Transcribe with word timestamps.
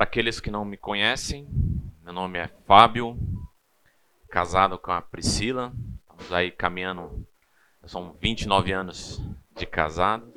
Para 0.00 0.06
aqueles 0.06 0.40
que 0.40 0.50
não 0.50 0.64
me 0.64 0.78
conhecem, 0.78 1.46
meu 2.02 2.14
nome 2.14 2.38
é 2.38 2.48
Fábio, 2.66 3.18
casado 4.30 4.78
com 4.78 4.90
a 4.90 5.02
Priscila. 5.02 5.74
Estamos 6.00 6.32
aí 6.32 6.50
caminhando, 6.50 7.26
são 7.84 8.16
29 8.18 8.72
anos 8.72 9.20
de 9.54 9.66
casado. 9.66 10.32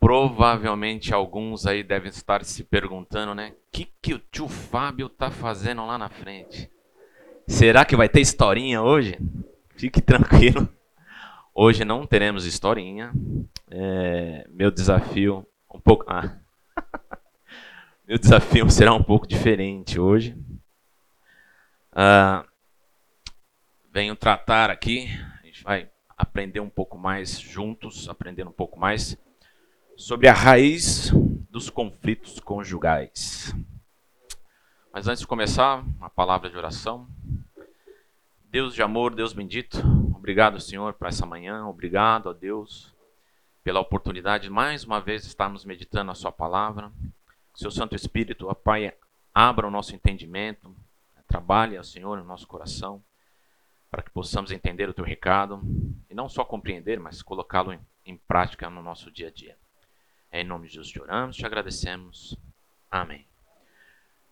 Provavelmente 0.00 1.12
alguns 1.12 1.66
aí 1.66 1.82
devem 1.82 2.08
estar 2.08 2.42
se 2.46 2.64
perguntando, 2.64 3.34
né? 3.34 3.50
O 3.50 3.70
que, 3.70 3.92
que 4.00 4.14
o 4.14 4.18
tio 4.18 4.48
Fábio 4.48 5.10
tá 5.10 5.30
fazendo 5.30 5.84
lá 5.84 5.98
na 5.98 6.08
frente? 6.08 6.70
Será 7.46 7.84
que 7.84 7.94
vai 7.94 8.08
ter 8.08 8.22
historinha 8.22 8.80
hoje? 8.80 9.18
Fique 9.76 10.00
tranquilo. 10.00 10.66
Hoje 11.54 11.84
não 11.84 12.06
teremos 12.06 12.46
historinha. 12.46 13.12
É, 13.70 14.46
meu 14.48 14.70
desafio 14.70 15.46
um 15.70 15.78
pouco. 15.78 16.06
Ah. 16.08 16.47
Meu 18.08 18.18
desafio 18.18 18.70
será 18.70 18.94
um 18.94 19.02
pouco 19.02 19.26
diferente 19.26 20.00
hoje. 20.00 20.34
Uh, 21.92 22.42
venho 23.92 24.16
tratar 24.16 24.70
aqui, 24.70 25.10
a 25.42 25.44
gente 25.44 25.62
vai 25.62 25.90
aprender 26.16 26.60
um 26.60 26.70
pouco 26.70 26.96
mais 26.96 27.38
juntos, 27.38 28.08
aprender 28.08 28.48
um 28.48 28.50
pouco 28.50 28.80
mais 28.80 29.14
sobre 29.94 30.26
a 30.26 30.32
raiz 30.32 31.10
dos 31.50 31.68
conflitos 31.68 32.40
conjugais. 32.40 33.54
Mas 34.90 35.06
antes 35.06 35.20
de 35.20 35.26
começar, 35.26 35.84
uma 35.98 36.08
palavra 36.08 36.48
de 36.48 36.56
oração. 36.56 37.06
Deus 38.44 38.74
de 38.74 38.82
amor, 38.82 39.14
Deus 39.14 39.34
bendito, 39.34 39.82
obrigado, 40.16 40.58
Senhor, 40.58 40.94
por 40.94 41.08
essa 41.08 41.26
manhã, 41.26 41.66
obrigado 41.66 42.30
a 42.30 42.32
Deus 42.32 42.90
pela 43.62 43.80
oportunidade 43.80 44.44
de 44.44 44.50
mais 44.50 44.82
uma 44.82 44.98
vez 44.98 45.26
estarmos 45.26 45.62
meditando 45.62 46.10
a 46.10 46.14
Sua 46.14 46.32
palavra. 46.32 46.90
Seu 47.58 47.72
Santo 47.72 47.96
Espírito, 47.96 48.46
ó 48.46 48.54
Pai, 48.54 48.94
abra 49.34 49.66
o 49.66 49.70
nosso 49.70 49.92
entendimento, 49.92 50.72
trabalhe, 51.26 51.76
ó 51.76 51.82
Senhor, 51.82 52.16
no 52.16 52.22
nosso 52.22 52.46
coração, 52.46 53.02
para 53.90 54.00
que 54.00 54.12
possamos 54.12 54.52
entender 54.52 54.88
o 54.88 54.94
Teu 54.94 55.04
recado 55.04 55.60
e 56.08 56.14
não 56.14 56.28
só 56.28 56.44
compreender, 56.44 57.00
mas 57.00 57.20
colocá-lo 57.20 57.72
em, 57.72 57.80
em 58.06 58.16
prática 58.16 58.70
no 58.70 58.80
nosso 58.80 59.10
dia 59.10 59.26
a 59.26 59.30
dia. 59.32 59.56
É 60.30 60.40
em 60.40 60.44
nome 60.44 60.68
de 60.68 60.74
Jesus 60.74 60.92
te 60.92 61.02
oramos, 61.02 61.34
te 61.34 61.44
agradecemos. 61.44 62.38
Amém. 62.88 63.26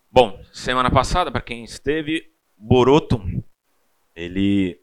Bom, 0.09 0.41
semana 0.53 0.89
passada, 0.89 1.29
para 1.29 1.41
quem 1.41 1.65
esteve, 1.65 2.31
Boroto, 2.55 3.21
ele 4.15 4.79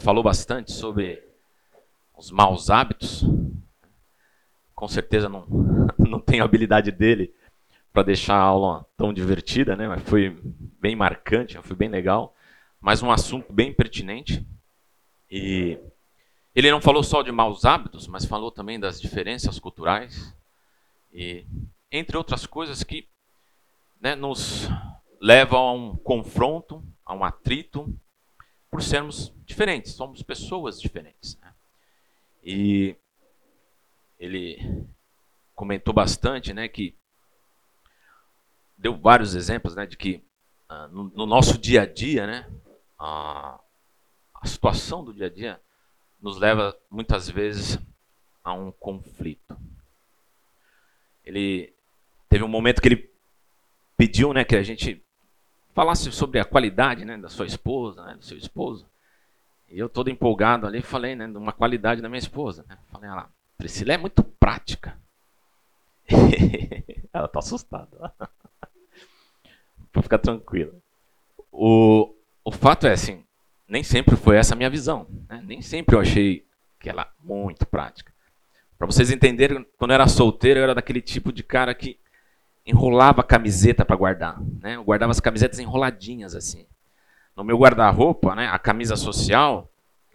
falou 0.00 0.24
bastante 0.24 0.72
sobre 0.72 1.22
os 2.16 2.32
maus 2.32 2.68
hábitos. 2.68 3.22
Com 4.74 4.88
certeza 4.88 5.28
não, 5.28 5.46
não 5.96 6.20
a 6.40 6.44
habilidade 6.44 6.90
dele 6.90 7.32
para 7.96 8.02
deixar 8.02 8.34
a 8.34 8.42
aula 8.42 8.86
tão 8.94 9.10
divertida, 9.10 9.74
né? 9.74 9.88
Mas 9.88 10.02
foi 10.02 10.38
bem 10.78 10.94
marcante, 10.94 11.56
foi 11.62 11.74
bem 11.74 11.88
legal, 11.88 12.36
mas 12.78 13.02
um 13.02 13.10
assunto 13.10 13.50
bem 13.50 13.72
pertinente. 13.72 14.46
E 15.30 15.78
ele 16.54 16.70
não 16.70 16.78
falou 16.78 17.02
só 17.02 17.22
de 17.22 17.32
maus 17.32 17.64
hábitos, 17.64 18.06
mas 18.06 18.26
falou 18.26 18.50
também 18.50 18.78
das 18.78 19.00
diferenças 19.00 19.58
culturais 19.58 20.36
e 21.10 21.46
entre 21.90 22.18
outras 22.18 22.44
coisas 22.44 22.84
que 22.84 23.08
né, 23.98 24.14
nos 24.14 24.68
levam 25.18 25.58
a 25.58 25.72
um 25.72 25.96
confronto, 25.96 26.84
a 27.02 27.14
um 27.14 27.24
atrito, 27.24 27.90
por 28.70 28.82
sermos 28.82 29.32
diferentes, 29.46 29.92
somos 29.92 30.22
pessoas 30.22 30.78
diferentes. 30.78 31.38
Né? 31.40 31.54
E 32.44 32.96
ele 34.18 34.86
comentou 35.54 35.94
bastante, 35.94 36.52
né, 36.52 36.68
que 36.68 36.94
deu 38.76 38.96
vários 38.96 39.34
exemplos 39.34 39.74
né, 39.74 39.86
de 39.86 39.96
que 39.96 40.22
uh, 40.70 40.88
no, 40.92 41.04
no, 41.04 41.26
nosso 41.26 41.58
dia 41.58 41.82
a 41.82 41.86
dia, 41.86 42.26
né, 42.26 42.50
a, 42.98 43.60
a 44.34 44.46
situação 44.46 45.04
do 45.04 45.12
dia 45.12 45.26
a 45.26 45.30
dia 45.30 45.60
nos 46.20 46.38
leva 46.38 46.76
muitas 46.90 47.28
vezes 47.28 47.78
a 48.42 48.52
um 48.52 48.70
conflito. 48.72 49.56
Ele 51.24 51.74
teve 52.28 52.44
um 52.44 52.48
momento 52.48 52.80
que 52.80 52.88
ele 52.88 53.10
pediu 53.96 54.32
né, 54.32 54.44
que 54.44 54.56
a 54.56 54.62
gente 54.62 55.02
falasse 55.74 56.10
sobre 56.12 56.38
a 56.38 56.44
qualidade 56.44 57.04
né, 57.04 57.16
da 57.18 57.28
sua 57.28 57.46
esposa, 57.46 58.04
né, 58.04 58.14
do 58.14 58.24
seu 58.24 58.36
esposo. 58.36 58.88
E 59.68 59.78
eu 59.78 59.88
todo 59.88 60.10
empolgado 60.10 60.66
ali 60.66 60.80
falei 60.80 61.16
né, 61.16 61.26
de 61.26 61.36
uma 61.36 61.52
qualidade 61.52 62.00
da 62.00 62.08
minha 62.08 62.18
esposa. 62.18 62.64
Né? 62.68 62.78
Falei, 62.90 63.10
ah 63.10 63.14
lá, 63.14 63.30
Priscila 63.58 63.94
é 63.94 63.98
muito 63.98 64.22
prática. 64.22 64.98
Ela 67.12 67.26
tá 67.26 67.38
assustada. 67.40 68.12
Para 69.96 70.02
ficar 70.02 70.18
tranquila. 70.18 70.72
O, 71.50 72.14
o 72.44 72.52
fato 72.52 72.86
é 72.86 72.92
assim, 72.92 73.24
nem 73.66 73.82
sempre 73.82 74.14
foi 74.14 74.36
essa 74.36 74.54
a 74.54 74.56
minha 74.56 74.68
visão. 74.68 75.06
Né? 75.28 75.42
Nem 75.42 75.62
sempre 75.62 75.96
eu 75.96 76.00
achei 76.00 76.46
que 76.78 76.90
ela 76.90 77.10
muito 77.18 77.64
prática. 77.66 78.12
Para 78.76 78.86
vocês 78.86 79.10
entenderem, 79.10 79.66
quando 79.78 79.92
eu 79.92 79.94
era 79.94 80.06
solteiro, 80.06 80.60
eu 80.60 80.64
era 80.64 80.74
daquele 80.74 81.00
tipo 81.00 81.32
de 81.32 81.42
cara 81.42 81.74
que 81.74 81.98
enrolava 82.66 83.22
a 83.22 83.24
camiseta 83.24 83.86
para 83.86 83.96
guardar. 83.96 84.38
Né? 84.60 84.76
Eu 84.76 84.84
guardava 84.84 85.12
as 85.12 85.20
camisetas 85.20 85.58
enroladinhas 85.58 86.34
assim. 86.34 86.66
No 87.34 87.42
meu 87.42 87.58
guarda-roupa, 87.58 88.34
né, 88.34 88.48
a 88.48 88.58
camisa 88.58 88.96
social 88.96 89.70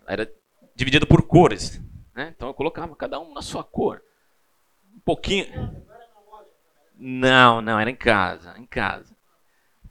era 0.08 0.32
dividida 0.76 1.06
por 1.08 1.24
cores. 1.24 1.82
Né? 2.14 2.32
Então 2.36 2.48
eu 2.48 2.54
colocava 2.54 2.96
cada 2.96 3.20
um 3.20 3.34
na 3.34 3.42
sua 3.42 3.64
cor. 3.64 4.02
Um 4.96 5.00
pouquinho. 5.00 5.76
Não, 6.96 7.62
não, 7.62 7.80
era 7.80 7.90
em 7.90 7.96
casa, 7.96 8.54
em 8.60 8.66
casa 8.66 9.16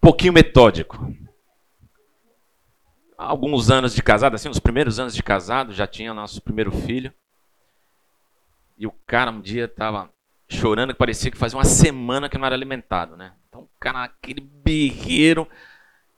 pouquinho 0.00 0.32
metódico. 0.32 1.14
Alguns 3.16 3.70
anos 3.70 3.94
de 3.94 4.02
casado, 4.02 4.34
assim, 4.34 4.48
os 4.48 4.58
primeiros 4.58 4.98
anos 4.98 5.14
de 5.14 5.22
casado, 5.22 5.72
já 5.72 5.86
tinha 5.86 6.14
nosso 6.14 6.40
primeiro 6.40 6.72
filho. 6.72 7.12
E 8.78 8.86
o 8.86 8.92
cara 9.06 9.30
um 9.30 9.42
dia 9.42 9.68
tava 9.68 10.10
chorando 10.48 10.94
que 10.94 10.98
parecia 10.98 11.30
que 11.30 11.36
fazia 11.36 11.58
uma 11.58 11.64
semana 11.64 12.28
que 12.28 12.38
não 12.38 12.46
era 12.46 12.54
alimentado, 12.54 13.16
né? 13.16 13.34
Então, 13.48 13.62
o 13.62 13.70
cara, 13.78 14.04
aquele 14.04 14.40
berreiro. 14.40 15.46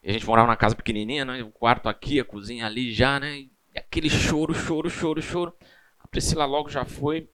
E 0.03 0.11
a 0.11 0.13
gente 0.13 0.27
morava 0.27 0.47
na 0.47 0.57
casa 0.57 0.77
pequenininha, 0.77 1.25
né? 1.25 1.43
O 1.43 1.51
quarto 1.51 1.89
aqui, 1.89 2.21
a 2.21 2.25
cozinha 2.25 2.67
ali 2.67 2.93
já, 2.93 3.19
né? 3.19 3.39
E 3.41 3.51
aquele 3.77 4.09
choro, 4.09 4.55
choro, 4.55 4.89
choro, 4.89 5.21
choro. 5.21 5.53
A 5.99 6.07
Priscila 6.07 6.45
logo 6.45 6.69
já 6.69 6.85
foi, 6.85 7.29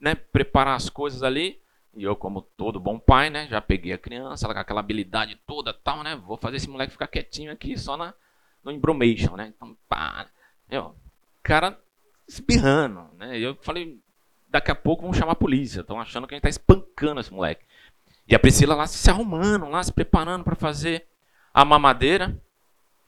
né? 0.00 0.14
Preparar 0.14 0.74
as 0.74 0.90
coisas 0.90 1.22
ali. 1.22 1.60
E 1.96 2.04
eu, 2.04 2.14
como 2.14 2.42
todo 2.42 2.78
bom 2.78 2.98
pai, 2.98 3.30
né, 3.30 3.48
já 3.48 3.60
peguei 3.60 3.94
a 3.94 3.98
criança, 3.98 4.46
ela 4.46 4.52
com 4.52 4.60
aquela 4.60 4.80
habilidade 4.80 5.40
toda 5.46 5.72
tal, 5.72 6.02
né? 6.02 6.14
Vou 6.14 6.36
fazer 6.36 6.56
esse 6.56 6.68
moleque 6.68 6.92
ficar 6.92 7.06
quietinho 7.06 7.50
aqui 7.50 7.76
só 7.78 7.96
na, 7.96 8.12
no 8.62 8.70
embromation, 8.70 9.34
né? 9.34 9.52
Então, 9.56 9.74
pá. 9.88 10.28
Eu, 10.68 10.94
cara 11.42 11.80
espirrando, 12.28 13.08
né? 13.16 13.38
Eu 13.38 13.56
falei, 13.62 13.98
daqui 14.48 14.70
a 14.70 14.74
pouco 14.74 15.04
vão 15.04 15.12
chamar 15.14 15.32
a 15.32 15.36
polícia. 15.36 15.80
Estão 15.80 15.98
achando 15.98 16.26
que 16.26 16.34
a 16.34 16.36
gente 16.36 16.42
tá 16.42 16.50
espancando 16.50 17.20
esse 17.20 17.32
moleque. 17.32 17.64
E 18.28 18.34
a 18.34 18.38
Priscila 18.38 18.74
lá 18.74 18.86
se 18.86 19.08
arrumando, 19.08 19.66
lá 19.68 19.82
se 19.82 19.92
preparando 19.92 20.44
para 20.44 20.54
fazer 20.54 21.06
a 21.54 21.64
mamadeira. 21.64 22.36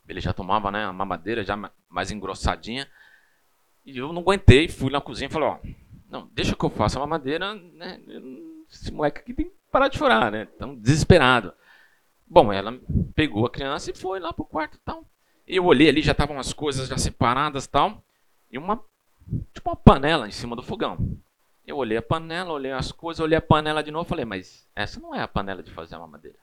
Ele 0.09 0.21
já 0.21 0.33
tomava, 0.33 0.71
né, 0.71 0.87
a 0.87 0.93
mamadeira 0.93 1.45
já 1.45 1.59
mais 1.91 2.11
engrossadinha. 2.11 2.89
E 3.85 3.99
eu 3.99 4.13
não 4.15 4.23
aguentei, 4.23 4.69
fui 4.69 4.91
na 4.91 5.01
cozinha 5.01 5.29
e 5.29 5.33
falei, 5.33 5.49
ó, 5.49 5.59
não, 6.09 6.27
deixa 6.33 6.57
que 6.57 6.65
eu 6.65 6.71
faça 6.71 6.99
a 6.99 7.01
mamadeira, 7.01 7.55
né? 7.55 8.01
Esse 8.71 8.93
moleque 8.93 9.21
aqui 9.21 9.35
tem 9.35 9.47
que 9.47 9.55
parar 9.71 9.89
de 9.89 9.99
chorar, 9.99 10.31
né? 10.31 10.47
Tão 10.59 10.75
desesperado. 10.75 11.53
Bom, 12.27 12.53
ela 12.53 12.79
pegou 13.15 13.47
a 13.47 13.51
criança 13.51 13.91
e 13.91 13.95
foi 13.95 14.21
lá 14.21 14.33
pro 14.33 14.45
quarto 14.45 14.77
e 14.77 14.81
tal. 14.81 15.05
Eu 15.47 15.65
olhei 15.65 15.89
ali, 15.89 16.03
já 16.03 16.13
estavam 16.13 16.39
as 16.39 16.53
coisas 16.53 16.89
já 16.89 16.99
separadas 16.99 17.65
e 17.65 17.71
tal. 17.71 18.03
E 18.51 18.59
uma, 18.59 18.83
tipo 19.53 19.71
uma 19.71 19.77
panela 19.77 20.29
em 20.29 20.31
cima 20.31 20.55
do 20.55 20.63
fogão. 20.63 21.19
Eu 21.67 21.77
olhei 21.77 21.97
a 21.97 22.03
panela, 22.03 22.53
olhei 22.53 22.73
as 22.73 22.93
coisas, 22.93 23.21
olhei 23.21 23.37
a 23.37 23.43
panela 23.43 23.83
de 23.83 23.91
novo 23.91 24.09
falei, 24.09 24.25
mas 24.25 24.69
essa 24.75 25.01
não 25.01 25.15
é 25.15 25.23
a 25.23 25.29
panela 25.29 25.63
de 25.63 25.71
fazer 25.71 25.95
a 25.95 25.99
mamadeira. 25.99 26.39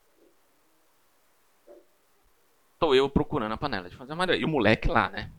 Tô 2.80 2.94
eu 2.94 3.10
procurando 3.10 3.54
a 3.54 3.58
panela 3.58 3.90
de 3.90 3.96
fazer 3.96 4.12
a 4.12 4.16
mamadeira. 4.16 4.42
E 4.42 4.46
o 4.46 4.50
moleque 4.50 4.88
lá, 4.88 5.10
né? 5.10 5.32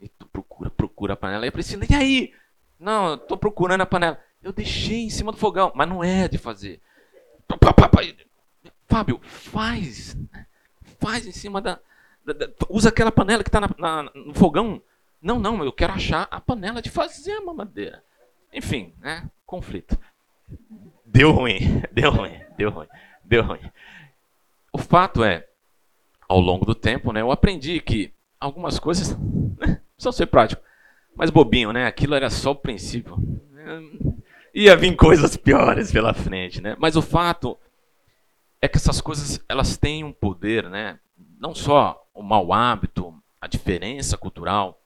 E 0.00 0.08
tu 0.08 0.26
procura, 0.26 0.70
procura 0.70 1.14
a 1.14 1.16
panela. 1.16 1.44
E 1.44 1.48
a 1.48 1.52
Priscila, 1.52 1.84
e 1.88 1.94
aí? 1.94 2.34
Não, 2.78 3.10
eu 3.10 3.18
tô 3.18 3.36
procurando 3.36 3.80
a 3.80 3.86
panela. 3.86 4.20
Eu 4.42 4.52
deixei 4.52 5.04
em 5.04 5.10
cima 5.10 5.32
do 5.32 5.38
fogão, 5.38 5.72
mas 5.74 5.88
não 5.88 6.02
é 6.02 6.28
de 6.28 6.38
fazer. 6.38 6.80
Fábio, 8.86 9.20
faz. 9.22 10.16
Faz 10.98 11.26
em 11.26 11.32
cima 11.32 11.60
da. 11.60 11.78
da, 12.24 12.32
da 12.32 12.48
usa 12.68 12.88
aquela 12.88 13.12
panela 13.12 13.42
que 13.42 13.48
está 13.48 13.60
no 14.14 14.34
fogão. 14.34 14.82
Não, 15.20 15.38
não, 15.38 15.64
eu 15.64 15.72
quero 15.72 15.92
achar 15.92 16.28
a 16.30 16.40
panela 16.40 16.80
de 16.80 16.90
fazer 16.90 17.32
a 17.32 17.40
mamadeira. 17.40 18.02
Enfim, 18.52 18.94
né? 19.00 19.28
Conflito. 19.44 19.98
Deu 21.04 21.32
ruim, 21.32 21.82
deu 21.92 22.10
ruim, 22.10 22.40
deu 22.56 22.70
ruim, 22.70 22.88
deu 23.24 23.42
ruim. 23.42 23.60
O 24.72 24.78
fato 24.78 25.24
é, 25.24 25.46
ao 26.28 26.40
longo 26.40 26.64
do 26.64 26.74
tempo, 26.74 27.12
né, 27.12 27.20
eu 27.20 27.30
aprendi 27.30 27.80
que 27.80 28.12
algumas 28.38 28.78
coisas 28.78 29.16
né, 29.58 29.80
precisam 29.94 30.12
ser 30.12 30.26
práticas. 30.26 30.64
Mas 31.14 31.30
bobinho, 31.30 31.72
né? 31.72 31.86
Aquilo 31.86 32.14
era 32.14 32.30
só 32.30 32.52
o 32.52 32.56
princípio. 32.56 33.16
Ia 34.58 34.76
vir 34.76 34.96
coisas 34.96 35.36
piores 35.36 35.92
pela 35.92 36.12
frente, 36.12 36.60
né? 36.60 36.76
Mas 36.80 36.96
o 36.96 37.02
fato 37.02 37.56
é 38.60 38.66
que 38.66 38.76
essas 38.76 39.00
coisas 39.00 39.40
elas 39.48 39.76
têm 39.76 40.02
um 40.02 40.12
poder, 40.12 40.68
né? 40.68 40.98
Não 41.38 41.54
só 41.54 42.04
o 42.12 42.22
mau 42.22 42.52
hábito, 42.52 43.14
a 43.40 43.46
diferença 43.46 44.18
cultural, 44.18 44.82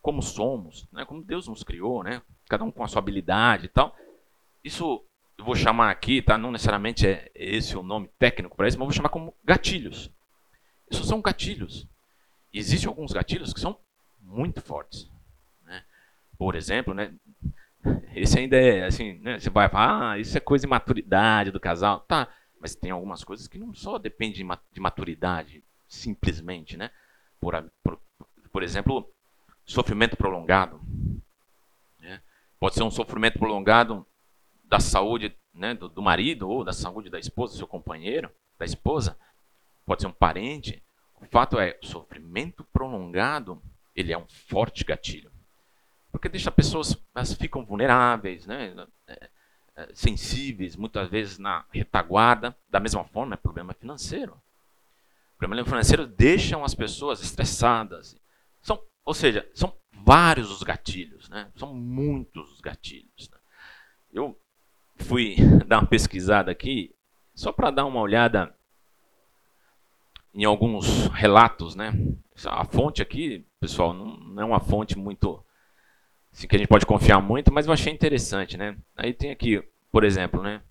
como 0.00 0.22
somos, 0.22 0.88
né? 0.90 1.04
Como 1.04 1.22
Deus 1.22 1.46
nos 1.46 1.62
criou, 1.62 2.02
né? 2.02 2.22
Cada 2.48 2.64
um 2.64 2.70
com 2.70 2.82
a 2.82 2.88
sua 2.88 3.00
habilidade 3.00 3.66
e 3.66 3.68
tal. 3.68 3.94
Isso 4.64 5.04
eu 5.36 5.44
vou 5.44 5.54
chamar 5.54 5.90
aqui, 5.90 6.22
tá? 6.22 6.38
Não 6.38 6.50
necessariamente 6.50 7.06
é 7.06 7.30
esse 7.34 7.76
o 7.76 7.82
nome 7.82 8.08
técnico 8.18 8.56
para 8.56 8.66
isso, 8.66 8.78
mas 8.78 8.82
eu 8.82 8.88
vou 8.88 8.96
chamar 8.96 9.10
como 9.10 9.34
gatilhos. 9.44 10.10
Isso 10.90 11.04
são 11.04 11.20
gatilhos. 11.20 11.86
E 12.50 12.58
existem 12.58 12.88
alguns 12.88 13.12
gatilhos 13.12 13.52
que 13.52 13.60
são 13.60 13.78
muito 14.20 14.62
fortes. 14.62 15.10
Né? 15.64 15.84
Por 16.38 16.54
exemplo, 16.54 16.94
né? 16.94 17.12
Esse 18.14 18.38
ainda 18.38 18.56
é 18.56 18.84
assim, 18.84 19.14
né? 19.18 19.38
Você 19.38 19.50
vai 19.50 19.68
falar, 19.68 20.12
ah, 20.12 20.18
isso 20.18 20.36
é 20.36 20.40
coisa 20.40 20.66
de 20.66 20.70
maturidade 20.70 21.50
do 21.50 21.58
casal. 21.58 22.00
Tá, 22.00 22.28
mas 22.60 22.74
tem 22.74 22.90
algumas 22.90 23.24
coisas 23.24 23.48
que 23.48 23.58
não 23.58 23.74
só 23.74 23.98
dependem 23.98 24.46
de 24.72 24.80
maturidade, 24.80 25.64
simplesmente, 25.88 26.76
né? 26.76 26.90
Por, 27.40 27.60
por, 27.82 27.98
por 28.52 28.62
exemplo, 28.62 29.10
sofrimento 29.64 30.16
prolongado. 30.16 30.80
Né? 31.98 32.20
Pode 32.60 32.76
ser 32.76 32.84
um 32.84 32.90
sofrimento 32.90 33.38
prolongado 33.38 34.06
da 34.64 34.78
saúde 34.78 35.36
né, 35.52 35.74
do, 35.74 35.88
do, 35.88 36.00
marido 36.00 36.48
ou 36.48 36.62
da 36.62 36.72
saúde 36.72 37.10
da 37.10 37.18
esposa, 37.18 37.54
do 37.54 37.58
seu 37.58 37.66
companheiro, 37.66 38.30
da 38.58 38.64
esposa. 38.64 39.18
Pode 39.84 40.02
ser 40.02 40.08
um 40.08 40.12
parente. 40.12 40.80
O 41.20 41.26
fato 41.26 41.58
é, 41.58 41.78
o 41.82 41.86
sofrimento 41.86 42.64
prolongado, 42.72 43.60
ele 43.94 44.12
é 44.12 44.18
um 44.18 44.26
forte 44.28 44.84
gatilho. 44.84 45.31
Porque 46.12 46.28
deixa 46.28 46.50
pessoas, 46.50 46.94
elas 47.14 47.32
ficam 47.32 47.64
vulneráveis, 47.64 48.46
né? 48.46 48.86
É, 49.08 49.30
é, 49.74 49.88
sensíveis, 49.94 50.76
muitas 50.76 51.08
vezes 51.08 51.38
na 51.38 51.64
retaguarda. 51.72 52.54
Da 52.68 52.78
mesma 52.78 53.02
forma, 53.04 53.34
é 53.34 53.38
problema 53.38 53.72
financeiro. 53.72 54.34
O 55.34 55.38
problema 55.38 55.66
financeiro 55.66 56.06
deixam 56.06 56.62
as 56.64 56.74
pessoas 56.74 57.22
estressadas. 57.22 58.14
São, 58.60 58.80
ou 59.04 59.14
seja, 59.14 59.48
são 59.54 59.74
vários 60.04 60.50
os 60.50 60.62
gatilhos, 60.62 61.28
né? 61.30 61.50
São 61.56 61.74
muitos 61.74 62.52
os 62.52 62.60
gatilhos. 62.60 63.30
Né? 63.30 63.38
Eu 64.12 64.38
fui 64.96 65.36
dar 65.66 65.78
uma 65.80 65.88
pesquisada 65.88 66.50
aqui, 66.50 66.94
só 67.34 67.50
para 67.50 67.70
dar 67.70 67.86
uma 67.86 68.00
olhada 68.00 68.54
em 70.34 70.44
alguns 70.44 71.06
relatos, 71.08 71.74
né? 71.74 71.92
A 72.46 72.64
fonte 72.64 73.00
aqui, 73.00 73.46
pessoal, 73.58 73.92
não 73.94 74.42
é 74.42 74.44
uma 74.44 74.60
fonte 74.60 74.98
muito 74.98 75.44
assim, 76.32 76.48
que 76.48 76.56
a 76.56 76.58
gente 76.58 76.68
pode 76.68 76.86
confiar 76.86 77.20
muito, 77.20 77.52
mas 77.52 77.66
eu 77.66 77.72
achei 77.72 77.92
interessante, 77.92 78.56
né? 78.56 78.76
Aí 78.96 79.12
tem 79.12 79.30
aqui, 79.30 79.62
por 79.90 80.04
exemplo, 80.04 80.42
né? 80.42 80.62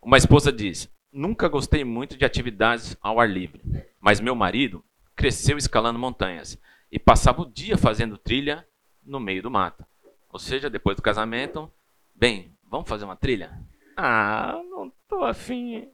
Uma 0.00 0.16
esposa 0.16 0.52
diz: 0.52 0.90
Nunca 1.12 1.48
gostei 1.48 1.84
muito 1.84 2.16
de 2.16 2.24
atividades 2.24 2.96
ao 3.00 3.20
ar 3.20 3.28
livre, 3.28 3.62
mas 4.00 4.20
meu 4.20 4.34
marido 4.34 4.84
cresceu 5.14 5.56
escalando 5.56 5.98
montanhas 5.98 6.58
e 6.90 6.98
passava 6.98 7.42
o 7.42 7.50
dia 7.50 7.76
fazendo 7.76 8.16
trilha 8.16 8.66
no 9.04 9.20
meio 9.20 9.42
do 9.42 9.50
mato. 9.50 9.84
Ou 10.30 10.38
seja, 10.38 10.70
depois 10.70 10.96
do 10.96 11.02
casamento, 11.02 11.70
bem, 12.14 12.52
vamos 12.70 12.88
fazer 12.88 13.04
uma 13.04 13.16
trilha? 13.16 13.58
Ah, 13.96 14.60
não 14.70 14.92
tô 15.08 15.24
afim. 15.24 15.88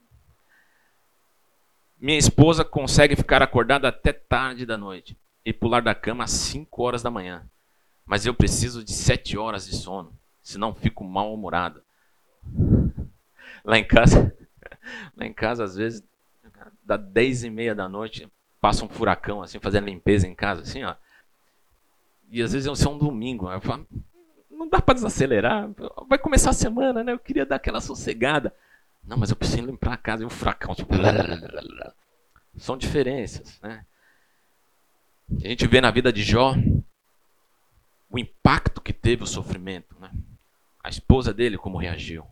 Minha 1.98 2.18
esposa 2.18 2.64
consegue 2.64 3.16
ficar 3.16 3.40
acordada 3.40 3.88
até 3.88 4.12
tarde 4.12 4.66
da 4.66 4.76
noite 4.76 5.16
e 5.44 5.52
pular 5.52 5.80
da 5.80 5.94
cama 5.94 6.24
às 6.24 6.32
5 6.32 6.82
horas 6.82 7.02
da 7.02 7.10
manhã 7.10 7.48
mas 8.06 8.26
eu 8.26 8.34
preciso 8.34 8.84
de 8.84 8.92
sete 8.92 9.36
horas 9.36 9.66
de 9.66 9.76
sono, 9.76 10.12
senão 10.42 10.74
fico 10.74 11.04
mal-humorado. 11.04 11.82
Lá 13.64 13.78
em 13.78 13.86
casa, 13.86 14.36
lá 15.16 15.26
em 15.26 15.32
casa 15.32 15.64
às 15.64 15.76
vezes 15.76 16.02
dá 16.82 16.96
dez 16.96 17.44
e 17.44 17.50
meia 17.50 17.74
da 17.74 17.88
noite, 17.88 18.30
passa 18.60 18.84
um 18.84 18.88
furacão 18.88 19.42
assim, 19.42 19.58
fazendo 19.58 19.86
limpeza 19.86 20.26
em 20.26 20.34
casa, 20.34 20.62
assim, 20.62 20.84
ó. 20.84 20.94
E 22.30 22.42
às 22.42 22.52
vezes 22.52 22.66
é 22.66 22.88
um 22.88 22.98
domingo, 22.98 23.50
eu 23.50 23.60
falo, 23.60 23.86
não 24.50 24.68
dá 24.68 24.80
para 24.80 24.94
desacelerar, 24.94 25.70
vai 26.08 26.18
começar 26.18 26.50
a 26.50 26.54
semana, 26.54 27.04
né? 27.04 27.12
Eu 27.12 27.18
queria 27.18 27.46
dar 27.46 27.56
aquela 27.56 27.80
sossegada. 27.80 28.54
Não, 29.06 29.16
mas 29.16 29.30
eu 29.30 29.36
preciso 29.36 29.66
limpar 29.66 29.92
a 29.92 29.98
casa 29.98 30.22
e 30.22 30.26
um 30.26 30.30
furacão. 30.30 30.74
Tipo, 30.74 30.94
são 32.56 32.76
diferenças, 32.76 33.60
né? 33.60 33.84
A 35.42 35.48
gente 35.48 35.66
vê 35.66 35.80
na 35.80 35.90
vida 35.90 36.12
de 36.12 36.22
Jó, 36.22 36.54
o 38.14 38.18
impacto 38.18 38.80
que 38.80 38.92
teve 38.92 39.24
o 39.24 39.26
sofrimento, 39.26 39.98
né? 39.98 40.08
a 40.84 40.88
esposa 40.88 41.34
dele 41.34 41.58
como 41.58 41.76
reagiu. 41.76 42.24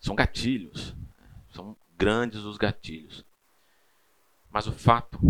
São 0.00 0.16
gatilhos, 0.16 0.96
são 1.52 1.76
grandes 1.96 2.40
os 2.40 2.56
gatilhos. 2.56 3.24
Mas 4.50 4.66
o 4.66 4.72
fato 4.72 5.20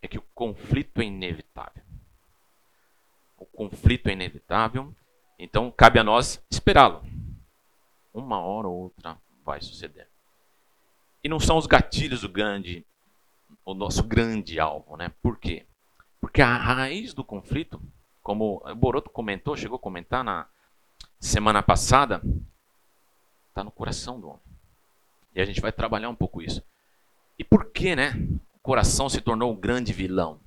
é 0.00 0.06
que 0.06 0.18
o 0.18 0.24
conflito 0.32 1.00
é 1.00 1.04
inevitável. 1.04 1.82
O 3.36 3.44
conflito 3.44 4.06
é 4.06 4.12
inevitável, 4.12 4.94
então 5.36 5.68
cabe 5.72 5.98
a 5.98 6.04
nós 6.04 6.40
esperá-lo. 6.48 7.02
Uma 8.12 8.38
hora 8.38 8.68
ou 8.68 8.84
outra 8.84 9.20
vai 9.44 9.60
suceder. 9.60 10.08
E 11.24 11.28
não 11.28 11.40
são 11.40 11.56
os 11.56 11.66
gatilhos 11.66 12.22
o 12.22 12.28
grande, 12.28 12.86
o 13.64 13.74
nosso 13.74 14.04
grande 14.04 14.60
alvo, 14.60 14.96
né? 14.96 15.12
Por 15.20 15.40
quê? 15.40 15.66
Porque 16.20 16.40
a 16.40 16.56
raiz 16.56 17.12
do 17.12 17.24
conflito 17.24 17.82
como 18.24 18.62
o 18.64 18.74
Boroto 18.74 19.10
comentou, 19.10 19.54
chegou 19.54 19.76
a 19.76 19.78
comentar 19.78 20.24
na 20.24 20.48
semana 21.20 21.62
passada, 21.62 22.22
está 23.50 23.62
no 23.62 23.70
coração 23.70 24.18
do 24.18 24.28
homem. 24.28 24.40
E 25.34 25.42
a 25.42 25.44
gente 25.44 25.60
vai 25.60 25.70
trabalhar 25.70 26.08
um 26.08 26.14
pouco 26.14 26.40
isso. 26.40 26.64
E 27.38 27.44
por 27.44 27.66
que, 27.66 27.94
né? 27.94 28.14
O 28.54 28.58
coração 28.62 29.10
se 29.10 29.20
tornou 29.20 29.52
um 29.52 29.56
grande 29.56 29.92
vilão. 29.92 30.40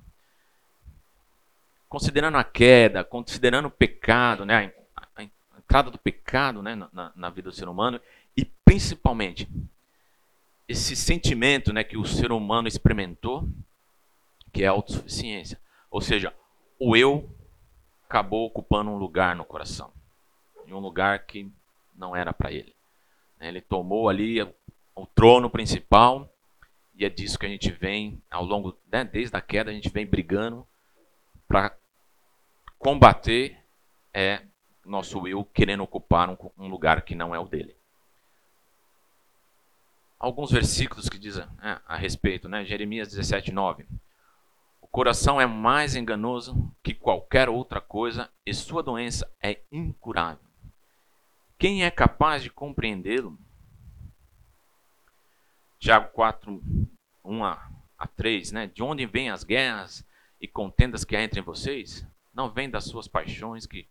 Considerando 1.88 2.36
a 2.36 2.42
queda, 2.42 3.04
considerando 3.04 3.66
o 3.66 3.70
pecado, 3.70 4.44
né? 4.44 4.72
A, 5.14 5.22
entrada 5.22 5.88
do 5.88 5.98
pecado 5.98 6.60
né? 6.62 6.74
Na, 6.74 7.12
na, 7.14 7.30
vida 7.30 7.48
do 7.48 7.54
ser 7.54 7.68
humano 7.68 8.00
e 8.36 8.44
principalmente 8.64 9.48
esse 10.66 10.96
sentimento 10.96 11.72
né, 11.72 11.84
que 11.84 11.96
o 11.96 12.04
ser 12.04 12.32
humano 12.32 12.66
experimentou, 12.66 13.48
que 14.52 14.64
é 14.64 14.66
a 14.66 14.72
autossuficiência. 14.72 15.60
Ou 15.90 16.00
seja, 16.00 16.34
o 16.78 16.96
eu 16.96 17.37
acabou 18.08 18.46
ocupando 18.46 18.90
um 18.90 18.96
lugar 18.96 19.36
no 19.36 19.44
coração. 19.44 19.92
Em 20.66 20.72
um 20.72 20.78
lugar 20.78 21.26
que 21.26 21.52
não 21.94 22.16
era 22.16 22.32
para 22.32 22.50
ele. 22.50 22.74
Ele 23.38 23.60
tomou 23.60 24.08
ali 24.08 24.42
o 24.94 25.06
trono 25.14 25.50
principal 25.50 26.32
e 26.94 27.04
é 27.04 27.08
disso 27.08 27.38
que 27.38 27.46
a 27.46 27.48
gente 27.48 27.70
vem 27.70 28.20
ao 28.30 28.44
longo, 28.44 28.76
né, 28.90 29.04
desde 29.04 29.36
a 29.36 29.40
queda, 29.40 29.70
a 29.70 29.74
gente 29.74 29.88
vem 29.88 30.04
brigando 30.04 30.66
para 31.46 31.76
combater 32.78 33.56
é 34.12 34.42
nosso 34.84 35.28
eu 35.28 35.44
querendo 35.44 35.82
ocupar 35.82 36.28
um, 36.30 36.36
um, 36.56 36.66
lugar 36.66 37.02
que 37.02 37.14
não 37.14 37.34
é 37.34 37.38
o 37.38 37.46
dele. 37.46 37.76
Alguns 40.18 40.50
versículos 40.50 41.08
que 41.08 41.18
dizem 41.18 41.44
é, 41.62 41.78
a 41.86 41.96
respeito, 41.96 42.48
né? 42.48 42.64
Jeremias 42.64 43.08
17, 43.08 43.52
9. 43.52 43.86
O 44.88 44.90
coração 44.90 45.38
é 45.38 45.46
mais 45.46 45.94
enganoso 45.94 46.74
que 46.82 46.94
qualquer 46.94 47.48
outra 47.48 47.78
coisa 47.78 48.30
e 48.44 48.54
sua 48.54 48.82
doença 48.82 49.30
é 49.40 49.60
incurável. 49.70 50.48
Quem 51.58 51.84
é 51.84 51.90
capaz 51.90 52.42
de 52.42 52.50
compreendê-lo? 52.50 53.38
Tiago 55.78 56.08
4, 56.12 56.62
1 57.22 57.44
a, 57.44 57.70
3, 58.16 58.52
né? 58.52 58.66
De 58.66 58.82
onde 58.82 59.04
vêm 59.04 59.28
as 59.28 59.44
guerras 59.44 60.04
e 60.40 60.48
contendas 60.48 61.04
que 61.04 61.14
há 61.14 61.22
entre 61.22 61.42
vocês? 61.42 62.06
Não 62.32 62.50
vêm 62.50 62.70
das 62.70 62.84
suas 62.84 63.06
paixões 63.06 63.66
que, 63.66 63.86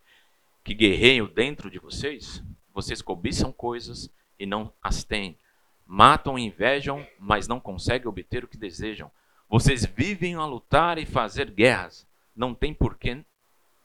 que 0.63 0.73
guerreiam 0.73 1.27
dentro 1.27 1.69
de 1.69 1.77
vocês? 1.77 2.43
Vocês 2.73 3.03
cobiçam 3.03 3.51
coisas 3.51 4.11
e 4.39 4.45
não 4.47 4.73
as 4.81 5.03
têm. 5.03 5.37
Matam 5.85 6.39
e 6.39 6.43
invejam, 6.43 7.05
mas 7.19 7.47
não 7.47 7.59
conseguem 7.59 8.07
obter 8.07 8.43
o 8.43 8.47
que 8.47 8.57
desejam. 8.57 9.11
Vocês 9.49 9.85
vivem 9.85 10.35
a 10.35 10.45
lutar 10.45 10.97
e 10.97 11.05
fazer 11.05 11.51
guerras. 11.51 12.05
Não 12.35 12.53
tem 12.53 12.73
porquê, 12.73 13.25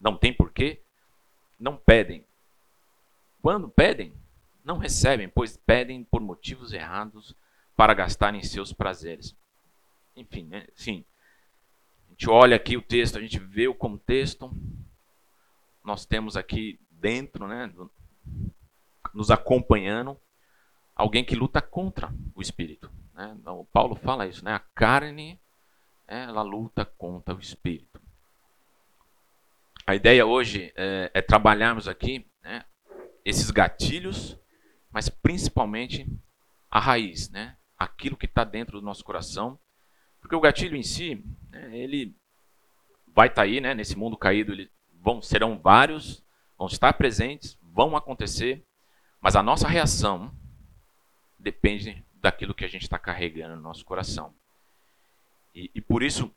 não 0.00 0.16
tem 0.16 0.32
porquê, 0.32 0.82
não 1.58 1.76
pedem. 1.76 2.26
Quando 3.40 3.68
pedem, 3.68 4.12
não 4.64 4.78
recebem, 4.78 5.28
pois 5.28 5.56
pedem 5.56 6.04
por 6.04 6.20
motivos 6.20 6.72
errados 6.72 7.34
para 7.76 7.94
gastarem 7.94 8.42
seus 8.42 8.72
prazeres. 8.72 9.36
Enfim, 10.14 10.44
né? 10.44 10.66
sim. 10.74 11.04
A 12.06 12.10
gente 12.10 12.28
olha 12.28 12.56
aqui 12.56 12.76
o 12.76 12.82
texto, 12.82 13.16
a 13.16 13.20
gente 13.20 13.38
vê 13.38 13.66
o 13.66 13.74
contexto. 13.74 14.52
Nós 15.82 16.04
temos 16.04 16.36
aqui 16.36 16.78
dentro, 16.90 17.48
né, 17.48 17.72
nos 19.12 19.30
acompanhando, 19.30 20.16
alguém 20.94 21.24
que 21.24 21.34
luta 21.34 21.60
contra 21.60 22.14
o 22.34 22.40
espírito. 22.40 22.92
Né? 23.14 23.36
O 23.46 23.64
Paulo 23.64 23.96
fala 23.96 24.26
isso, 24.26 24.44
né? 24.44 24.52
A 24.52 24.60
carne 24.60 25.40
ela 26.20 26.42
luta 26.42 26.84
contra 26.84 27.34
o 27.34 27.40
espírito. 27.40 28.00
A 29.86 29.94
ideia 29.94 30.24
hoje 30.24 30.72
é, 30.76 31.10
é 31.12 31.22
trabalharmos 31.22 31.88
aqui 31.88 32.26
né, 32.42 32.64
esses 33.24 33.50
gatilhos, 33.50 34.38
mas 34.90 35.08
principalmente 35.08 36.06
a 36.70 36.78
raiz, 36.78 37.30
né? 37.30 37.56
Aquilo 37.78 38.16
que 38.16 38.26
está 38.26 38.44
dentro 38.44 38.80
do 38.80 38.84
nosso 38.84 39.04
coração, 39.04 39.58
porque 40.20 40.36
o 40.36 40.40
gatilho 40.40 40.76
em 40.76 40.82
si, 40.82 41.24
né, 41.50 41.76
ele 41.76 42.16
vai 43.08 43.26
estar 43.28 43.42
tá 43.42 43.42
aí, 43.42 43.60
né? 43.60 43.74
Nesse 43.74 43.96
mundo 43.96 44.16
caído, 44.16 44.52
ele 44.52 44.70
vão 45.00 45.20
serão 45.20 45.58
vários, 45.58 46.24
vão 46.56 46.68
estar 46.68 46.92
presentes, 46.92 47.58
vão 47.60 47.96
acontecer, 47.96 48.64
mas 49.20 49.34
a 49.34 49.42
nossa 49.42 49.66
reação 49.66 50.32
depende 51.38 52.04
daquilo 52.14 52.54
que 52.54 52.64
a 52.64 52.68
gente 52.68 52.82
está 52.82 52.98
carregando 52.98 53.56
no 53.56 53.62
nosso 53.62 53.84
coração. 53.84 54.32
E, 55.54 55.70
e, 55.74 55.80
por 55.80 56.02
isso, 56.02 56.34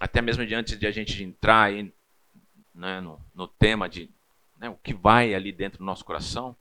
até 0.00 0.22
mesmo 0.22 0.46
diante 0.46 0.76
de 0.76 0.86
a 0.86 0.90
gente 0.90 1.22
entrar 1.22 1.64
aí, 1.64 1.92
né, 2.74 3.00
no, 3.00 3.20
no, 3.34 3.46
tema 3.46 3.88
de 3.88 4.10
né, 4.58 4.68
o 4.68 4.76
que 4.76 4.94
vai 4.94 5.34
ali 5.34 5.52
dentro 5.52 5.78
do 5.78 5.84
nosso 5.84 6.04
coração, 6.04 6.56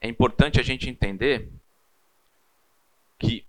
é 0.00 0.08
importante 0.08 0.58
a 0.58 0.62
gente 0.62 0.88
entender 0.88 1.50
que 3.18 3.46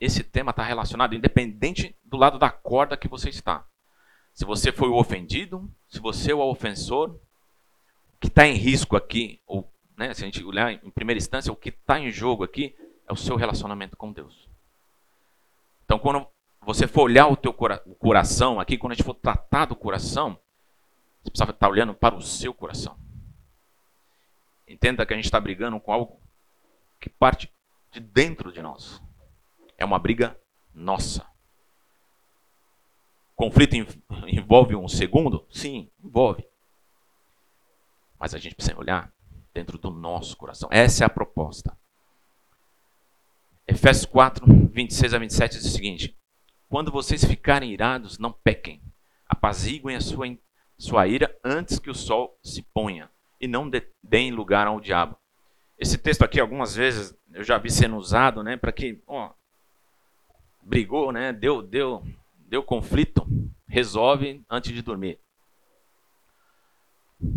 esse 0.00 0.22
tema 0.22 0.50
está 0.50 0.62
relacionado 0.62 1.14
independente 1.14 1.94
do 2.04 2.16
lado 2.16 2.38
da 2.38 2.50
corda 2.50 2.96
que 2.96 3.08
você 3.08 3.28
está. 3.28 3.66
Se 4.32 4.44
você 4.44 4.72
foi 4.72 4.88
o 4.88 4.96
ofendido, 4.96 5.70
se 5.88 6.00
você 6.00 6.32
é 6.32 6.34
o 6.34 6.40
ofensor, 6.40 7.10
o 7.10 8.20
que 8.20 8.26
está 8.26 8.46
em 8.46 8.54
risco 8.54 8.96
aqui, 8.96 9.40
ou 9.46 9.70
né, 9.96 10.12
se 10.12 10.22
a 10.22 10.26
gente 10.26 10.42
olhar 10.42 10.72
em 10.72 10.90
primeira 10.90 11.18
instância, 11.18 11.52
o 11.52 11.56
que 11.56 11.68
está 11.68 12.00
em 12.00 12.10
jogo 12.10 12.42
aqui 12.42 12.74
é 13.06 13.12
o 13.12 13.16
seu 13.16 13.36
relacionamento 13.36 13.96
com 13.96 14.12
Deus. 14.12 14.48
Então, 15.84 15.98
quando 15.98 16.26
você 16.64 16.86
for 16.86 17.02
olhar 17.02 17.26
o 17.26 17.36
teu 17.36 17.52
cora 17.52 17.82
o 17.86 17.94
coração 17.94 18.58
aqui, 18.58 18.78
quando 18.78 18.92
a 18.92 18.94
gente 18.94 19.04
for 19.04 19.14
tratar 19.14 19.66
do 19.66 19.76
coração, 19.76 20.38
você 21.22 21.30
precisa 21.30 21.50
estar 21.50 21.68
olhando 21.68 21.94
para 21.94 22.14
o 22.14 22.22
seu 22.22 22.52
coração. 22.54 22.96
Entenda 24.66 25.04
que 25.04 25.12
a 25.12 25.16
gente 25.16 25.26
está 25.26 25.38
brigando 25.38 25.78
com 25.80 25.92
algo 25.92 26.20
que 27.00 27.08
parte 27.08 27.52
de 27.92 28.00
dentro 28.00 28.50
de 28.52 28.62
nós. 28.62 29.02
É 29.76 29.84
uma 29.84 29.98
briga 29.98 30.38
nossa. 30.72 31.26
Conflito 33.36 33.74
envolve 34.26 34.76
um 34.76 34.88
segundo? 34.88 35.46
Sim, 35.50 35.90
envolve. 36.02 36.46
Mas 38.18 38.34
a 38.34 38.38
gente 38.38 38.54
precisa 38.54 38.78
olhar 38.78 39.12
dentro 39.52 39.76
do 39.76 39.90
nosso 39.90 40.36
coração. 40.36 40.68
Essa 40.72 41.04
é 41.04 41.06
a 41.06 41.10
proposta. 41.10 41.76
Efésios 43.66 44.06
4, 44.06 44.44
26 44.72 45.14
a 45.14 45.18
27 45.18 45.58
diz 45.58 45.66
o 45.66 45.70
seguinte: 45.70 46.16
Quando 46.74 46.90
vocês 46.90 47.24
ficarem 47.24 47.72
irados, 47.72 48.18
não 48.18 48.32
pequem. 48.32 48.82
Apaziguem 49.28 49.94
a 49.94 50.00
sua, 50.00 50.26
sua 50.76 51.06
ira 51.06 51.32
antes 51.44 51.78
que 51.78 51.88
o 51.88 51.94
sol 51.94 52.36
se 52.42 52.62
ponha. 52.62 53.08
E 53.40 53.46
não 53.46 53.70
deem 54.02 54.32
lugar 54.32 54.66
ao 54.66 54.80
diabo. 54.80 55.16
Esse 55.78 55.96
texto 55.96 56.22
aqui, 56.24 56.40
algumas 56.40 56.74
vezes, 56.74 57.16
eu 57.32 57.44
já 57.44 57.58
vi 57.58 57.70
sendo 57.70 57.96
usado 57.96 58.42
né, 58.42 58.56
para 58.56 58.72
que. 58.72 59.00
Ó, 59.06 59.32
brigou, 60.64 61.12
né, 61.12 61.32
deu, 61.32 61.62
deu, 61.62 62.04
deu 62.38 62.60
conflito, 62.60 63.24
resolve 63.68 64.42
antes 64.50 64.72
de 64.72 64.82
dormir. 64.82 65.20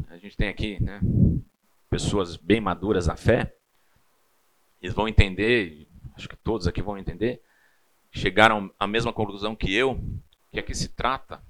A 0.09 0.17
gente 0.17 0.35
tem 0.35 0.49
aqui 0.49 0.81
né, 0.81 0.99
pessoas 1.91 2.37
bem 2.37 2.59
maduras 2.59 3.05
na 3.05 3.15
fé. 3.15 3.55
Eles 4.81 4.95
vão 4.95 5.07
entender, 5.07 5.87
acho 6.15 6.27
que 6.27 6.35
todos 6.37 6.65
aqui 6.65 6.81
vão 6.81 6.97
entender, 6.97 7.39
chegaram 8.17 8.71
à 8.79 8.87
mesma 8.87 9.13
conclusão 9.13 9.55
que 9.55 9.73
eu, 9.73 9.99
que 10.51 10.59
aqui 10.59 10.73
se 10.73 10.89
trata 10.89 11.41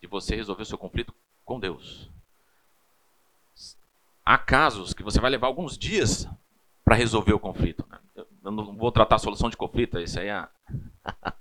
de 0.00 0.08
você 0.08 0.34
resolver 0.34 0.62
o 0.62 0.66
seu 0.66 0.78
conflito 0.78 1.14
com 1.44 1.60
Deus. 1.60 2.10
Há 4.24 4.38
casos 4.38 4.92
que 4.94 5.02
você 5.02 5.20
vai 5.20 5.30
levar 5.30 5.46
alguns 5.46 5.76
dias 5.76 6.26
para 6.84 6.94
resolver 6.94 7.32
o 7.32 7.38
conflito. 7.38 7.84
Né? 7.90 7.98
Eu 8.16 8.50
não 8.50 8.76
vou 8.76 8.90
tratar 8.90 9.16
a 9.16 9.18
solução 9.18 9.50
de 9.50 9.56
conflito, 9.56 9.98
isso 9.98 10.18
aí 10.18 10.28
é 10.28 10.32
a, 10.32 10.48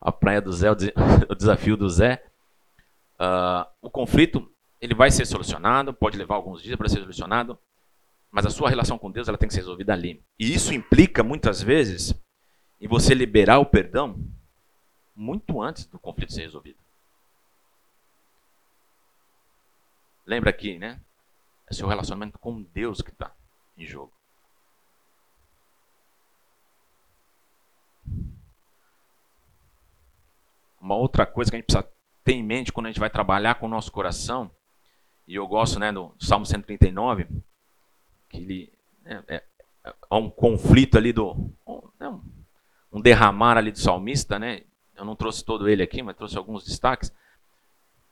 a 0.00 0.12
praia 0.12 0.40
do 0.40 0.52
Zé, 0.52 0.70
o 0.70 0.74
desafio 1.36 1.76
do 1.76 1.88
Zé. 1.88 2.24
Uh, 3.18 3.66
o 3.82 3.90
conflito 3.90 4.50
ele 4.80 4.94
vai 4.94 5.10
ser 5.10 5.26
solucionado, 5.26 5.92
pode 5.92 6.16
levar 6.16 6.36
alguns 6.36 6.62
dias 6.62 6.76
para 6.76 6.88
ser 6.88 7.00
solucionado, 7.00 7.58
mas 8.30 8.46
a 8.46 8.50
sua 8.50 8.68
relação 8.68 8.98
com 8.98 9.10
Deus 9.10 9.28
ela 9.28 9.38
tem 9.38 9.48
que 9.48 9.54
ser 9.54 9.60
resolvida 9.60 9.92
ali. 9.92 10.22
E 10.38 10.54
isso 10.54 10.72
implica, 10.72 11.22
muitas 11.22 11.62
vezes, 11.62 12.14
em 12.80 12.88
você 12.88 13.14
liberar 13.14 13.58
o 13.58 13.66
perdão 13.66 14.18
muito 15.14 15.62
antes 15.62 15.86
do 15.86 15.98
conflito 15.98 16.32
ser 16.32 16.42
resolvido. 16.42 16.78
Lembra 20.26 20.50
aqui, 20.50 20.78
né? 20.78 21.00
É 21.68 21.72
seu 21.72 21.88
relacionamento 21.88 22.38
com 22.38 22.62
Deus 22.62 23.00
que 23.00 23.10
está 23.10 23.34
em 23.76 23.86
jogo. 23.86 24.12
Uma 30.80 30.94
outra 30.94 31.26
coisa 31.26 31.50
que 31.50 31.56
a 31.56 31.58
gente 31.58 31.66
precisa 31.66 31.88
ter 32.22 32.34
em 32.34 32.42
mente 32.42 32.72
quando 32.72 32.86
a 32.86 32.88
gente 32.90 33.00
vai 33.00 33.10
trabalhar 33.10 33.56
com 33.56 33.66
o 33.66 33.68
nosso 33.68 33.90
coração, 33.90 34.50
e 35.26 35.34
eu 35.34 35.46
gosto 35.46 35.78
né, 35.80 35.90
do 35.90 36.14
Salmo 36.20 36.46
139, 36.46 37.26
que 38.28 38.36
ele 38.36 38.72
né, 39.02 39.24
é, 39.26 39.42
é 39.84 40.14
um 40.14 40.30
conflito 40.30 40.96
ali 40.96 41.12
do 41.12 41.50
né, 41.98 42.20
um, 42.96 43.00
derramar 43.00 43.56
ali 43.58 43.70
do 43.70 43.78
salmista, 43.78 44.38
né? 44.38 44.62
Eu 44.96 45.04
não 45.04 45.14
trouxe 45.14 45.44
todo 45.44 45.68
ele 45.68 45.82
aqui, 45.82 46.02
mas 46.02 46.16
trouxe 46.16 46.38
alguns 46.38 46.64
destaques. 46.64 47.12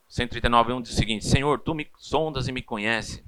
139 0.08 0.72
1 0.74 0.82
diz 0.82 0.92
o 0.92 0.96
seguinte: 0.96 1.24
Senhor, 1.24 1.58
tu 1.60 1.74
me 1.74 1.88
sondas 1.96 2.46
e 2.46 2.52
me 2.52 2.62
conheces. 2.62 3.24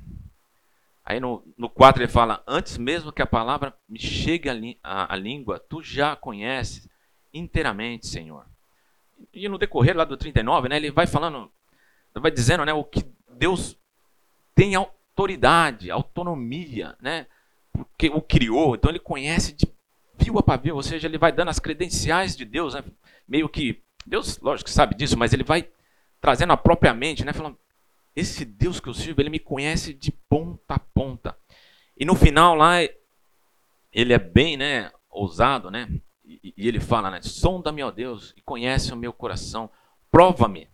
Aí 1.05 1.19
no, 1.19 1.43
no 1.57 1.71
4 1.71 2.03
ele 2.03 2.13
fala: 2.13 2.43
Antes 2.47 2.77
mesmo 2.77 3.13
que 3.13 3.23
a 3.23 3.27
palavra 3.27 3.75
me 3.89 3.99
chegue 3.99 4.49
à 4.83 5.17
língua, 5.17 5.59
tu 5.59 5.83
já 5.83 6.15
conheces 6.15 6.89
inteiramente, 7.33 8.07
Senhor. 8.07 8.45
E 9.33 9.49
no 9.49 9.59
decorrer 9.59 9.97
lá 9.97 10.05
do 10.05 10.17
39, 10.17 10.69
né, 10.69 10.77
ele 10.77 10.91
vai 10.91 11.07
falando, 11.07 11.51
vai 12.15 12.31
dizendo 12.31 12.65
né, 12.65 12.73
o 12.73 12.85
que 12.85 13.03
Deus 13.31 13.79
tem 14.55 14.75
autoridade, 14.75 15.91
autonomia, 15.91 16.97
né? 17.01 17.27
Porque 17.73 18.09
o 18.09 18.21
criou, 18.21 18.75
então 18.75 18.91
ele 18.91 18.99
conhece 18.99 19.53
de 19.53 19.67
fio 20.19 20.39
a 20.39 20.43
pavio, 20.43 20.75
ou 20.75 20.83
seja, 20.83 21.07
ele 21.07 21.19
vai 21.19 21.33
dando 21.33 21.49
as 21.49 21.59
credenciais 21.59 22.37
de 22.37 22.45
Deus, 22.45 22.75
né? 22.75 22.83
meio 23.27 23.49
que 23.49 23.83
Deus, 24.07 24.39
lógico 24.39 24.69
que 24.69 24.75
sabe 24.75 24.95
disso, 24.95 25.19
mas 25.19 25.33
ele 25.33 25.43
vai 25.43 25.69
trazendo 26.21 26.53
a 26.53 26.57
própria 26.57 26.95
mente, 26.95 27.25
né? 27.25 27.33
Falando, 27.33 27.59
esse 28.15 28.45
Deus 28.45 28.81
que 28.81 28.89
eu 28.89 28.95
sirvo, 28.95 29.21
ele 29.21 29.31
me 29.31 29.39
conhece 29.39 29.93
de 29.93 30.11
ponta 30.11 30.75
a 30.75 30.79
ponta. 30.79 31.37
E 31.97 32.05
no 32.05 32.15
final 32.15 32.55
lá, 32.55 32.77
ele 33.93 34.13
é 34.13 34.19
bem, 34.19 34.57
né, 34.57 34.91
ousado, 35.11 35.71
né? 35.71 35.89
E, 36.25 36.55
e 36.57 36.69
ele 36.69 36.81
fala, 36.81 37.11
né? 37.11 37.21
Sonda-me, 37.21 37.83
ó 37.83 37.91
Deus, 37.91 38.33
e 38.37 38.43
conhece 38.43 38.93
o 38.93 38.97
meu 38.97 39.13
coração. 39.13 39.71
Prova-me, 40.11 40.69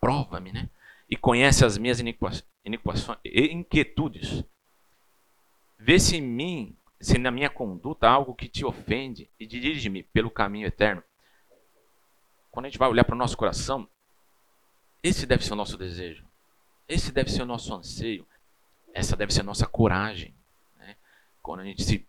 prova-me, 0.00 0.52
né? 0.52 0.68
E 1.10 1.16
conhece 1.16 1.64
as 1.64 1.76
minhas 1.76 2.00
iniquações 2.00 2.44
inquietudes. 3.24 4.44
Vê 5.78 5.98
se 5.98 6.16
em 6.16 6.22
mim, 6.22 6.76
se 7.00 7.18
na 7.18 7.30
minha 7.30 7.48
conduta 7.48 8.08
há 8.08 8.10
algo 8.10 8.34
que 8.34 8.48
te 8.48 8.64
ofende 8.64 9.30
e 9.38 9.46
dirige-me 9.46 10.02
pelo 10.02 10.30
caminho 10.30 10.66
eterno. 10.66 11.02
Quando 12.50 12.66
a 12.66 12.68
gente 12.68 12.78
vai 12.78 12.88
olhar 12.88 13.04
para 13.04 13.14
o 13.14 13.18
nosso 13.18 13.36
coração, 13.36 13.88
esse 15.02 15.26
deve 15.26 15.44
ser 15.44 15.52
o 15.52 15.56
nosso 15.56 15.76
desejo. 15.76 16.26
Esse 16.88 17.12
deve 17.12 17.30
ser 17.30 17.42
o 17.42 17.46
nosso 17.46 17.72
anseio. 17.72 18.26
Essa 18.92 19.16
deve 19.16 19.32
ser 19.32 19.42
a 19.42 19.44
nossa 19.44 19.66
coragem. 19.66 20.34
Né? 20.76 20.96
Quando 21.40 21.60
a 21.60 21.64
gente 21.64 21.84
se 21.84 22.06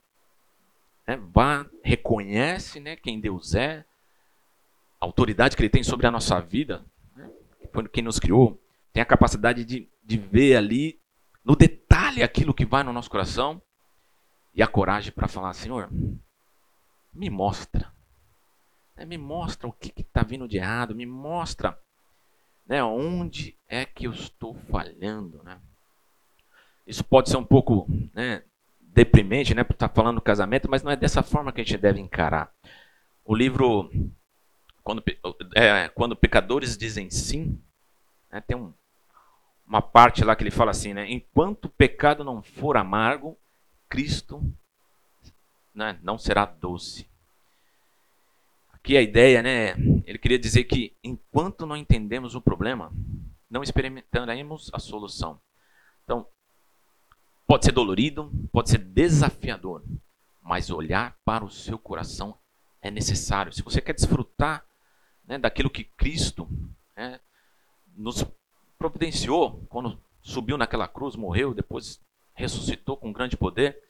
né, 1.05 1.17
vá, 1.17 1.65
reconhece 1.83 2.79
né, 2.79 2.95
quem 2.95 3.19
Deus 3.19 3.53
é, 3.53 3.85
a 4.99 5.05
autoridade 5.05 5.55
que 5.55 5.61
Ele 5.61 5.69
tem 5.69 5.83
sobre 5.83 6.07
a 6.07 6.11
nossa 6.11 6.39
vida, 6.39 6.83
né, 7.15 7.29
quem 7.93 8.03
nos 8.03 8.19
criou, 8.19 8.59
tem 8.91 9.03
a 9.03 9.05
capacidade 9.05 9.63
de, 9.63 9.87
de 10.03 10.17
ver 10.17 10.55
ali 10.55 10.99
no 11.43 11.55
detalhe 11.55 12.23
aquilo 12.23 12.53
que 12.53 12.65
vai 12.65 12.83
no 12.83 12.93
nosso 12.93 13.09
coração 13.09 13.61
e 14.53 14.61
a 14.63 14.67
coragem 14.67 15.11
para 15.11 15.27
falar: 15.27 15.53
Senhor, 15.53 15.89
me 17.13 17.29
mostra. 17.29 17.91
Né, 18.95 19.05
me 19.05 19.17
mostra 19.17 19.67
o 19.67 19.73
que 19.73 20.01
está 20.01 20.23
vindo 20.23 20.47
de 20.47 20.57
errado, 20.57 20.95
me 20.95 21.05
mostra 21.05 21.77
né, 22.65 22.83
onde 22.83 23.57
é 23.67 23.85
que 23.85 24.05
eu 24.05 24.11
estou 24.11 24.53
falhando. 24.53 25.41
Né? 25.43 25.59
Isso 26.85 27.03
pode 27.03 27.29
ser 27.29 27.37
um 27.37 27.43
pouco 27.43 27.87
né, 28.13 28.43
deprimente, 28.79 29.55
né, 29.55 29.63
por 29.63 29.73
estar 29.73 29.89
tá 29.89 29.93
falando 29.93 30.15
do 30.15 30.21
casamento, 30.21 30.69
mas 30.69 30.83
não 30.83 30.91
é 30.91 30.95
dessa 30.95 31.23
forma 31.23 31.51
que 31.51 31.61
a 31.61 31.63
gente 31.63 31.77
deve 31.77 31.99
encarar. 31.99 32.51
O 33.25 33.35
livro, 33.35 33.89
quando, 34.83 35.03
é, 35.55 35.87
quando 35.89 36.15
pecadores 36.15 36.77
dizem 36.77 37.09
sim, 37.09 37.59
né, 38.31 38.41
tem 38.41 38.57
um, 38.57 38.73
uma 39.65 39.81
parte 39.81 40.23
lá 40.23 40.35
que 40.35 40.43
ele 40.43 40.51
fala 40.51 40.71
assim, 40.71 40.93
né? 40.93 41.05
Enquanto 41.09 41.65
o 41.65 41.69
pecado 41.69 42.23
não 42.23 42.41
for 42.41 42.75
amargo, 42.75 43.37
Cristo 43.89 44.41
né, 45.73 45.99
não 46.03 46.17
será 46.17 46.45
doce. 46.45 47.07
Aqui 48.71 48.95
a 48.95 49.01
ideia, 49.01 49.41
né? 49.41 49.71
Ele 50.05 50.17
queria 50.17 50.39
dizer 50.39 50.63
que 50.63 50.95
enquanto 51.03 51.65
não 51.65 51.75
entendemos 51.75 52.35
o 52.35 52.41
problema, 52.41 52.91
não 53.49 53.63
experimentaremos 53.63 54.69
a 54.73 54.79
solução. 54.79 55.39
Então, 56.03 56.25
Pode 57.49 57.65
ser 57.65 57.71
dolorido, 57.71 58.31
pode 58.51 58.69
ser 58.69 58.77
desafiador, 58.77 59.83
mas 60.39 60.69
olhar 60.69 61.17
para 61.25 61.43
o 61.43 61.49
seu 61.49 61.79
coração 61.79 62.37
é 62.79 62.91
necessário. 62.91 63.51
Se 63.51 63.63
você 63.63 63.81
quer 63.81 63.93
desfrutar 63.93 64.63
né, 65.25 65.39
daquilo 65.39 65.67
que 65.67 65.83
Cristo 65.83 66.47
né, 66.95 67.19
nos 67.97 68.23
providenciou 68.77 69.65
quando 69.67 69.99
subiu 70.21 70.59
naquela 70.59 70.87
cruz, 70.87 71.15
morreu, 71.15 71.55
depois 71.55 71.99
ressuscitou 72.39 72.95
com 72.95 73.11
grande 73.11 73.35
poder, 73.35 73.83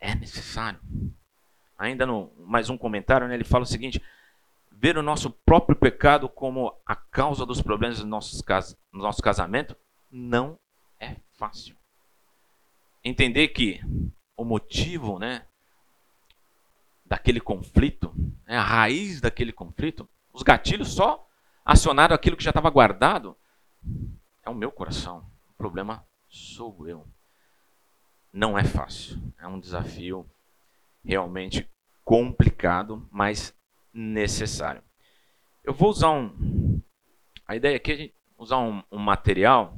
é 0.00 0.12
necessário. 0.12 0.80
Ainda 1.78 2.04
no 2.04 2.32
mais 2.40 2.68
um 2.68 2.76
comentário, 2.76 3.28
né, 3.28 3.34
ele 3.34 3.44
fala 3.44 3.62
o 3.62 3.66
seguinte: 3.66 4.02
ver 4.68 4.98
o 4.98 5.02
nosso 5.02 5.30
próprio 5.30 5.76
pecado 5.76 6.28
como 6.28 6.74
a 6.84 6.96
causa 6.96 7.46
dos 7.46 7.62
problemas 7.62 8.00
do 8.00 8.06
nosso, 8.06 8.44
no 8.92 9.00
nosso 9.00 9.22
casamento 9.22 9.76
não 10.10 10.58
é 10.98 11.16
fácil. 11.34 11.76
Entender 13.04 13.48
que 13.48 13.80
o 14.36 14.44
motivo, 14.44 15.20
né, 15.20 15.46
daquele 17.06 17.40
conflito, 17.40 18.12
né, 18.44 18.58
a 18.58 18.62
raiz 18.62 19.20
daquele 19.20 19.52
conflito, 19.52 20.08
os 20.32 20.42
gatilhos 20.42 20.92
só 20.92 21.24
acionaram 21.64 22.14
aquilo 22.14 22.36
que 22.36 22.42
já 22.42 22.50
estava 22.50 22.70
guardado, 22.70 23.36
é 24.44 24.50
o 24.50 24.54
meu 24.54 24.72
coração. 24.72 25.24
O 25.50 25.54
problema 25.54 26.04
sou 26.28 26.88
eu. 26.88 27.06
Não 28.38 28.56
é 28.56 28.62
fácil. 28.62 29.20
É 29.36 29.48
um 29.48 29.58
desafio 29.58 30.24
realmente 31.04 31.68
complicado, 32.04 33.04
mas 33.10 33.52
necessário. 33.92 34.80
Eu 35.64 35.74
vou 35.74 35.90
usar 35.90 36.10
um. 36.10 36.80
A 37.48 37.56
ideia 37.56 37.74
aqui 37.74 37.90
é 37.90 37.94
a 37.94 37.98
gente 37.98 38.14
usar 38.38 38.58
um, 38.58 38.80
um 38.92 38.98
material 38.98 39.76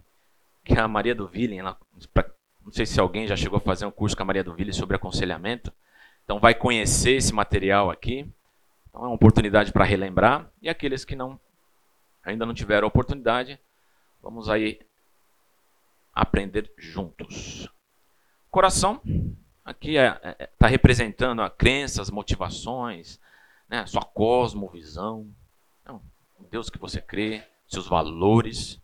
que 0.63 0.79
a 0.79 0.87
Maria 0.87 1.15
do 1.15 1.27
Ville, 1.27 1.57
ela, 1.57 1.75
pra, 2.13 2.31
não 2.63 2.71
sei 2.71 2.85
se 2.85 3.01
alguém 3.01 3.27
já 3.27 3.35
chegou 3.35 3.57
a 3.57 3.61
fazer 3.61 3.87
um 3.87 3.91
curso 3.91 4.15
com 4.15 4.25
a 4.25 4.27
Maria 4.27 4.45
do 4.45 4.53
Ville 4.53 4.75
sobre 4.75 4.95
aconselhamento, 4.95 5.73
então 6.23 6.39
vai 6.39 6.55
conhecer 6.55 7.13
esse 7.13 7.33
material 7.33 7.91
aqui. 7.91 8.31
Então 8.91 9.05
é 9.05 9.07
uma 9.07 9.15
oportunidade 9.15 9.73
para 9.73 9.87
relembrar. 9.87 10.53
E 10.61 10.69
aqueles 10.69 11.03
que 11.03 11.17
não 11.17 11.41
ainda 12.23 12.45
não 12.45 12.53
tiveram 12.53 12.85
a 12.85 12.89
oportunidade, 12.89 13.59
vamos 14.23 14.51
aí 14.51 14.79
aprender 16.15 16.71
juntos. 16.77 17.71
Coração, 18.51 19.01
aqui 19.65 19.97
está 19.97 20.21
é, 20.25 20.37
é, 20.41 20.47
tá 20.59 20.67
representando 20.67 21.41
a 21.41 21.49
crença, 21.49 22.03
as 22.03 22.11
motivações, 22.11 23.21
né, 23.69 23.87
sua 23.87 24.03
cosmovisão, 24.03 25.29
não, 25.85 26.03
o 26.37 26.45
Deus 26.51 26.69
que 26.69 26.79
você 26.79 27.01
crê, 27.01 27.45
seus 27.69 27.87
valores. 27.87 28.81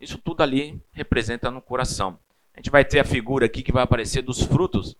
Isso 0.00 0.18
tudo 0.18 0.42
ali 0.42 0.82
representa 0.92 1.52
no 1.52 1.62
coração. 1.62 2.18
A 2.52 2.58
gente 2.58 2.70
vai 2.70 2.84
ter 2.84 2.98
a 2.98 3.04
figura 3.04 3.46
aqui 3.46 3.62
que 3.62 3.70
vai 3.70 3.84
aparecer 3.84 4.22
dos 4.22 4.42
frutos. 4.42 4.96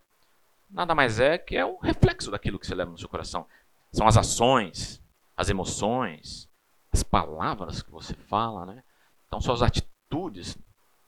Nada 0.70 0.94
mais 0.94 1.18
é 1.18 1.36
que 1.36 1.56
é 1.56 1.64
o 1.64 1.78
reflexo 1.78 2.30
daquilo 2.30 2.60
que 2.60 2.66
você 2.66 2.74
leva 2.76 2.92
no 2.92 2.98
seu 2.98 3.08
coração. 3.08 3.44
São 3.90 4.06
as 4.06 4.16
ações, 4.16 5.02
as 5.36 5.48
emoções, 5.48 6.48
as 6.92 7.02
palavras 7.02 7.82
que 7.82 7.90
você 7.90 8.14
fala, 8.14 8.66
né? 8.66 8.84
Então 9.26 9.40
suas 9.40 9.62
atitudes, 9.62 10.56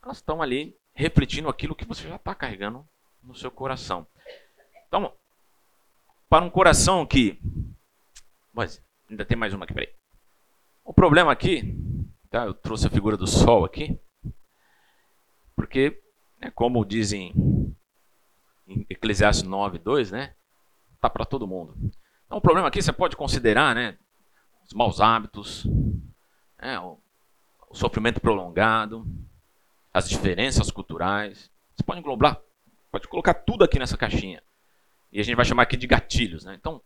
elas 0.02 0.16
estão 0.16 0.42
ali 0.42 0.77
refletindo 0.98 1.48
aquilo 1.48 1.76
que 1.76 1.84
você 1.84 2.08
já 2.08 2.16
está 2.16 2.34
carregando 2.34 2.84
no 3.22 3.32
seu 3.32 3.52
coração. 3.52 4.04
Então, 4.88 5.12
para 6.28 6.44
um 6.44 6.50
coração 6.50 7.06
que 7.06 7.38
mas 8.52 8.82
ainda 9.08 9.24
tem 9.24 9.38
mais 9.38 9.54
uma 9.54 9.64
aqui, 9.64 9.72
peraí. 9.72 9.94
O 10.84 10.92
problema 10.92 11.30
aqui, 11.30 11.78
tá? 12.28 12.46
eu 12.46 12.52
trouxe 12.52 12.88
a 12.88 12.90
figura 12.90 13.16
do 13.16 13.28
Sol 13.28 13.64
aqui, 13.64 13.96
porque, 15.54 16.02
né, 16.40 16.50
como 16.50 16.84
dizem 16.84 17.32
em 18.66 18.84
Eclesiastes 18.90 19.46
9, 19.48 19.78
2, 19.78 20.10
né? 20.10 20.34
Tá 21.00 21.08
para 21.08 21.24
todo 21.24 21.46
mundo. 21.46 21.76
Então 22.26 22.38
o 22.38 22.42
problema 22.42 22.66
aqui 22.66 22.82
você 22.82 22.92
pode 22.92 23.16
considerar, 23.16 23.72
né? 23.72 23.96
Os 24.64 24.72
maus 24.72 25.00
hábitos, 25.00 25.64
né, 26.60 26.80
o, 26.80 26.98
o 27.70 27.74
sofrimento 27.76 28.20
prolongado, 28.20 29.06
as 29.92 30.08
diferenças 30.08 30.70
culturais. 30.70 31.50
Você 31.74 31.82
pode 31.82 32.00
englobar, 32.00 32.40
pode 32.90 33.08
colocar 33.08 33.34
tudo 33.34 33.64
aqui 33.64 33.78
nessa 33.78 33.96
caixinha. 33.96 34.42
E 35.12 35.20
a 35.20 35.22
gente 35.22 35.36
vai 35.36 35.44
chamar 35.44 35.62
aqui 35.62 35.76
de 35.76 35.86
gatilhos, 35.86 36.44
né? 36.44 36.54
Então, 36.54 36.82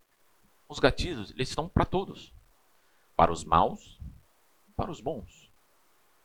os 0.68 0.78
gatilhos, 0.78 1.30
eles 1.32 1.48
estão 1.48 1.68
para 1.68 1.84
todos. 1.84 2.32
Para 3.16 3.32
os 3.32 3.44
maus, 3.44 4.00
para 4.76 4.90
os 4.90 5.00
bons. 5.00 5.50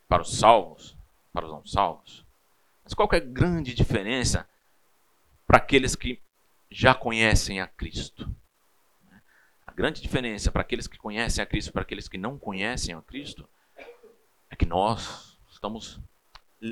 Para 0.08 0.22
os 0.22 0.38
salvos, 0.38 0.96
para 1.34 1.46
os 1.46 1.52
não 1.52 1.66
salvos. 1.66 2.26
Mas 2.84 2.94
qual 2.94 3.10
é 3.12 3.18
a 3.18 3.20
grande 3.20 3.74
diferença 3.74 4.48
para 5.46 5.58
aqueles 5.58 5.96
que 5.96 6.22
já 6.70 6.94
conhecem 6.94 7.60
a 7.60 7.68
Cristo? 7.68 8.34
A 9.66 9.74
grande 9.74 10.02
diferença 10.02 10.52
para 10.52 10.62
aqueles 10.62 10.88
que 10.88 10.98
conhecem 10.98 11.44
a 11.44 11.46
Cristo 11.46 11.70
e 11.70 11.74
para 11.74 11.82
aqueles 11.82 12.08
que 12.08 12.18
não 12.18 12.40
conhecem 12.40 12.96
a 12.96 13.02
Cristo 13.02 13.48
é 14.50 14.56
que 14.56 14.66
nós 14.66 15.38
estamos 15.52 16.00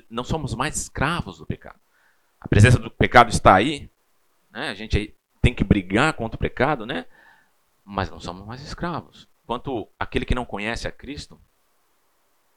não 0.10 0.24
somos 0.24 0.54
mais 0.56 0.76
escravos 0.76 1.38
do 1.38 1.46
pecado. 1.46 1.80
A 2.40 2.48
presença 2.48 2.78
do 2.80 2.92
pecado 2.92 3.30
está 3.30 3.56
aí, 3.56 3.90
né? 4.52 4.70
A 4.70 4.74
gente 4.74 5.16
tem 5.42 5.54
que 5.54 5.64
brigar 5.64 6.14
contra 6.14 6.36
o 6.36 6.40
pecado, 6.40 6.86
né? 6.86 7.06
mas 7.86 8.10
não 8.10 8.20
somos 8.20 8.46
mais 8.48 8.62
escravos. 8.62 9.30
Quanto 9.46 9.88
aquele 10.00 10.26
que 10.26 10.34
não 10.34 10.44
conhece 10.44 10.88
a 10.88 10.92
Cristo, 10.92 11.40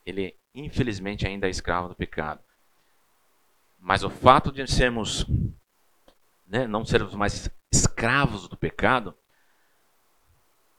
ele 0.06 0.34
infelizmente 0.54 1.26
ainda 1.26 1.46
é 1.46 1.50
escravo 1.50 1.88
do 1.88 1.94
pecado. 1.94 2.40
Mas 3.78 4.02
o 4.02 4.08
fato 4.08 4.50
de 4.50 4.66
sermos, 4.66 5.26
né, 6.46 6.66
não 6.66 6.84
sermos 6.84 7.14
mais 7.14 7.50
escravos 7.70 8.48
do 8.48 8.56
pecado, 8.56 9.14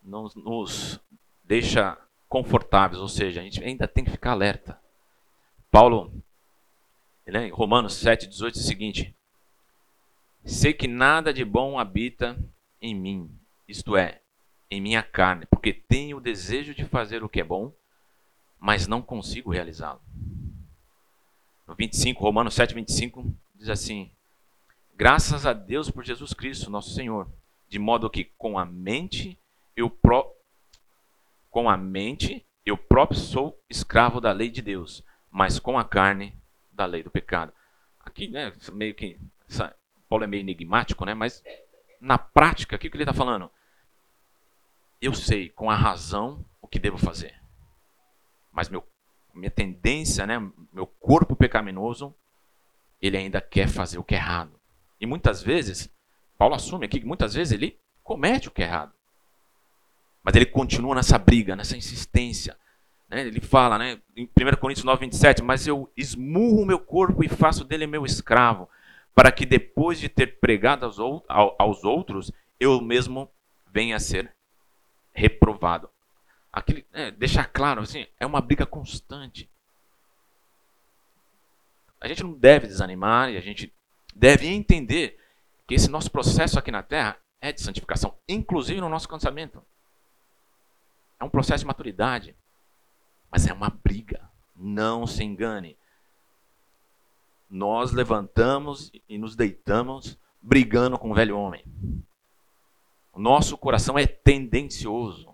não 0.02 0.28
nos 0.36 1.00
deixa 1.44 1.96
confortáveis, 2.28 3.00
ou 3.00 3.08
seja, 3.08 3.40
a 3.40 3.44
gente 3.44 3.64
ainda 3.64 3.88
tem 3.88 4.04
que 4.04 4.12
ficar 4.12 4.32
alerta. 4.32 4.82
Paulo, 5.70 6.12
né, 7.32 7.50
Romanos 7.50 7.96
7, 7.96 8.28
18, 8.28 8.54
diz 8.54 8.64
o 8.64 8.68
seguinte: 8.68 9.16
Sei 10.44 10.74
que 10.74 10.88
nada 10.88 11.34
de 11.34 11.44
bom 11.44 11.78
habita 11.78 12.38
em 12.82 12.96
mim, 12.96 13.30
isto 13.68 13.96
é, 13.98 14.22
em 14.72 14.80
minha 14.80 15.04
carne, 15.04 15.46
porque 15.46 15.74
tenho 15.74 16.18
o 16.18 16.22
desejo 16.22 16.74
de 16.74 16.86
fazer 16.86 17.24
o 17.24 17.30
que 17.30 17.42
é 17.42 17.44
bom, 17.44 17.74
mas 18.60 18.88
não 18.88 19.02
consigo 19.02 19.52
realizá-lo. 19.52 20.02
No 21.68 21.76
25, 21.76 22.22
Romanos 22.22 22.56
7, 22.56 22.74
25, 22.74 23.32
diz 23.56 23.70
assim: 23.70 24.12
Graças 24.96 25.46
a 25.46 25.54
Deus 25.54 25.90
por 25.90 26.04
Jesus 26.04 26.34
Cristo, 26.34 26.70
nosso 26.70 26.94
Senhor, 26.94 27.28
de 27.68 27.78
modo 27.78 28.10
que 28.10 28.24
com 28.38 28.58
a 28.58 28.66
mente 28.66 29.38
eu 29.76 29.90
pro... 29.90 30.34
com 31.52 31.70
a 31.70 31.78
mente 31.78 32.46
eu 32.66 32.78
próprio 32.78 33.20
sou 33.20 33.60
escravo 33.70 34.20
da 34.20 34.32
lei 34.32 34.50
de 34.50 34.62
Deus, 34.62 35.04
mas 35.32 35.60
com 35.60 35.78
a 35.78 35.84
carne 35.84 36.39
da 36.80 36.86
lei 36.86 37.04
do 37.04 37.12
pecado. 37.12 37.54
Aqui, 38.00 38.28
né, 38.28 38.52
meio 38.74 38.96
que 38.96 39.20
Paulo 40.08 40.24
é 40.24 40.28
meio 40.28 40.42
enigmático, 40.42 41.06
né, 41.06 41.14
mas 41.14 41.44
na 42.02 42.18
prática, 42.18 42.76
o 42.76 42.80
que, 42.80 42.90
que 42.90 42.96
ele 42.96 43.04
está 43.04 43.14
falando? 43.14 43.52
eu 45.02 45.14
sei 45.14 45.50
com 45.50 45.70
a 45.70 45.76
razão 45.76 46.46
o 46.62 46.68
que 46.68 46.80
devo 46.80 46.98
fazer. 46.98 47.34
Mas 48.52 48.70
meu, 48.70 48.86
minha 49.34 49.52
tendência, 49.52 50.28
né, 50.28 50.40
meu 50.74 50.86
corpo 50.86 51.36
pecaminoso, 51.36 52.14
ele 53.02 53.18
ainda 53.18 53.40
quer 53.40 53.70
fazer 53.70 53.98
o 53.98 54.04
que 54.04 54.16
é 54.16 54.18
errado. 54.18 54.60
E 55.00 55.06
muitas 55.06 55.42
vezes, 55.42 55.90
Paulo 56.38 56.56
assume 56.56 56.86
aqui 56.86 57.00
que 57.00 57.06
muitas 57.06 57.34
vezes 57.34 57.54
ele 57.54 57.80
comete 58.04 58.50
o 58.50 58.52
que 58.52 58.62
é 58.62 58.66
errado. 58.66 58.94
Mas 60.22 60.36
ele 60.36 60.46
continua 60.46 60.96
nessa 60.96 61.18
briga, 61.18 61.56
nessa 61.56 61.78
insistência. 61.78 62.58
Né? 63.10 63.22
Ele 63.22 63.42
fala 63.42 63.78
né, 63.78 64.00
em 64.16 64.26
1 64.26 64.58
Coríntios 64.60 64.86
9, 64.86 65.02
27, 65.02 65.42
mas 65.42 65.66
eu 65.66 65.92
esmurro 65.98 66.62
o 66.62 66.66
meu 66.66 66.80
corpo 66.80 67.24
e 67.24 67.28
faço 67.28 67.64
dele 67.64 67.88
meu 67.88 68.06
escravo, 68.06 68.70
para 69.16 69.32
que 69.32 69.46
depois 69.46 70.00
de 70.00 70.08
ter 70.08 70.40
pregado 70.40 70.86
aos 71.58 71.84
outros, 71.84 72.32
eu 72.60 72.80
mesmo 72.80 73.30
venha 73.72 73.96
a 73.96 74.00
ser 74.00 74.34
reprovado. 75.12 75.90
Aquele, 76.52 76.86
é, 76.94 77.12
deixar 77.12 77.46
claro, 77.46 77.82
assim, 77.82 78.08
é 78.20 78.26
uma 78.26 78.42
briga 78.42 78.66
constante. 78.66 79.50
A 82.00 82.08
gente 82.08 82.24
não 82.24 82.34
deve 82.34 82.68
desanimar 82.68 83.30
e 83.30 83.38
a 83.38 83.42
gente 83.42 83.74
deve 84.16 84.48
entender 84.48 85.20
que 85.68 85.76
esse 85.76 85.90
nosso 85.90 86.10
processo 86.10 86.58
aqui 86.58 86.72
na 86.72 86.82
Terra 86.82 87.18
é 87.42 87.52
de 87.52 87.62
santificação, 87.62 88.16
inclusive 88.28 88.82
no 88.82 88.90
nosso 88.90 89.08
cansamento. 89.08 89.64
É 91.20 91.24
um 91.24 91.30
processo 91.30 91.64
de 91.64 91.68
maturidade, 91.68 92.36
mas 93.32 93.48
é 93.48 93.54
uma 93.54 93.70
briga. 93.70 94.30
Não 94.56 95.08
se 95.08 95.24
engane. 95.24 95.78
Nós 97.50 97.92
levantamos 97.92 98.92
e 99.08 99.18
nos 99.18 99.36
deitamos 99.36 100.20
brigando 100.42 100.98
com 100.98 101.12
o 101.12 101.14
velho 101.14 101.38
homem. 101.38 101.64
O 103.14 103.20
nosso 103.20 103.58
coração 103.58 103.98
é 103.98 104.06
tendencioso. 104.06 105.34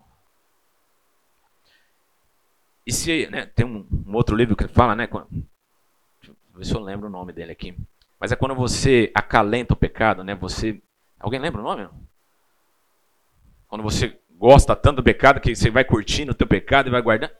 E 2.85 2.93
se 2.93 3.27
né, 3.27 3.45
tem 3.47 3.65
um, 3.65 3.87
um, 4.07 4.15
outro 4.15 4.35
livro 4.35 4.55
que 4.55 4.67
fala, 4.67 4.95
né? 4.95 5.07
Deixa 5.07 6.31
eu 6.31 6.35
ver 6.53 6.65
se 6.65 6.73
eu 6.73 6.79
lembro 6.79 7.07
o 7.07 7.11
nome 7.11 7.33
dele 7.33 7.51
aqui. 7.51 7.75
Mas 8.19 8.31
é 8.31 8.35
quando 8.35 8.55
você 8.55 9.11
acalenta 9.13 9.73
o 9.73 9.77
pecado, 9.77 10.23
né? 10.23 10.35
Você. 10.35 10.81
Alguém 11.19 11.39
lembra 11.39 11.61
o 11.61 11.63
nome? 11.63 11.89
Quando 13.67 13.81
você 13.81 14.19
gosta 14.31 14.75
tanto 14.75 14.97
do 14.97 15.03
pecado 15.03 15.39
que 15.39 15.55
você 15.55 15.69
vai 15.69 15.83
curtindo 15.83 16.31
o 16.31 16.35
teu 16.35 16.47
pecado 16.47 16.87
e 16.87 16.91
vai 16.91 17.01
guardando. 17.01 17.33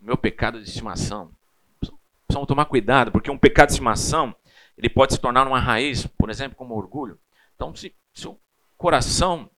Meu 0.00 0.16
pecado 0.16 0.60
de 0.60 0.68
estimação. 0.68 1.30
Precisamos 1.80 2.46
tomar 2.46 2.66
cuidado, 2.66 3.10
porque 3.10 3.30
um 3.30 3.38
pecado 3.38 3.68
de 3.68 3.72
estimação 3.72 4.34
ele 4.76 4.88
pode 4.88 5.14
se 5.14 5.20
tornar 5.20 5.46
uma 5.46 5.58
raiz, 5.58 6.06
por 6.06 6.30
exemplo, 6.30 6.56
como 6.56 6.76
orgulho. 6.76 7.18
Então, 7.54 7.74
se, 7.74 7.94
se 8.14 8.28
o 8.28 8.38
coração 8.76 9.50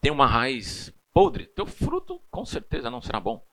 tem 0.00 0.10
uma 0.10 0.26
raiz 0.26 0.92
podre, 1.12 1.46
teu 1.46 1.66
fruto 1.66 2.20
com 2.30 2.44
certeza 2.44 2.90
não 2.90 3.00
será 3.00 3.20
bom. 3.20 3.44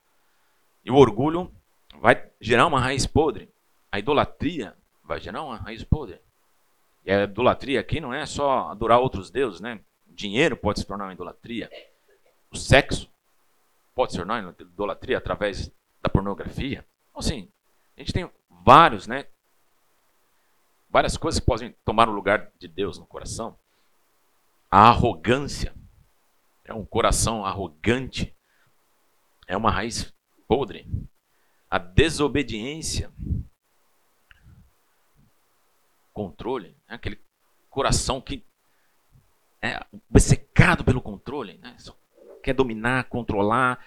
E 0.84 0.90
o 0.90 0.96
orgulho 0.96 1.54
vai 2.00 2.32
gerar 2.40 2.66
uma 2.66 2.80
raiz 2.80 3.06
podre. 3.06 3.54
A 3.92 4.00
idolatria 4.00 4.76
vai 5.04 5.20
gerar 5.20 5.44
uma 5.44 5.58
raiz 5.58 5.84
podre. 5.84 6.20
E 7.06 7.12
a 7.12 7.24
idolatria 7.24 7.80
aqui 7.80 8.00
não 8.00 8.14
é 8.14 8.26
só 8.26 8.70
adorar 8.70 9.00
outros 9.00 9.30
deuses, 9.30 9.62
né? 9.62 9.80
O 10.08 10.14
dinheiro 10.14 10.58
pode 10.58 10.80
se 10.80 10.86
tornar 10.86 11.06
uma 11.06 11.14
idolatria. 11.14 11.70
O 12.50 12.58
sexo 12.58 13.10
pode 13.94 14.14
se 14.14 14.18
tornar 14.18 14.42
uma 14.42 14.56
idolatria 14.60 15.18
através 15.18 15.72
da 16.02 16.10
pornografia. 16.10 16.86
Então, 17.10 17.20
assim, 17.20 17.52
a 17.96 18.00
gente 18.00 18.14
tem 18.14 18.30
vários, 18.50 19.08
né? 19.08 19.28
Várias 20.90 21.16
coisas 21.16 21.40
que 21.40 21.46
podem 21.46 21.76
tomar 21.86 22.10
o 22.10 22.14
lugar 22.14 22.52
de 22.60 22.68
Deus 22.68 22.98
no 22.98 23.06
coração. 23.06 23.58
A 24.70 24.90
arrogância 24.90 25.74
é 26.64 26.74
um 26.74 26.86
coração 26.86 27.46
arrogante, 27.46 28.36
é 29.48 29.56
uma 29.56 29.72
raiz 29.72 30.14
podre. 30.48 30.88
A 31.70 31.78
desobediência, 31.78 33.12
controle, 36.12 36.76
né? 36.88 36.96
aquele 36.96 37.22
coração 37.70 38.20
que 38.20 38.46
é 39.62 39.80
obcecado 40.10 40.84
pelo 40.84 41.02
controle, 41.02 41.58
né? 41.60 41.76
Só 41.78 41.96
quer 42.44 42.54
dominar, 42.54 43.06
controlar 43.06 43.80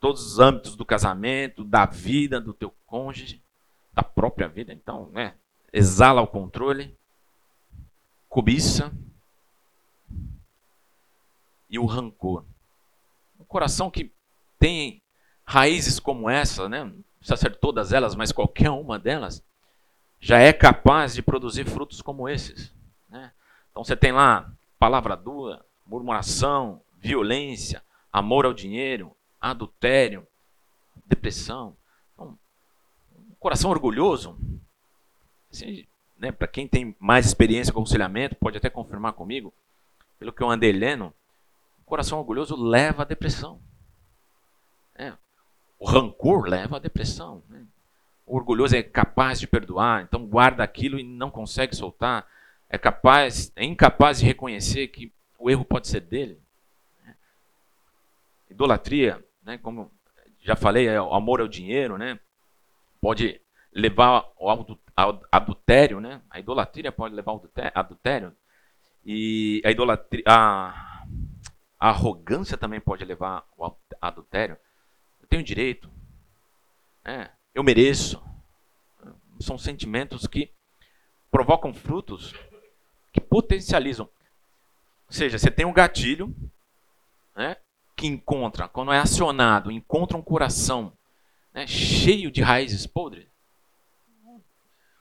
todos 0.00 0.24
os 0.24 0.38
âmbitos 0.38 0.76
do 0.76 0.84
casamento, 0.84 1.64
da 1.64 1.86
vida, 1.86 2.40
do 2.40 2.52
teu 2.52 2.72
cônjuge, 2.86 3.42
da 3.92 4.02
própria 4.02 4.48
vida. 4.48 4.72
Então, 4.72 5.10
né? 5.10 5.34
exala 5.72 6.22
o 6.22 6.26
controle, 6.26 6.96
cobiça 8.28 8.92
e 11.68 11.78
o 11.78 11.86
rancor. 11.86 12.44
Um 13.38 13.44
coração 13.44 13.90
que 13.90 14.12
tem 14.58 15.02
raízes 15.44 15.98
como 15.98 16.28
essa, 16.28 16.68
né? 16.68 16.84
não 16.84 17.04
precisa 17.18 17.36
ser 17.36 17.56
todas 17.56 17.92
elas, 17.92 18.14
mas 18.14 18.32
qualquer 18.32 18.70
uma 18.70 18.98
delas, 18.98 19.42
já 20.20 20.38
é 20.38 20.52
capaz 20.52 21.14
de 21.14 21.22
produzir 21.22 21.64
frutos 21.64 22.02
como 22.02 22.28
esses. 22.28 22.72
Né? 23.08 23.32
Então 23.70 23.84
você 23.84 23.96
tem 23.96 24.12
lá 24.12 24.52
palavra 24.78 25.16
dura, 25.16 25.64
murmuração, 25.86 26.82
violência, 26.96 27.82
amor 28.12 28.44
ao 28.44 28.52
dinheiro, 28.52 29.16
adultério, 29.40 30.26
depressão. 31.06 31.76
Então, 32.12 32.38
um 33.14 33.34
coração 33.38 33.70
orgulhoso, 33.70 34.38
assim, 35.50 35.86
né, 36.18 36.32
para 36.32 36.48
quem 36.48 36.66
tem 36.66 36.96
mais 36.98 37.26
experiência 37.26 37.72
com 37.72 37.80
aconselhamento, 37.80 38.36
pode 38.36 38.58
até 38.58 38.68
confirmar 38.68 39.12
comigo, 39.12 39.54
pelo 40.18 40.32
que 40.32 40.42
eu 40.42 40.50
andei 40.50 40.72
lendo, 40.72 41.14
o 41.80 41.84
coração 41.84 42.18
orgulhoso 42.18 42.56
leva 42.56 43.02
à 43.02 43.04
depressão. 43.04 43.60
É, 44.94 45.14
o 45.78 45.86
rancor 45.86 46.48
leva 46.48 46.76
à 46.76 46.78
depressão. 46.80 47.42
Né? 47.48 47.64
O 48.26 48.36
orgulhoso 48.36 48.76
é 48.76 48.82
capaz 48.82 49.38
de 49.38 49.46
perdoar, 49.46 50.02
então 50.02 50.26
guarda 50.26 50.62
aquilo 50.62 50.98
e 50.98 51.04
não 51.04 51.30
consegue 51.30 51.74
soltar. 51.74 52.26
É 52.68 52.76
capaz, 52.76 53.52
é 53.56 53.64
incapaz 53.64 54.18
de 54.18 54.26
reconhecer 54.26 54.88
que 54.88 55.12
o 55.38 55.48
erro 55.48 55.64
pode 55.64 55.88
ser 55.88 56.00
dele. 56.00 56.38
Né? 57.04 57.14
Idolatria, 58.50 59.24
né, 59.48 59.56
como 59.56 59.90
já 60.40 60.54
falei, 60.54 60.86
é 60.86 61.00
o 61.00 61.14
amor 61.14 61.40
ao 61.40 61.48
dinheiro, 61.48 61.96
né? 61.96 62.20
Pode 63.00 63.40
levar 63.72 64.30
ao 64.38 64.66
adultério, 65.32 66.00
né? 66.00 66.20
A 66.28 66.38
idolatria 66.38 66.92
pode 66.92 67.14
levar 67.14 67.32
ao 67.32 67.42
adultério. 67.74 68.36
E 69.04 69.62
a 69.64 69.70
idolatria, 69.70 70.22
a, 70.26 71.04
a 71.80 71.88
arrogância 71.88 72.58
também 72.58 72.78
pode 72.78 73.04
levar 73.06 73.42
ao 73.56 73.80
adultério. 74.02 74.58
Eu 75.18 75.26
tenho 75.26 75.42
direito. 75.42 75.90
É, 77.02 77.30
eu 77.54 77.64
mereço. 77.64 78.22
São 79.40 79.56
sentimentos 79.56 80.26
que 80.26 80.52
provocam 81.30 81.72
frutos 81.72 82.34
que 83.14 83.20
potencializam. 83.20 84.10
Ou 85.06 85.12
seja, 85.12 85.38
você 85.38 85.50
tem 85.50 85.64
um 85.64 85.72
gatilho 85.72 86.34
né, 87.34 87.56
que 87.98 88.06
encontra, 88.06 88.68
quando 88.68 88.92
é 88.92 88.98
acionado, 89.00 89.72
encontra 89.72 90.16
um 90.16 90.22
coração 90.22 90.92
né, 91.52 91.66
cheio 91.66 92.30
de 92.30 92.40
raízes 92.40 92.86
podres, 92.86 93.26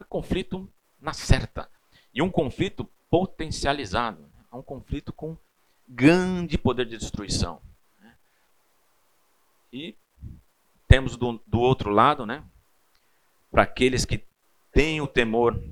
é 0.01 0.03
conflito 0.09 0.67
na 0.99 1.13
certa. 1.13 1.69
E 2.11 2.23
um 2.23 2.31
conflito 2.31 2.89
potencializado. 3.07 4.23
Né, 4.23 4.45
é 4.51 4.55
um 4.55 4.63
conflito 4.63 5.13
com 5.13 5.37
grande 5.87 6.57
poder 6.57 6.87
de 6.87 6.97
destruição. 6.97 7.61
Né. 7.99 8.17
E 9.71 9.95
temos 10.87 11.15
do, 11.15 11.39
do 11.45 11.59
outro 11.59 11.91
lado, 11.91 12.25
né, 12.25 12.43
para 13.51 13.61
aqueles 13.61 14.05
que 14.05 14.25
têm 14.71 15.01
o 15.01 15.07
temor 15.07 15.63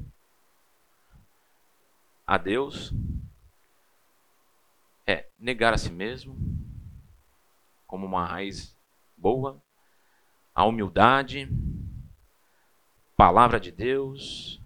a 2.28 2.38
Deus, 2.38 2.94
é 5.08 5.28
negar 5.40 5.74
a 5.74 5.78
si 5.78 5.92
mesmo, 5.92 6.65
como 7.96 8.08
uma 8.08 8.26
raiz 8.26 8.78
boa, 9.16 9.64
a 10.54 10.66
humildade, 10.66 11.48
palavra 13.16 13.58
de 13.58 13.72
Deus, 13.72 14.62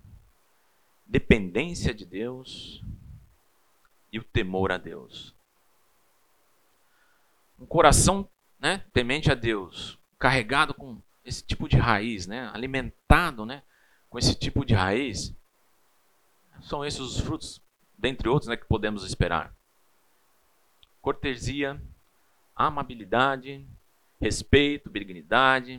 dependência 1.05 1.93
de 1.93 2.07
Deus 2.07 2.83
e 4.11 4.17
o 4.17 4.23
temor 4.23 4.71
a 4.71 4.79
Deus. 4.79 5.35
Um 7.59 7.67
coração 7.67 8.27
né, 8.57 8.83
temente 8.91 9.31
a 9.31 9.35
Deus, 9.35 9.99
carregado 10.17 10.73
com 10.73 10.99
esse 11.23 11.43
tipo 11.43 11.69
de 11.69 11.77
raiz, 11.77 12.25
né, 12.25 12.49
alimentado 12.51 13.45
né, 13.45 13.61
com 14.09 14.17
esse 14.17 14.33
tipo 14.33 14.65
de 14.65 14.73
raiz, 14.73 15.35
são 16.63 16.83
esses 16.83 16.99
os 16.99 17.19
frutos, 17.19 17.61
dentre 17.95 18.27
outros, 18.27 18.49
né, 18.49 18.57
que 18.57 18.65
podemos 18.65 19.03
esperar. 19.03 19.55
Cortesia, 20.99 21.79
amabilidade, 22.59 23.65
respeito, 24.19 24.89
benignidade. 24.89 25.77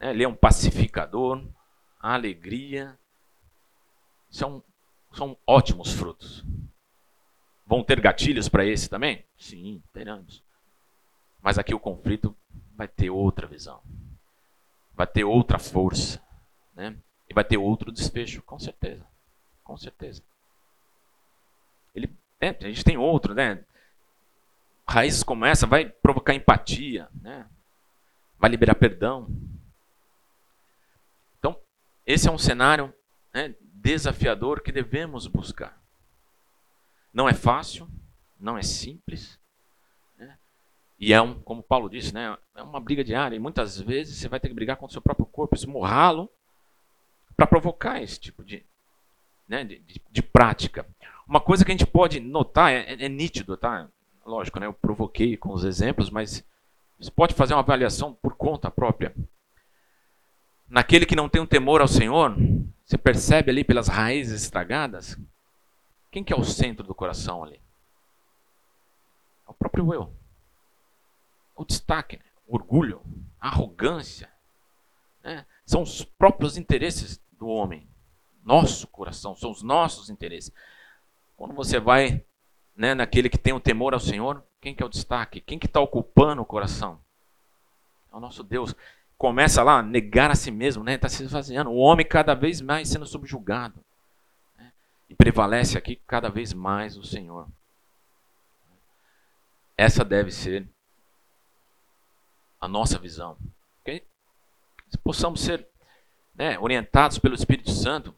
Né? 0.00 0.10
Ele 0.10 0.24
é 0.24 0.28
um 0.28 0.34
pacificador, 0.34 1.46
alegria. 2.00 2.98
São, 4.28 4.62
são 5.12 5.36
ótimos 5.46 5.92
frutos. 5.92 6.44
Vão 7.64 7.84
ter 7.84 8.00
gatilhos 8.00 8.48
para 8.48 8.66
esse 8.66 8.90
também? 8.90 9.24
Sim, 9.38 9.80
teremos. 9.92 10.42
Mas 11.40 11.56
aqui 11.56 11.72
o 11.72 11.80
conflito 11.80 12.36
vai 12.74 12.88
ter 12.88 13.08
outra 13.08 13.46
visão. 13.46 13.80
Vai 14.94 15.06
ter 15.06 15.24
outra 15.24 15.58
força. 15.58 16.20
Né? 16.74 16.96
E 17.28 17.34
vai 17.34 17.44
ter 17.44 17.56
outro 17.56 17.92
desfecho, 17.92 18.42
com 18.42 18.58
certeza. 18.58 19.06
Com 19.62 19.76
certeza. 19.76 20.22
Ele, 21.94 22.10
é, 22.40 22.48
a 22.48 22.68
gente 22.68 22.82
tem 22.82 22.96
outro, 22.96 23.34
né? 23.34 23.64
Raízes 24.88 25.22
como 25.22 25.44
essa 25.44 25.66
vai 25.66 25.86
provocar 25.86 26.34
empatia, 26.34 27.08
né? 27.20 27.46
vai 28.38 28.50
liberar 28.50 28.74
perdão. 28.74 29.28
Então, 31.38 31.56
esse 32.04 32.28
é 32.28 32.32
um 32.32 32.38
cenário 32.38 32.92
né, 33.32 33.54
desafiador 33.60 34.60
que 34.60 34.72
devemos 34.72 35.26
buscar. 35.26 35.80
Não 37.12 37.28
é 37.28 37.34
fácil, 37.34 37.88
não 38.40 38.58
é 38.58 38.62
simples, 38.62 39.38
né? 40.18 40.36
e 40.98 41.12
é 41.12 41.22
um, 41.22 41.40
como 41.40 41.62
Paulo 41.62 41.88
disse, 41.88 42.12
né, 42.12 42.36
é 42.56 42.62
uma 42.62 42.80
briga 42.80 43.04
diária. 43.04 43.36
E 43.36 43.40
muitas 43.40 43.80
vezes 43.80 44.18
você 44.18 44.28
vai 44.28 44.40
ter 44.40 44.48
que 44.48 44.54
brigar 44.54 44.76
contra 44.76 44.90
o 44.90 44.92
seu 44.94 45.02
próprio 45.02 45.26
corpo, 45.26 45.54
esmurrá-lo, 45.54 46.28
para 47.36 47.46
provocar 47.46 48.02
esse 48.02 48.18
tipo 48.18 48.44
de, 48.44 48.64
né, 49.48 49.64
de, 49.64 49.78
de, 49.80 50.02
de, 50.10 50.22
prática. 50.22 50.86
Uma 51.26 51.40
coisa 51.40 51.64
que 51.64 51.70
a 51.70 51.74
gente 51.74 51.86
pode 51.86 52.20
notar, 52.20 52.72
é, 52.72 52.92
é, 52.92 53.04
é 53.04 53.08
nítido, 53.08 53.56
tá? 53.56 53.88
Lógico, 54.24 54.58
né, 54.60 54.66
eu 54.66 54.72
provoquei 54.72 55.36
com 55.36 55.52
os 55.52 55.64
exemplos, 55.64 56.10
mas 56.10 56.44
você 56.98 57.10
pode 57.10 57.34
fazer 57.34 57.54
uma 57.54 57.60
avaliação 57.60 58.14
por 58.14 58.34
conta 58.34 58.70
própria. 58.70 59.14
Naquele 60.68 61.04
que 61.04 61.16
não 61.16 61.28
tem 61.28 61.42
um 61.42 61.46
temor 61.46 61.80
ao 61.80 61.88
Senhor, 61.88 62.34
você 62.84 62.96
percebe 62.96 63.50
ali 63.50 63.64
pelas 63.64 63.88
raízes 63.88 64.42
estragadas, 64.42 65.18
quem 66.10 66.22
que 66.22 66.32
é 66.32 66.36
o 66.36 66.44
centro 66.44 66.86
do 66.86 66.94
coração 66.94 67.42
ali? 67.42 67.60
É 69.46 69.50
o 69.50 69.54
próprio 69.54 69.92
eu. 69.92 70.14
O 71.56 71.64
destaque, 71.64 72.16
né? 72.16 72.24
o 72.46 72.54
orgulho, 72.54 73.02
a 73.40 73.48
arrogância. 73.48 74.30
Né? 75.24 75.46
São 75.64 75.82
os 75.82 76.04
próprios 76.04 76.56
interesses 76.56 77.20
do 77.32 77.48
homem. 77.48 77.88
nosso 78.44 78.86
coração, 78.88 79.34
são 79.34 79.50
os 79.50 79.62
nossos 79.62 80.10
interesses. 80.10 80.52
Quando 81.36 81.54
você 81.54 81.80
vai 81.80 82.24
né, 82.76 82.94
naquele 82.94 83.28
que 83.28 83.38
tem 83.38 83.52
o 83.52 83.60
temor 83.60 83.94
ao 83.94 84.00
Senhor, 84.00 84.42
quem 84.60 84.74
que 84.74 84.82
é 84.82 84.86
o 84.86 84.88
destaque? 84.88 85.40
Quem 85.40 85.58
que 85.58 85.66
está 85.66 85.80
ocupando 85.80 86.42
o 86.42 86.46
coração? 86.46 87.00
É 88.12 88.16
o 88.16 88.20
nosso 88.20 88.42
Deus. 88.42 88.74
Começa 89.18 89.62
lá 89.62 89.82
negar 89.82 90.30
a 90.30 90.34
si 90.34 90.50
mesmo, 90.50 90.84
né? 90.84 90.94
Está 90.94 91.08
se 91.08 91.22
esvaziando. 91.22 91.70
O 91.70 91.76
homem 91.76 92.06
cada 92.06 92.34
vez 92.34 92.60
mais 92.60 92.88
sendo 92.88 93.06
subjugado. 93.06 93.82
Né? 94.56 94.72
E 95.08 95.14
prevalece 95.14 95.76
aqui 95.76 95.96
cada 96.06 96.28
vez 96.28 96.52
mais 96.52 96.96
o 96.96 97.04
Senhor. 97.04 97.46
Essa 99.76 100.04
deve 100.04 100.30
ser 100.30 100.66
a 102.60 102.68
nossa 102.68 102.98
visão. 102.98 103.36
Okay? 103.80 104.04
Se 104.88 104.98
possamos 104.98 105.40
ser 105.40 105.66
né, 106.34 106.58
orientados 106.58 107.18
pelo 107.18 107.34
Espírito 107.34 107.70
Santo, 107.70 108.14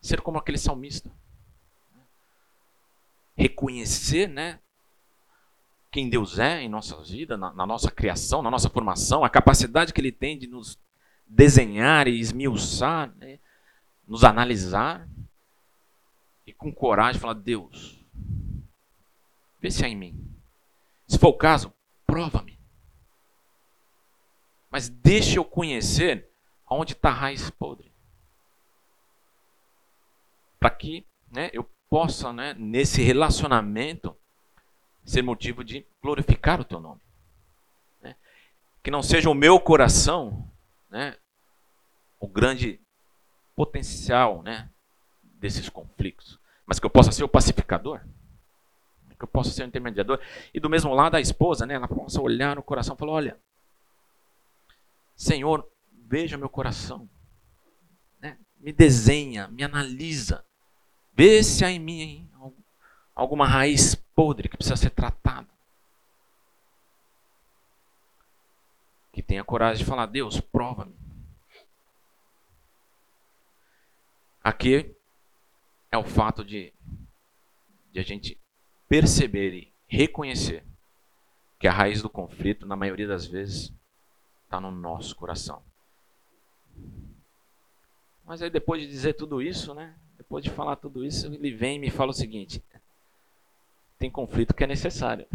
ser 0.00 0.20
como 0.20 0.38
aquele 0.38 0.58
salmista. 0.58 1.10
Reconhecer 3.36 4.28
né, 4.28 4.58
quem 5.90 6.08
Deus 6.08 6.38
é 6.38 6.62
em 6.62 6.68
nossa 6.68 7.00
vida, 7.02 7.36
na, 7.36 7.52
na 7.52 7.66
nossa 7.66 7.90
criação, 7.90 8.42
na 8.42 8.50
nossa 8.50 8.70
formação, 8.70 9.24
a 9.24 9.30
capacidade 9.30 9.92
que 9.92 10.00
Ele 10.00 10.12
tem 10.12 10.38
de 10.38 10.46
nos 10.46 10.78
desenhar 11.26 12.06
e 12.08 12.18
esmiuçar, 12.18 13.14
né, 13.16 13.38
nos 14.06 14.24
analisar 14.24 15.08
e 16.46 16.52
com 16.52 16.72
coragem 16.72 17.20
falar: 17.20 17.34
Deus, 17.34 18.04
vê 19.60 19.70
se 19.70 19.84
há 19.84 19.88
em 19.88 19.96
mim. 19.96 20.34
Se 21.08 21.18
for 21.18 21.28
o 21.28 21.38
caso, 21.38 21.72
prova-me. 22.06 22.58
Mas 24.70 24.88
deixe 24.88 25.38
eu 25.38 25.44
conhecer 25.44 26.28
onde 26.68 26.92
está 26.92 27.10
a 27.10 27.14
raiz 27.14 27.50
podre. 27.50 27.92
Para 30.58 30.70
que 30.70 31.06
né, 31.30 31.50
eu 31.52 31.68
possa, 31.88 32.32
né, 32.32 32.54
nesse 32.58 33.02
relacionamento, 33.02 34.16
ser 35.04 35.22
motivo 35.22 35.62
de 35.62 35.86
glorificar 36.02 36.60
o 36.60 36.64
teu 36.64 36.80
nome. 36.80 37.00
Né? 38.02 38.16
Que 38.82 38.90
não 38.90 39.02
seja 39.02 39.30
o 39.30 39.34
meu 39.34 39.60
coração 39.60 40.50
né, 40.90 41.16
o 42.18 42.26
grande 42.26 42.80
potencial 43.54 44.42
né, 44.42 44.70
desses 45.22 45.68
conflitos, 45.68 46.40
mas 46.64 46.78
que 46.78 46.86
eu 46.86 46.90
possa 46.90 47.12
ser 47.12 47.24
o 47.24 47.28
pacificador, 47.28 48.00
que 49.18 49.24
eu 49.24 49.28
possa 49.28 49.50
ser 49.50 49.62
o 49.62 49.66
intermediador. 49.66 50.20
E 50.52 50.60
do 50.60 50.70
mesmo 50.70 50.94
lado 50.94 51.16
a 51.16 51.20
esposa, 51.20 51.66
né, 51.66 51.74
ela 51.74 51.88
possa 51.88 52.20
olhar 52.20 52.56
no 52.56 52.62
coração 52.62 52.94
e 52.94 52.98
falar: 52.98 53.12
olha, 53.12 53.40
Senhor, 55.14 55.68
veja 55.90 56.36
meu 56.36 56.48
coração, 56.48 57.08
né, 58.20 58.38
me 58.58 58.72
desenha, 58.72 59.48
me 59.48 59.62
analisa, 59.62 60.44
vê 61.16 61.42
se 61.42 61.64
há 61.64 61.70
em 61.70 61.78
mim 61.78 62.00
hein, 62.00 62.30
alguma 63.14 63.46
raiz 63.46 63.94
podre 63.94 64.48
que 64.48 64.56
precisa 64.56 64.76
ser 64.76 64.90
tratada. 64.90 65.48
Que 69.10 69.22
tenha 69.22 69.42
coragem 69.42 69.82
de 69.82 69.88
falar: 69.88 70.04
Deus, 70.06 70.38
prova-me. 70.38 70.94
Aqui 74.44 74.94
é 75.90 75.96
o 75.96 76.04
fato 76.04 76.44
de, 76.44 76.72
de 77.90 77.98
a 77.98 78.02
gente 78.02 78.38
perceber 78.88 79.54
e 79.54 79.72
reconhecer 79.88 80.64
que 81.58 81.66
a 81.66 81.72
raiz 81.72 82.02
do 82.02 82.10
conflito, 82.10 82.66
na 82.66 82.76
maioria 82.76 83.08
das 83.08 83.26
vezes, 83.26 83.72
está 84.44 84.60
no 84.60 84.70
nosso 84.70 85.16
coração. 85.16 85.62
Mas 88.24 88.42
aí 88.42 88.50
depois 88.50 88.82
de 88.82 88.88
dizer 88.88 89.14
tudo 89.14 89.40
isso, 89.40 89.74
né? 89.74 89.96
Depois 90.16 90.42
de 90.42 90.50
falar 90.50 90.76
tudo 90.76 91.04
isso, 91.04 91.26
ele 91.26 91.52
vem 91.52 91.76
e 91.76 91.78
me 91.78 91.90
fala 91.90 92.10
o 92.10 92.14
seguinte: 92.14 92.62
tem 93.98 94.10
conflito 94.10 94.54
que 94.54 94.64
é 94.64 94.66
necessário. 94.66 95.26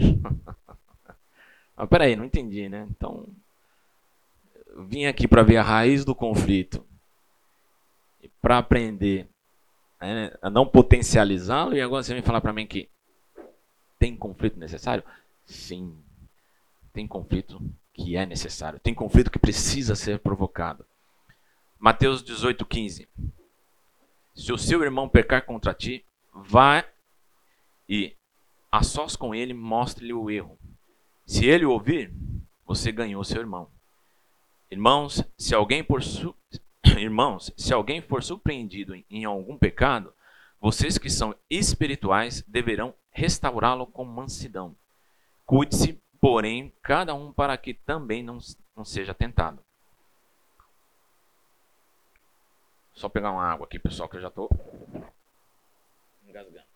Mas 1.76 1.88
peraí, 1.90 2.16
não 2.16 2.26
entendi, 2.26 2.68
né? 2.70 2.88
Então, 2.90 3.28
vim 4.88 5.06
aqui 5.06 5.28
para 5.28 5.44
ver 5.44 5.58
a 5.58 5.64
raiz 5.64 6.06
do 6.06 6.16
conflito 6.16 6.86
e 8.22 8.28
para 8.42 8.58
aprender 8.58 9.28
né, 10.00 10.34
a 10.42 10.50
não 10.50 10.66
potencializá-lo 10.66 11.76
e 11.76 11.82
agora 11.82 12.04
você 12.04 12.14
vem 12.14 12.24
falar 12.24 12.42
para 12.42 12.54
mim 12.54 12.66
que 12.66 12.90
tem 14.00 14.16
conflito 14.16 14.60
necessário? 14.60 15.04
Sim, 15.46 15.96
tem 16.94 17.08
conflito 17.08 17.62
que 17.94 18.16
é 18.16 18.26
necessário, 18.26 18.80
tem 18.80 18.94
conflito 18.94 19.32
que 19.32 19.40
precisa 19.40 19.96
ser 19.96 20.20
provocado. 20.20 20.86
Mateus 21.80 22.24
18:15 22.24 23.08
Se 24.34 24.52
o 24.52 24.58
seu 24.58 24.84
irmão 24.84 25.10
pecar 25.10 25.46
contra 25.46 25.74
ti, 25.74 26.06
vá 26.34 26.86
e 27.88 28.16
a 28.72 28.84
sós 28.84 29.16
com 29.16 29.36
ele, 29.36 29.54
mostre-lhe 29.54 30.14
o 30.14 30.30
erro. 30.30 30.58
Se 31.26 31.46
ele 31.46 31.66
ouvir, 31.66 32.14
você 32.66 32.92
ganhou 32.92 33.24
seu 33.24 33.42
irmão. 33.42 33.70
Irmãos, 34.70 35.24
se 35.38 35.54
alguém 35.54 35.84
por 35.84 36.02
su... 36.02 36.36
Irmãos, 36.98 37.52
se 37.58 37.74
alguém 37.74 38.02
for 38.02 38.24
surpreendido 38.24 38.94
em 39.10 39.26
algum 39.26 39.58
pecado, 39.58 40.14
vocês 40.60 40.98
que 40.98 41.10
são 41.10 41.36
espirituais 41.50 42.44
deverão 42.48 42.94
restaurá-lo 43.12 43.86
com 43.86 44.06
mansidão. 44.06 44.76
Cuide-se, 45.46 46.02
porém, 46.20 46.72
cada 46.82 47.14
um 47.14 47.34
para 47.34 47.58
que 47.58 47.74
também 47.74 48.24
não, 48.24 48.38
não 48.76 48.86
seja 48.86 49.14
tentado. 49.14 49.62
Só 53.02 53.10
pegar 53.10 53.32
uma 53.32 53.44
água 53.44 53.66
aqui, 53.66 53.80
pessoal, 53.80 54.08
que 54.08 54.18
eu 54.18 54.22
já 54.22 54.28
estou 54.28 54.48
engasgando. 56.24 56.68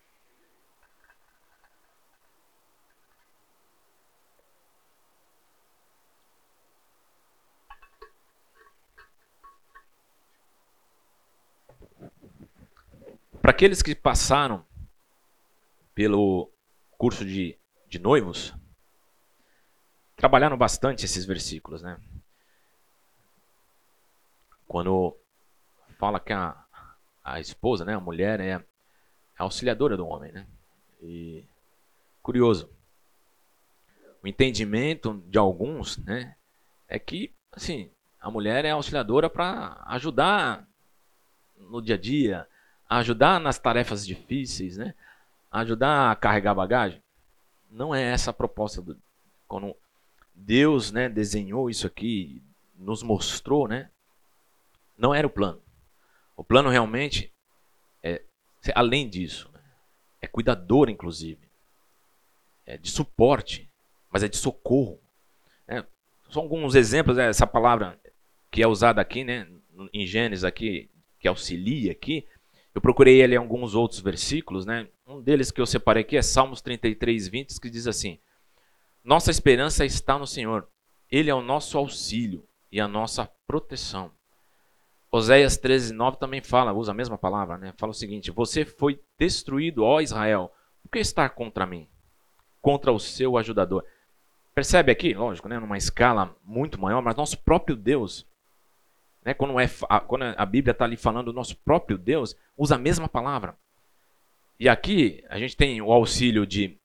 Para 13.40 13.52
aqueles 13.52 13.84
que 13.84 13.94
passaram 13.94 14.66
pelo 15.94 16.52
curso 16.98 17.24
de, 17.24 17.56
de 17.88 18.00
noivos, 18.00 18.52
trabalharam 20.16 20.58
bastante 20.58 21.06
esses 21.06 21.24
versículos, 21.24 21.84
né? 21.84 22.02
Quando 24.68 25.16
fala 25.98 26.20
que 26.20 26.34
a, 26.34 26.56
a 27.24 27.40
esposa, 27.40 27.86
né, 27.86 27.94
a 27.94 28.00
mulher 28.00 28.40
é 28.40 28.54
a 28.54 28.64
auxiliadora 29.38 29.98
do 29.98 30.08
homem, 30.08 30.32
né? 30.32 30.46
E 31.02 31.44
curioso, 32.22 32.70
o 34.24 34.28
entendimento 34.28 35.24
de 35.28 35.38
alguns, 35.38 35.98
né, 35.98 36.36
é 36.88 36.98
que 36.98 37.32
assim 37.52 37.90
a 38.20 38.32
mulher 38.32 38.66
é 38.66 38.72
auxiliadora 38.72 39.30
para 39.30 39.84
ajudar 39.88 40.68
no 41.58 41.82
dia 41.82 41.96
a 41.96 41.98
dia, 41.98 42.48
ajudar 42.90 43.40
nas 43.40 43.60
tarefas 43.60 44.06
difíceis, 44.06 44.78
né? 44.78 44.94
Ajudar 45.52 46.12
a 46.12 46.16
carregar 46.16 46.56
bagagem. 46.56 47.02
Não 47.70 47.94
é 47.94 48.02
essa 48.02 48.32
a 48.32 48.34
proposta 48.34 48.82
do 48.82 48.98
quando 49.48 49.76
Deus, 50.34 50.92
né, 50.92 51.08
desenhou 51.08 51.70
isso 51.70 51.88
aqui, 51.88 52.42
nos 52.78 53.04
mostrou, 53.04 53.68
né? 53.68 53.90
Não 54.98 55.14
era 55.14 55.28
o 55.28 55.30
plano. 55.30 55.62
O 56.36 56.44
plano 56.44 56.70
realmente 56.70 57.32
é 58.04 58.22
além 58.74 59.08
disso, 59.08 59.50
né? 59.54 59.62
é 60.22 60.28
cuidador 60.28 60.90
inclusive, 60.90 61.50
é 62.66 62.78
de 62.78 62.90
suporte, 62.90 63.70
mas 64.10 64.24
é 64.24 64.28
de 64.28 64.38
socorro. 64.38 65.00
Né? 65.68 65.86
São 66.30 66.44
alguns 66.44 66.76
exemplos 66.76 67.18
né? 67.18 67.28
essa 67.28 67.46
palavra 67.46 68.00
que 68.52 68.64
é 68.64 68.68
usada 68.68 69.02
aqui, 69.02 69.24
né, 69.24 69.48
em 69.94 70.06
Gênesis 70.06 70.44
aqui, 70.44 70.90
que 71.20 71.28
auxilia 71.28 71.92
aqui, 71.92 72.26
eu 72.74 72.82
procurei 72.82 73.24
ali 73.24 73.36
alguns 73.38 73.74
outros 73.74 74.02
versículos, 74.02 74.66
né? 74.66 74.90
Um 75.08 75.22
deles 75.22 75.50
que 75.50 75.62
eu 75.62 75.66
separei 75.66 76.02
aqui 76.02 76.18
é 76.18 76.22
Salmos 76.22 76.62
33, 76.62 77.30
20, 77.30 77.60
que 77.60 77.70
diz 77.70 77.88
assim: 77.88 78.20
Nossa 79.02 79.32
esperança 79.32 79.86
está 79.86 80.20
no 80.20 80.28
Senhor, 80.28 80.68
Ele 81.10 81.30
é 81.30 81.34
o 81.34 81.42
nosso 81.42 81.78
auxílio 81.78 82.46
e 82.70 82.82
a 82.82 82.88
nossa 82.88 83.32
proteção. 83.48 84.12
Oséias 85.16 85.58
13, 85.58 85.94
9 85.94 86.18
também 86.18 86.42
fala, 86.42 86.74
usa 86.74 86.92
a 86.92 86.96
mesma 86.96 87.18
palavra, 87.18 87.58
né? 87.58 87.74
Fala 87.78 87.92
o 87.92 87.96
seguinte: 87.96 88.32
Você 88.32 88.66
foi 88.66 89.00
destruído, 89.18 89.84
ó 89.84 90.02
Israel, 90.02 90.52
por 90.84 90.90
que 90.90 91.00
está 91.00 91.28
contra 91.30 91.66
mim? 91.66 91.88
Contra 92.62 92.92
o 92.92 93.00
seu 93.00 93.38
ajudador. 93.38 93.86
Percebe 94.54 94.92
aqui, 94.92 95.14
lógico, 95.14 95.48
né? 95.48 95.60
numa 95.60 95.78
escala 95.78 96.36
muito 96.44 96.80
maior, 96.80 97.02
mas 97.02 97.16
nosso 97.16 97.38
próprio 97.38 97.76
Deus 97.76 98.26
né, 99.26 99.34
quando, 99.34 99.60
é, 99.60 99.68
quando 100.08 100.24
a 100.38 100.46
Bíblia 100.46 100.72
está 100.72 100.86
ali 100.86 100.96
falando 100.96 101.26
do 101.26 101.34
nosso 101.34 101.58
próprio 101.58 101.98
Deus, 101.98 102.38
usa 102.56 102.76
a 102.76 102.78
mesma 102.78 103.10
palavra. 103.10 103.58
E 104.60 104.70
aqui 104.70 105.26
a 105.28 105.40
gente 105.40 105.58
tem 105.58 105.82
o 105.82 105.92
auxílio 105.92 106.46
de 106.46 106.78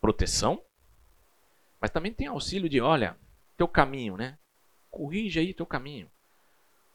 proteção, 0.00 0.62
mas 1.80 1.90
também 1.90 2.12
tem 2.12 2.28
auxílio 2.28 2.68
de, 2.68 2.80
olha, 2.80 3.18
teu 3.56 3.66
caminho, 3.66 4.16
né? 4.16 4.38
Corrige 4.88 5.40
aí 5.40 5.52
teu 5.52 5.66
caminho. 5.66 6.08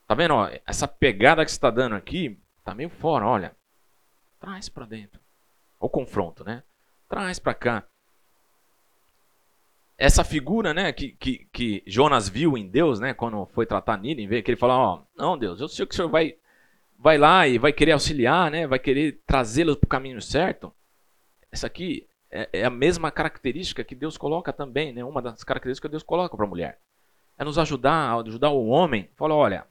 Tá 0.10 0.16
vendo? 0.16 0.34
Ó, 0.34 0.50
essa 0.66 0.88
pegada 0.88 1.46
que 1.46 1.52
está 1.52 1.70
dando 1.70 1.94
aqui 1.94 2.36
tá 2.64 2.74
meio 2.74 2.90
fora, 2.90 3.28
olha. 3.28 3.56
Traz 4.40 4.68
para 4.68 4.88
dentro. 4.88 5.22
O 5.80 5.88
confronto, 5.88 6.44
né? 6.44 6.64
Traz 7.08 7.38
para 7.38 7.54
cá. 7.54 7.84
Essa 9.96 10.24
figura, 10.24 10.74
né, 10.74 10.92
que, 10.92 11.10
que, 11.12 11.48
que 11.54 11.84
Jonas 11.86 12.28
viu 12.28 12.58
em 12.58 12.68
Deus, 12.68 13.00
né, 13.00 13.14
quando 13.14 13.46
foi 13.54 13.68
tratar 13.68 14.00
Nínive, 14.00 14.42
que 14.42 14.50
ele 14.50 14.58
falou, 14.58 14.78
ó, 14.78 15.04
não, 15.16 15.38
Deus, 15.38 15.62
eu 15.62 15.68
sei 15.68 15.86
que 15.86 15.94
o 15.94 15.96
Senhor 15.96 16.10
vai, 16.10 16.38
vai 16.98 17.18
lá 17.18 17.48
e 17.48 17.60
vai 17.60 17.72
querer 17.72 17.92
auxiliar, 17.92 18.50
né, 18.50 18.66
vai 18.66 18.80
querer 18.80 19.22
trazê-los 19.28 19.76
para 19.76 19.86
o 19.86 19.90
caminho 19.90 20.22
certo. 20.22 20.74
Essa 21.52 21.68
aqui 21.68 22.08
é, 22.32 22.50
é, 22.54 22.66
a 22.66 22.70
mesma 22.72 23.12
característica 23.12 23.84
que 23.84 23.94
Deus 23.94 24.18
coloca 24.18 24.52
também, 24.52 24.92
né, 24.92 25.04
uma 25.04 25.22
das 25.22 25.44
características 25.44 25.88
que 25.88 25.92
Deus 25.92 26.04
coloca 26.04 26.36
para 26.36 26.46
a 26.46 26.50
mulher. 26.50 26.80
É 27.38 27.44
nos 27.44 27.60
ajudar, 27.60 28.18
ajudar 28.26 28.50
o 28.50 28.68
homem. 28.68 29.10
Fala, 29.16 29.36
olha, 29.36 29.68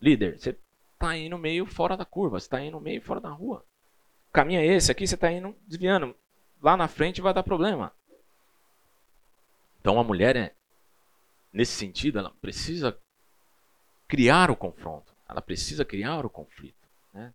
líder, 0.00 0.38
você 0.38 0.56
está 0.94 1.16
indo 1.16 1.38
meio 1.38 1.66
fora 1.66 1.96
da 1.96 2.04
curva, 2.04 2.38
você 2.38 2.46
está 2.46 2.60
indo 2.60 2.80
meio 2.80 3.00
fora 3.02 3.20
da 3.20 3.30
rua. 3.30 3.64
O 4.28 4.32
caminho 4.32 4.60
é 4.60 4.66
esse 4.66 4.90
aqui, 4.90 5.06
você 5.06 5.14
está 5.14 5.30
indo 5.30 5.56
desviando. 5.66 6.14
Lá 6.62 6.76
na 6.76 6.88
frente 6.88 7.20
vai 7.20 7.32
dar 7.32 7.42
problema. 7.42 7.92
Então 9.80 9.98
a 9.98 10.04
mulher 10.04 10.36
é, 10.36 10.54
nesse 11.52 11.72
sentido, 11.72 12.18
ela 12.18 12.30
precisa 12.40 12.98
criar 14.06 14.50
o 14.50 14.56
confronto. 14.56 15.14
Ela 15.28 15.42
precisa 15.42 15.84
criar 15.84 16.24
o 16.24 16.30
conflito. 16.30 16.88
Né? 17.12 17.32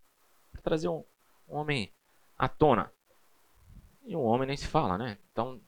Para 0.52 0.62
trazer 0.62 0.88
um, 0.88 1.04
um 1.48 1.56
homem 1.56 1.92
à 2.38 2.48
tona. 2.48 2.92
E 4.06 4.16
um 4.16 4.24
homem 4.24 4.48
nem 4.48 4.58
se 4.58 4.68
fala, 4.68 4.98
né? 4.98 5.18
Então, 5.32 5.62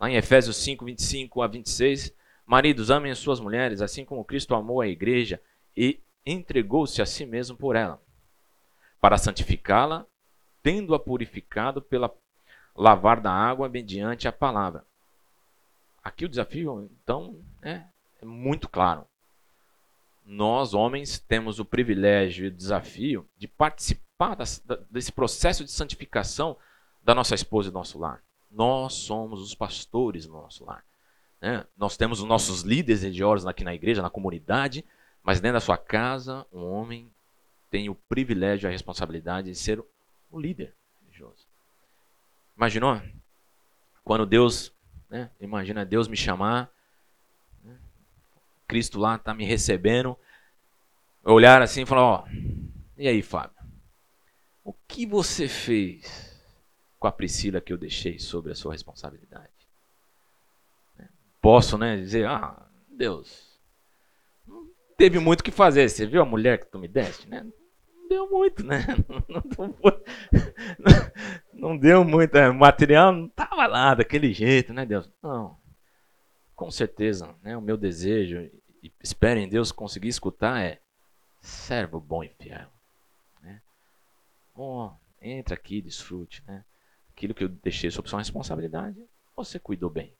lá 0.00 0.08
em 0.08 0.16
Efésios 0.16 0.56
5, 0.56 0.84
25 0.84 1.42
a 1.42 1.46
26, 1.46 2.14
maridos, 2.46 2.90
amem 2.90 3.12
as 3.12 3.18
suas 3.18 3.38
mulheres, 3.38 3.82
assim 3.82 4.04
como 4.04 4.24
Cristo 4.24 4.54
amou 4.54 4.80
a 4.80 4.88
igreja 4.88 5.40
e 5.76 6.00
entregou-se 6.24 7.00
a 7.02 7.06
si 7.06 7.26
mesmo 7.26 7.56
por 7.56 7.76
ela, 7.76 8.00
para 9.00 9.18
santificá-la, 9.18 10.06
tendo-a 10.62 10.98
purificado 10.98 11.82
pela 11.82 12.12
lavar 12.74 13.20
da 13.20 13.32
água 13.32 13.68
mediante 13.68 14.28
a 14.28 14.32
palavra. 14.32 14.84
Aqui 16.02 16.24
o 16.24 16.28
desafio, 16.28 16.90
então, 17.02 17.40
é, 17.60 17.82
é 18.20 18.24
muito 18.24 18.68
claro. 18.68 19.06
Nós, 20.24 20.72
homens, 20.72 21.18
temos 21.18 21.58
o 21.58 21.64
privilégio 21.64 22.44
e 22.44 22.48
o 22.48 22.52
desafio 22.52 23.28
de 23.36 23.48
participar 23.48 24.36
das, 24.36 24.64
desse 24.90 25.12
processo 25.12 25.64
de 25.64 25.70
santificação 25.70 26.56
da 27.02 27.14
nossa 27.14 27.34
esposa 27.34 27.68
e 27.68 27.72
do 27.72 27.74
nosso 27.74 27.98
lar. 27.98 28.22
Nós 28.50 28.94
somos 28.94 29.40
os 29.40 29.54
pastores 29.54 30.26
do 30.26 30.32
nosso 30.32 30.64
lar. 30.64 30.84
Né? 31.40 31.66
Nós 31.76 31.96
temos 31.96 32.20
os 32.20 32.26
nossos 32.26 32.62
líderes 32.62 33.02
religiosos 33.02 33.46
aqui 33.46 33.64
na 33.64 33.74
igreja, 33.74 34.02
na 34.02 34.10
comunidade, 34.10 34.84
mas 35.22 35.40
dentro 35.40 35.54
da 35.54 35.60
sua 35.60 35.78
casa, 35.78 36.46
um 36.52 36.64
homem 36.64 37.10
tem 37.70 37.88
o 37.88 37.94
privilégio 37.94 38.66
e 38.66 38.68
a 38.68 38.72
responsabilidade 38.72 39.48
de 39.48 39.56
ser 39.56 39.82
o 40.30 40.40
líder 40.40 40.74
religioso. 41.00 41.46
Imaginou? 42.56 43.00
Quando 44.04 44.26
Deus, 44.26 44.72
né, 45.08 45.30
imagina 45.40 45.84
Deus 45.84 46.08
me 46.08 46.16
chamar, 46.16 46.70
né, 47.62 47.78
Cristo 48.66 48.98
lá 48.98 49.16
está 49.16 49.32
me 49.32 49.44
recebendo, 49.44 50.18
olhar 51.24 51.62
assim 51.62 51.82
e 51.82 51.86
falar, 51.86 52.02
ó, 52.02 52.24
e 52.98 53.06
aí 53.08 53.22
Fábio, 53.22 53.56
o 54.64 54.72
que 54.72 55.06
você 55.06 55.48
fez 55.48 56.40
com 56.98 57.06
a 57.06 57.12
Priscila 57.12 57.60
que 57.60 57.72
eu 57.72 57.78
deixei 57.78 58.18
sobre 58.18 58.52
a 58.52 58.54
sua 58.54 58.72
responsabilidade? 58.72 59.50
Posso, 61.40 61.76
né, 61.76 61.96
dizer, 61.96 62.26
ah, 62.28 62.64
Deus, 62.88 63.51
teve 65.02 65.18
muito 65.18 65.40
o 65.40 65.42
que 65.42 65.50
fazer. 65.50 65.88
Você 65.88 66.06
viu 66.06 66.22
a 66.22 66.24
mulher 66.24 66.60
que 66.60 66.70
tu 66.70 66.78
me 66.78 66.86
deste, 66.86 67.28
né? 67.28 67.42
Não 67.42 68.08
deu 68.08 68.30
muito, 68.30 68.64
né? 68.64 68.86
Não, 69.08 69.24
não 71.52 71.76
deu 71.76 72.04
muito. 72.04 72.36
É, 72.38 72.48
o 72.48 72.54
material 72.54 73.12
não 73.12 73.26
estava 73.26 73.66
lá 73.66 73.94
daquele 73.94 74.32
jeito, 74.32 74.72
né, 74.72 74.84
Deus? 74.86 75.10
Não. 75.22 75.56
Com 76.54 76.70
certeza, 76.70 77.34
né? 77.42 77.56
O 77.56 77.60
meu 77.60 77.76
desejo, 77.76 78.50
e 78.82 78.92
espero 79.02 79.38
em 79.38 79.48
Deus 79.48 79.72
conseguir 79.72 80.08
escutar, 80.08 80.60
é 80.60 80.80
servo 81.40 82.00
bom 82.00 82.22
e 82.22 82.28
fiel. 82.28 82.68
Né? 83.40 83.60
Oh, 84.54 84.90
entra 85.20 85.54
aqui, 85.54 85.80
desfrute, 85.80 86.42
né? 86.46 86.64
Aquilo 87.10 87.34
que 87.34 87.44
eu 87.44 87.48
deixei 87.48 87.90
sob 87.90 88.08
sua 88.08 88.18
responsabilidade, 88.18 89.00
você 89.36 89.58
cuidou 89.58 89.90
bem. 89.90 90.14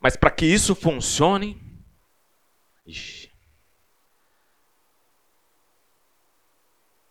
Mas 0.00 0.16
para 0.16 0.30
que 0.30 0.46
isso 0.46 0.74
funcione, 0.74 1.77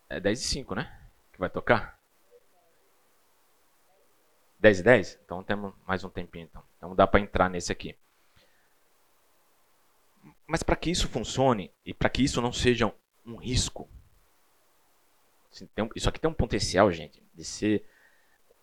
É 0.09 0.19
10 0.19 0.39
e 0.39 0.43
5, 0.43 0.73
né? 0.73 1.09
Que 1.31 1.39
vai 1.39 1.49
tocar? 1.49 1.99
10 4.59 4.79
e 4.79 4.83
10? 4.83 5.19
Então 5.23 5.43
temos 5.43 5.73
mais 5.85 6.03
um 6.03 6.09
tempinho. 6.09 6.45
Então, 6.45 6.63
então 6.77 6.95
dá 6.95 7.05
para 7.05 7.19
entrar 7.19 7.49
nesse 7.49 7.71
aqui. 7.71 7.95
Mas 10.47 10.63
para 10.63 10.75
que 10.75 10.89
isso 10.89 11.07
funcione 11.07 11.71
e 11.85 11.93
para 11.93 12.09
que 12.09 12.23
isso 12.23 12.41
não 12.41 12.51
seja 12.51 12.91
um 13.25 13.35
risco, 13.35 13.87
assim, 15.51 15.69
isso 15.95 16.09
aqui 16.09 16.19
tem 16.19 16.29
um 16.29 16.33
potencial, 16.33 16.91
gente, 16.91 17.21
de 17.33 17.43
ser 17.43 17.85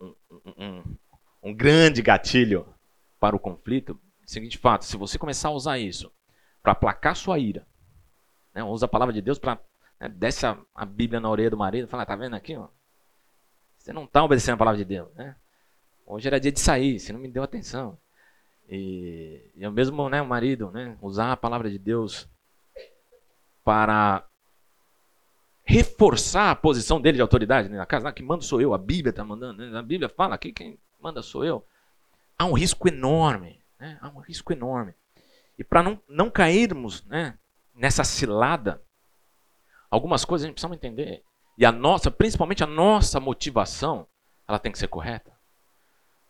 um, 0.00 0.14
um, 0.56 0.96
um 1.42 1.54
grande 1.54 2.02
gatilho 2.02 2.74
para 3.20 3.36
o 3.36 3.40
conflito. 3.40 4.00
Seguinte 4.24 4.56
fato: 4.58 4.84
se 4.84 4.96
você 4.96 5.18
começar 5.18 5.48
a 5.48 5.52
usar 5.52 5.78
isso 5.78 6.10
para 6.64 6.72
aplacar 6.72 7.14
sua 7.14 7.38
ira. 7.38 7.66
Né? 8.54 8.64
Usa 8.64 8.86
a 8.86 8.88
palavra 8.88 9.12
de 9.12 9.20
Deus 9.20 9.38
para 9.38 9.60
né, 10.00 10.08
desce 10.08 10.46
a, 10.46 10.58
a, 10.74 10.86
Bíblia 10.86 11.20
na 11.20 11.28
orelha 11.28 11.50
do 11.50 11.58
marido 11.58 11.84
e 11.84 11.90
fala, 11.90 12.06
tá 12.06 12.16
vendo 12.16 12.34
aqui? 12.34 12.56
Ó? 12.56 12.68
Você 13.76 13.92
não 13.92 14.04
está 14.04 14.24
obedecendo 14.24 14.54
a 14.54 14.58
palavra 14.58 14.78
de 14.78 14.84
Deus. 14.86 15.14
Né? 15.14 15.36
Hoje 16.06 16.26
era 16.26 16.40
dia 16.40 16.50
de 16.50 16.58
sair, 16.58 16.98
você 16.98 17.12
não 17.12 17.20
me 17.20 17.28
deu 17.28 17.42
atenção. 17.42 17.98
E, 18.66 19.42
e 19.54 19.66
o 19.66 19.70
mesmo 19.70 20.08
né, 20.08 20.22
o 20.22 20.26
marido, 20.26 20.70
né, 20.70 20.96
usar 21.02 21.32
a 21.32 21.36
palavra 21.36 21.70
de 21.70 21.78
Deus 21.78 22.26
para 23.62 24.26
reforçar 25.64 26.50
a 26.50 26.56
posição 26.56 26.98
dele 26.98 27.16
de 27.16 27.22
autoridade 27.22 27.68
né, 27.68 27.76
na 27.76 27.84
casa. 27.84 28.08
Ah, 28.08 28.12
que 28.12 28.22
manda 28.22 28.42
sou 28.42 28.62
eu, 28.62 28.72
a 28.72 28.78
Bíblia 28.78 29.10
está 29.10 29.22
mandando. 29.22 29.66
Né? 29.66 29.78
A 29.78 29.82
Bíblia 29.82 30.08
fala 30.08 30.38
que 30.38 30.50
quem 30.50 30.78
manda 30.98 31.20
sou 31.20 31.44
eu. 31.44 31.62
Há 32.38 32.46
um 32.46 32.54
risco 32.54 32.88
enorme. 32.88 33.60
Né? 33.78 33.98
Há 34.00 34.08
um 34.08 34.20
risco 34.20 34.50
enorme. 34.50 34.94
E 35.58 35.64
para 35.64 35.82
não, 35.82 36.00
não 36.08 36.30
cairmos 36.30 37.04
né, 37.04 37.38
nessa 37.74 38.04
cilada, 38.04 38.82
algumas 39.90 40.24
coisas 40.24 40.44
a 40.44 40.48
gente 40.48 40.54
precisa 40.54 40.74
entender. 40.74 41.22
E 41.56 41.64
a 41.64 41.70
nossa, 41.70 42.10
principalmente 42.10 42.64
a 42.64 42.66
nossa 42.66 43.20
motivação, 43.20 44.06
ela 44.46 44.58
tem 44.58 44.72
que 44.72 44.78
ser 44.78 44.88
correta. 44.88 45.32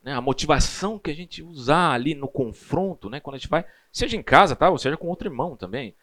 Né? 0.02 0.12
A 0.12 0.20
motivação 0.20 0.98
que 0.98 1.10
a 1.10 1.14
gente 1.14 1.42
usar 1.42 1.92
ali 1.92 2.14
no 2.14 2.28
confronto, 2.28 3.08
né, 3.08 3.20
quando 3.20 3.36
a 3.36 3.38
gente 3.38 3.48
vai, 3.48 3.64
seja 3.90 4.16
em 4.16 4.22
casa, 4.22 4.54
tá? 4.54 4.68
ou 4.68 4.78
seja 4.78 4.96
com 4.96 5.08
outro 5.08 5.26
irmão 5.26 5.56
também, 5.56 5.96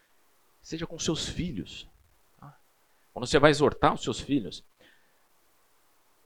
seja 0.62 0.88
com 0.88 0.98
seus 0.98 1.30
filhos. 1.30 1.88
Tá? 2.40 2.58
Quando 3.14 3.28
você 3.28 3.38
vai 3.38 3.52
exortar 3.52 3.94
os 3.94 4.02
seus 4.02 4.20
filhos. 4.20 4.66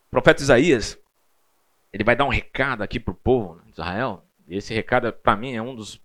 O 0.07 0.11
profeta 0.11 0.41
Isaías, 0.41 0.97
ele 1.91 2.05
vai 2.05 2.15
dar 2.15 2.23
um 2.23 2.29
recado 2.29 2.81
aqui 2.81 2.97
para 2.99 3.11
o 3.11 3.17
povo 3.17 3.61
de 3.65 3.71
Israel. 3.71 4.23
E 4.47 4.55
esse 4.55 4.73
recado, 4.73 5.11
para 5.11 5.35
mim, 5.35 5.53
é 5.53 5.61
um 5.61 5.75
dos 5.75 6.01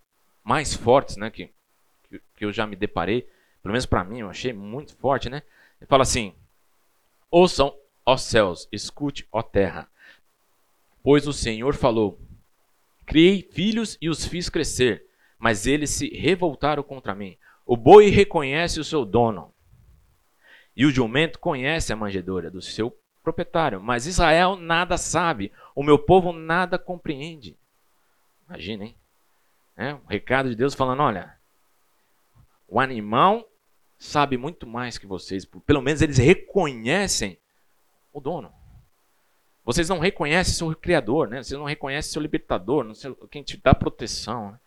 mais 0.50 0.74
fortes, 0.74 1.16
né, 1.16 1.30
que, 1.30 1.48
que 2.34 2.44
eu 2.44 2.52
já 2.52 2.66
me 2.66 2.74
deparei, 2.74 3.22
pelo 3.62 3.72
menos 3.72 3.86
para 3.86 4.02
mim, 4.02 4.18
eu 4.18 4.28
achei 4.28 4.52
muito 4.52 4.96
forte, 4.96 5.30
né? 5.30 5.44
Ele 5.80 5.86
fala 5.86 6.02
assim: 6.02 6.34
Ouçam, 7.30 7.72
ó 8.04 8.16
céus, 8.16 8.68
escute, 8.72 9.28
ó 9.30 9.42
terra, 9.42 9.88
pois 11.04 11.28
o 11.28 11.32
Senhor 11.32 11.76
falou: 11.76 12.18
Criei 13.06 13.48
filhos 13.52 13.96
e 14.00 14.10
os 14.10 14.26
fiz 14.26 14.48
crescer, 14.48 15.06
mas 15.38 15.68
eles 15.68 15.90
se 15.90 16.08
revoltaram 16.08 16.82
contra 16.82 17.14
mim. 17.14 17.38
O 17.64 17.76
boi 17.76 18.08
reconhece 18.08 18.80
o 18.80 18.84
seu 18.84 19.04
dono, 19.04 19.54
e 20.74 20.84
o 20.84 20.90
jumento 20.90 21.38
conhece 21.38 21.92
a 21.92 21.96
manjedoura 21.96 22.50
do 22.50 22.60
seu 22.60 22.92
proprietário, 23.22 23.80
mas 23.80 24.04
Israel 24.04 24.56
nada 24.56 24.98
sabe, 24.98 25.52
o 25.76 25.84
meu 25.84 25.96
povo 25.96 26.32
nada 26.32 26.76
compreende. 26.76 27.56
Imagina, 28.48 28.86
hein? 28.86 28.96
É, 29.80 29.94
um 29.94 30.04
recado 30.06 30.50
de 30.50 30.54
Deus 30.54 30.74
falando: 30.74 31.00
olha, 31.02 31.34
o 32.68 32.78
animal 32.78 33.50
sabe 33.98 34.36
muito 34.36 34.66
mais 34.66 34.98
que 34.98 35.06
vocês. 35.06 35.46
Pelo 35.64 35.80
menos 35.80 36.02
eles 36.02 36.18
reconhecem 36.18 37.38
o 38.12 38.20
dono. 38.20 38.52
Vocês 39.64 39.88
não 39.88 39.98
reconhecem 39.98 40.52
seu 40.52 40.76
Criador, 40.76 41.28
né? 41.28 41.42
vocês 41.42 41.58
não 41.58 41.64
reconhecem 41.64 42.12
seu 42.12 42.20
libertador, 42.20 42.84
não 42.84 42.94
sei, 42.94 43.14
quem 43.30 43.42
te 43.42 43.56
dá 43.56 43.74
proteção. 43.74 44.52
Né? 44.52 44.60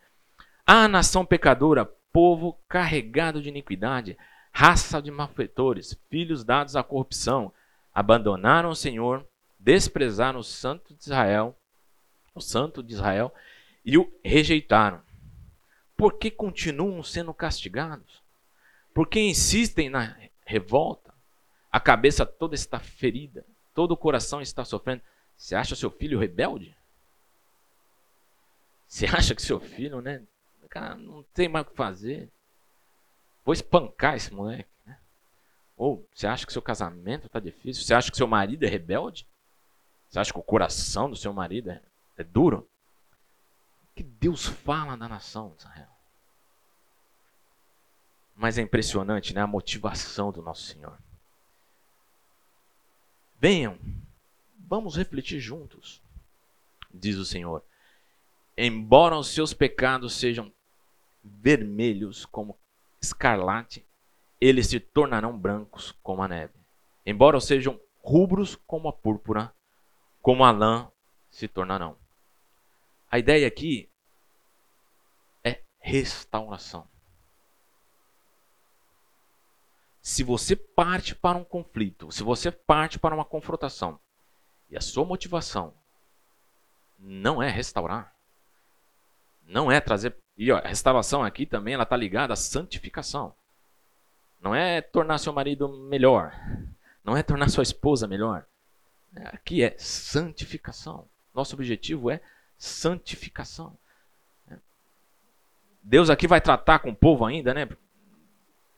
A 0.65 0.87
nação 0.87 1.23
pecadora, 1.23 1.85
povo 2.11 2.59
carregado 2.67 3.39
de 3.39 3.49
iniquidade, 3.49 4.17
raça 4.51 4.99
de 4.99 5.11
malfeitores, 5.11 5.95
filhos 6.09 6.43
dados 6.43 6.75
à 6.75 6.81
corrupção, 6.81 7.53
abandonaram 7.93 8.69
o 8.69 8.75
Senhor, 8.75 9.27
desprezaram 9.59 10.39
o 10.39 10.43
Santo 10.43 10.95
de 10.95 11.03
Israel, 11.03 11.55
o 12.33 12.41
Santo 12.41 12.81
de 12.81 12.93
Israel, 12.93 13.31
e 13.85 13.97
o 13.97 14.11
rejeitaram. 14.23 15.01
Por 15.95 16.17
que 16.17 16.31
continuam 16.31 17.03
sendo 17.03 17.33
castigados? 17.33 18.21
Por 18.93 19.07
que 19.07 19.19
insistem 19.19 19.89
na 19.89 20.17
revolta? 20.45 21.13
a 21.73 21.79
cabeça 21.79 22.23
toda 22.23 22.53
está 22.53 22.79
ferida, 22.79 23.43
todo 23.73 23.93
o 23.93 23.97
coração 23.97 24.39
está 24.39 24.63
sofrendo. 24.63 25.01
Você 25.35 25.55
acha 25.55 25.75
seu 25.75 25.89
filho 25.89 26.19
rebelde? 26.19 26.77
Você 28.87 29.07
acha 29.07 29.33
que 29.33 29.41
seu 29.41 29.59
filho, 29.59 29.99
né? 29.99 30.21
Cara, 30.69 30.93
não 30.93 31.23
tem 31.33 31.49
mais 31.49 31.65
o 31.65 31.71
que 31.71 31.75
fazer. 31.75 32.29
Vou 33.43 33.53
espancar 33.53 34.15
esse 34.15 34.31
moleque. 34.31 34.69
Né? 34.85 34.99
Ou 35.75 36.07
você 36.13 36.27
acha 36.27 36.45
que 36.45 36.53
seu 36.53 36.61
casamento 36.61 37.25
está 37.25 37.39
difícil? 37.39 37.83
Você 37.83 37.95
acha 37.95 38.11
que 38.11 38.17
seu 38.17 38.27
marido 38.27 38.63
é 38.63 38.69
rebelde? 38.69 39.25
Você 40.07 40.19
acha 40.19 40.31
que 40.31 40.39
o 40.39 40.43
coração 40.43 41.09
do 41.09 41.15
seu 41.15 41.33
marido 41.33 41.71
é, 41.71 41.81
é 42.17 42.23
duro? 42.23 42.69
Que 43.95 44.03
Deus 44.03 44.45
fala 44.45 44.95
da 44.97 45.07
nação 45.07 45.49
de 45.49 45.57
Israel? 45.57 45.89
Mas 48.35 48.57
é 48.57 48.61
impressionante, 48.61 49.33
né? 49.33 49.41
A 49.41 49.47
motivação 49.47 50.31
do 50.31 50.41
nosso 50.41 50.63
Senhor. 50.63 50.97
Venham, 53.39 53.77
vamos 54.57 54.95
refletir 54.95 55.39
juntos, 55.39 56.01
diz 56.93 57.17
o 57.17 57.25
Senhor. 57.25 57.63
Embora 58.57 59.17
os 59.17 59.27
seus 59.27 59.53
pecados 59.53 60.13
sejam 60.13 60.51
vermelhos 61.23 62.25
como 62.25 62.57
escarlate, 63.01 63.85
eles 64.39 64.67
se 64.67 64.79
tornarão 64.79 65.37
brancos 65.37 65.93
como 66.03 66.23
a 66.23 66.27
neve. 66.27 66.53
Embora 67.05 67.39
sejam 67.39 67.79
rubros 68.01 68.55
como 68.67 68.87
a 68.87 68.93
púrpura, 68.93 69.53
como 70.21 70.43
a 70.43 70.51
lã 70.51 70.89
se 71.29 71.47
tornarão. 71.47 71.97
A 73.13 73.19
ideia 73.19 73.47
aqui 73.47 73.87
é 75.43 75.61
restauração. 75.79 76.87
se 80.01 80.23
você 80.23 80.55
parte 80.55 81.13
para 81.13 81.37
um 81.37 81.43
conflito, 81.43 82.11
se 82.11 82.23
você 82.23 82.49
parte 82.49 82.97
para 82.97 83.13
uma 83.13 83.23
confrontação 83.23 83.99
e 84.67 84.75
a 84.75 84.81
sua 84.81 85.05
motivação 85.05 85.75
não 86.97 87.41
é 87.41 87.51
restaurar, 87.51 88.15
não 89.43 89.71
é 89.71 89.79
trazer. 89.79 90.17
E 90.35 90.51
ó, 90.51 90.57
a 90.57 90.67
restauração 90.67 91.23
aqui 91.23 91.45
também 91.45 91.75
ela 91.75 91.83
está 91.83 91.95
ligada 91.95 92.33
à 92.33 92.35
santificação. 92.35 93.35
Não 94.41 94.55
é 94.55 94.81
tornar 94.81 95.19
seu 95.19 95.31
marido 95.31 95.69
melhor, 95.69 96.33
não 97.03 97.15
é 97.15 97.21
tornar 97.21 97.47
sua 97.47 97.61
esposa 97.61 98.07
melhor. 98.07 98.43
Aqui 99.27 99.61
é 99.61 99.77
santificação. 99.77 101.07
Nosso 101.31 101.55
objetivo 101.55 102.09
é 102.09 102.19
santificação. 102.63 103.77
Deus 105.83 106.09
aqui 106.09 106.27
vai 106.27 106.39
tratar 106.39 106.79
com 106.79 106.91
o 106.91 106.95
povo 106.95 107.25
ainda, 107.25 107.53
né? 107.53 107.67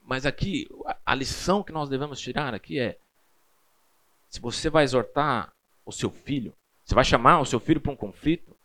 Mas 0.01 0.25
aqui, 0.25 0.67
a 1.05 1.13
lição 1.13 1.61
que 1.61 1.71
nós 1.71 1.87
devemos 1.87 2.19
tirar 2.19 2.53
aqui 2.55 2.79
é: 2.79 2.97
se 4.27 4.39
você 4.39 4.71
vai 4.71 4.83
exortar 4.83 5.53
o 5.85 5.91
seu 5.91 6.09
filho, 6.09 6.51
você 6.83 6.95
vai 6.95 7.03
chamar 7.03 7.39
o 7.39 7.45
seu 7.45 7.59
filho 7.59 7.79
para 7.79 7.91
um 7.91 7.95
conflito, 7.95 8.57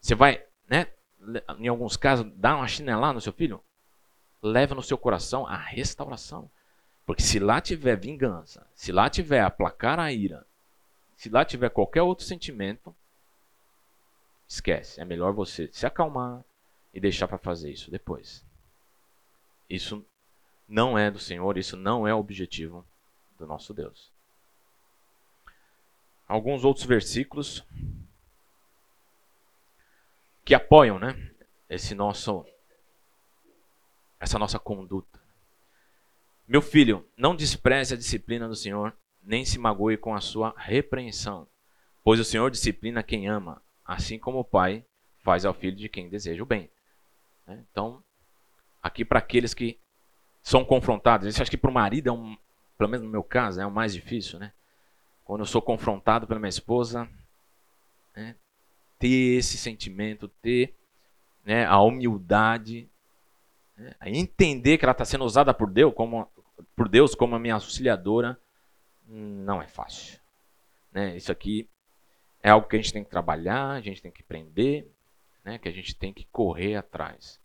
você 0.00 0.14
vai, 0.14 0.42
né, 0.66 0.86
em 1.58 1.68
alguns 1.68 1.98
casos, 1.98 2.26
dar 2.34 2.56
uma 2.56 2.66
chinelada 2.66 3.12
no 3.12 3.20
seu 3.20 3.34
filho, 3.34 3.62
leva 4.40 4.74
no 4.74 4.82
seu 4.82 4.96
coração 4.96 5.46
a 5.46 5.56
restauração. 5.56 6.50
Porque 7.04 7.22
se 7.22 7.38
lá 7.38 7.60
tiver 7.60 7.96
vingança, 7.96 8.66
se 8.74 8.92
lá 8.92 9.10
tiver 9.10 9.42
aplacar 9.42 10.00
a 10.00 10.10
ira, 10.10 10.46
se 11.16 11.28
lá 11.28 11.44
tiver 11.44 11.68
qualquer 11.68 12.00
outro 12.00 12.24
sentimento, 12.24 12.94
esquece. 14.62 15.00
É 15.00 15.04
melhor 15.04 15.32
você 15.32 15.68
se 15.72 15.84
acalmar 15.84 16.44
e 16.94 17.00
deixar 17.00 17.26
para 17.26 17.38
fazer 17.38 17.70
isso 17.70 17.90
depois. 17.90 18.44
Isso 19.68 20.06
não 20.68 20.96
é 20.96 21.10
do 21.10 21.18
Senhor, 21.18 21.58
isso 21.58 21.76
não 21.76 22.06
é 22.06 22.14
o 22.14 22.18
objetivo 22.18 22.86
do 23.36 23.46
nosso 23.46 23.74
Deus. 23.74 24.12
Alguns 26.28 26.64
outros 26.64 26.86
versículos 26.86 27.64
que 30.44 30.54
apoiam, 30.54 30.98
né, 30.98 31.30
esse 31.68 31.94
nosso 31.94 32.46
essa 34.18 34.38
nossa 34.38 34.58
conduta. 34.58 35.20
Meu 36.46 36.62
filho, 36.62 37.04
não 37.16 37.34
despreze 37.34 37.94
a 37.94 37.96
disciplina 37.96 38.46
do 38.46 38.54
Senhor, 38.54 38.96
nem 39.20 39.44
se 39.44 39.58
magoe 39.58 39.96
com 39.96 40.14
a 40.14 40.20
sua 40.20 40.54
repreensão, 40.56 41.48
pois 42.04 42.20
o 42.20 42.24
Senhor 42.24 42.50
disciplina 42.50 43.02
quem 43.02 43.28
ama, 43.28 43.60
assim 43.92 44.18
como 44.18 44.40
o 44.40 44.44
pai 44.44 44.84
faz 45.18 45.44
ao 45.44 45.54
filho 45.54 45.76
de 45.76 45.88
quem 45.88 46.08
deseja 46.08 46.42
o 46.42 46.46
bem. 46.46 46.70
Né? 47.46 47.62
Então, 47.70 48.02
aqui 48.82 49.04
para 49.04 49.18
aqueles 49.18 49.54
que 49.54 49.78
são 50.42 50.64
confrontados. 50.64 51.26
Isso 51.26 51.40
acho 51.40 51.50
que 51.50 51.56
para 51.56 51.70
o 51.70 51.74
marido 51.74 52.08
é 52.08 52.12
um, 52.12 52.36
pelo 52.76 52.90
menos 52.90 53.04
no 53.04 53.12
meu 53.12 53.22
caso, 53.22 53.60
é 53.60 53.66
o 53.66 53.70
mais 53.70 53.94
difícil, 53.94 54.38
né? 54.38 54.52
Quando 55.24 55.40
eu 55.40 55.46
sou 55.46 55.62
confrontado 55.62 56.26
pela 56.26 56.40
minha 56.40 56.48
esposa, 56.48 57.08
né? 58.14 58.34
ter 58.98 59.38
esse 59.38 59.56
sentimento, 59.56 60.28
ter 60.28 60.74
né, 61.44 61.64
a 61.64 61.80
humildade, 61.80 62.88
né? 63.76 63.94
entender 64.06 64.78
que 64.78 64.84
ela 64.84 64.92
está 64.92 65.04
sendo 65.04 65.24
usada 65.24 65.54
por 65.54 65.70
Deus 65.70 65.94
como 65.94 66.28
por 66.76 66.88
Deus 66.88 67.14
como 67.14 67.34
a 67.34 67.38
minha 67.38 67.54
auxiliadora, 67.54 68.38
não 69.06 69.60
é 69.60 69.66
fácil. 69.66 70.18
Né? 70.92 71.16
Isso 71.16 71.30
aqui 71.30 71.68
é 72.42 72.50
algo 72.50 72.66
que 72.66 72.76
a 72.76 72.78
gente 72.78 72.92
tem 72.92 73.04
que 73.04 73.10
trabalhar, 73.10 73.70
a 73.70 73.80
gente 73.80 74.02
tem 74.02 74.10
que 74.10 74.22
aprender, 74.22 74.90
né? 75.44 75.58
que 75.58 75.68
a 75.68 75.72
gente 75.72 75.94
tem 75.94 76.12
que 76.12 76.24
correr 76.26 76.74
atrás. 76.74 77.40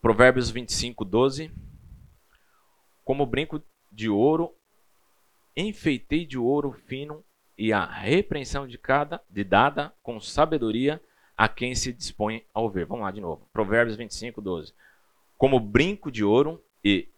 Provérbios 0.00 0.50
25, 0.50 1.04
12. 1.04 1.52
Como 3.04 3.26
brinco 3.26 3.62
de 3.90 4.08
ouro, 4.08 4.56
enfeitei 5.56 6.24
de 6.24 6.38
ouro 6.38 6.72
fino 6.72 7.24
e 7.56 7.72
a 7.72 7.84
repreensão 7.84 8.66
de 8.66 8.78
cada 8.78 9.22
de 9.28 9.42
dada 9.42 9.92
com 10.02 10.20
sabedoria 10.20 11.02
a 11.36 11.48
quem 11.48 11.74
se 11.74 11.92
dispõe 11.92 12.44
a 12.54 12.60
ouvir. 12.60 12.86
Vamos 12.86 13.04
lá 13.04 13.10
de 13.10 13.20
novo. 13.20 13.48
Provérbios 13.52 13.96
25, 13.96 14.40
12. 14.40 14.72
Como 15.36 15.60
brinco 15.60 16.10
de 16.10 16.24
ouro 16.24 16.62
e 16.84 17.08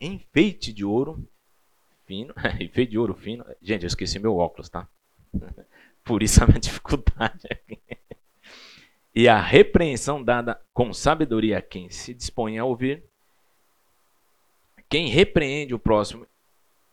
enfeite 0.00 0.72
de 0.72 0.84
ouro 0.84 1.28
fino, 2.06 2.32
enfeite 2.60 2.92
de 2.92 2.98
ouro 2.98 3.14
fino. 3.14 3.44
Gente, 3.60 3.82
eu 3.82 3.88
esqueci 3.88 4.18
meu 4.18 4.36
óculos, 4.36 4.68
tá? 4.68 4.88
Por 6.04 6.22
isso 6.22 6.42
a 6.42 6.46
minha 6.46 6.60
dificuldade 6.60 7.46
aqui 7.50 7.80
e 9.16 9.30
a 9.30 9.40
repreensão 9.40 10.22
dada 10.22 10.60
com 10.74 10.92
sabedoria 10.92 11.56
a 11.56 11.62
quem 11.62 11.88
se 11.88 12.12
dispõe 12.12 12.58
a 12.58 12.66
ouvir, 12.66 13.02
quem 14.90 15.08
repreende 15.08 15.74
o 15.74 15.78
próximo 15.78 16.26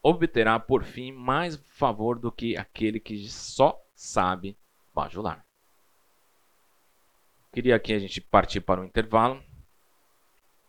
obterá 0.01 0.57
por 0.57 0.85
fim 0.85 1.11
mais 1.11 1.57
favor 1.67 2.17
do 2.17 2.31
que 2.31 2.55
aquele 2.55 2.97
que 2.97 3.27
só 3.27 3.77
sabe 3.93 4.57
bajular. 4.95 5.45
Queria 7.51 7.75
aqui 7.75 7.91
a 7.91 7.99
gente 7.99 8.21
partir 8.21 8.61
para 8.61 8.79
o 8.79 8.85
intervalo 8.85 9.43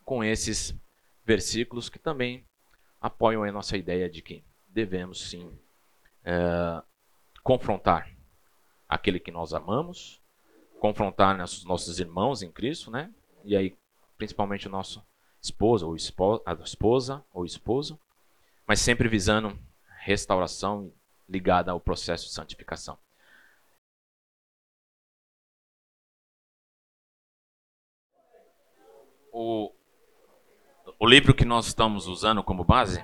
com 0.05 0.25
esses 0.25 0.75
versículos 1.25 1.89
que 1.89 2.01
também 2.01 2.45
apoiam 3.05 3.45
a 3.45 3.53
nossa 3.53 3.77
ideia 3.77 4.09
de 4.09 4.23
que 4.23 4.43
devemos 4.69 5.29
sim 5.29 5.51
é, 6.25 6.83
confrontar 7.43 8.11
aquele 8.89 9.21
que 9.21 9.31
nós 9.31 9.53
amamos 9.53 10.23
confrontar 10.85 11.35
nossos, 11.39 11.65
nossos 11.65 11.99
irmãos 11.99 12.43
em 12.43 12.53
Cristo, 12.53 12.91
né? 12.91 13.11
E 13.43 13.57
aí, 13.57 13.75
principalmente 14.19 14.69
o 14.69 14.71
nosso 14.71 15.03
esposo 15.41 15.87
ou 15.89 15.97
esposa, 15.97 16.43
a 16.45 16.53
esposa 16.53 17.25
ou 17.33 17.47
esposo, 17.47 17.99
mas 18.67 18.81
sempre 18.81 19.09
visando 19.09 19.59
restauração 20.01 20.93
ligada 21.27 21.73
ao 21.73 21.81
processo 21.81 22.27
de 22.27 22.33
santificação. 22.35 22.99
O, 29.33 29.73
o 31.05 31.07
livro 31.07 31.35
que 31.35 31.45
nós 31.45 31.67
estamos 31.67 32.07
usando 32.07 32.43
como 32.43 32.65
base 32.65 33.03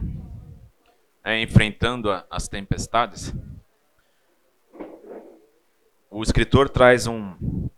é 1.22 1.38
Enfrentando 1.42 2.10
as 2.30 2.48
Tempestades 2.48 3.30
o 6.10 6.22
escritor 6.22 6.70
traz 6.70 7.06
um, 7.06 7.68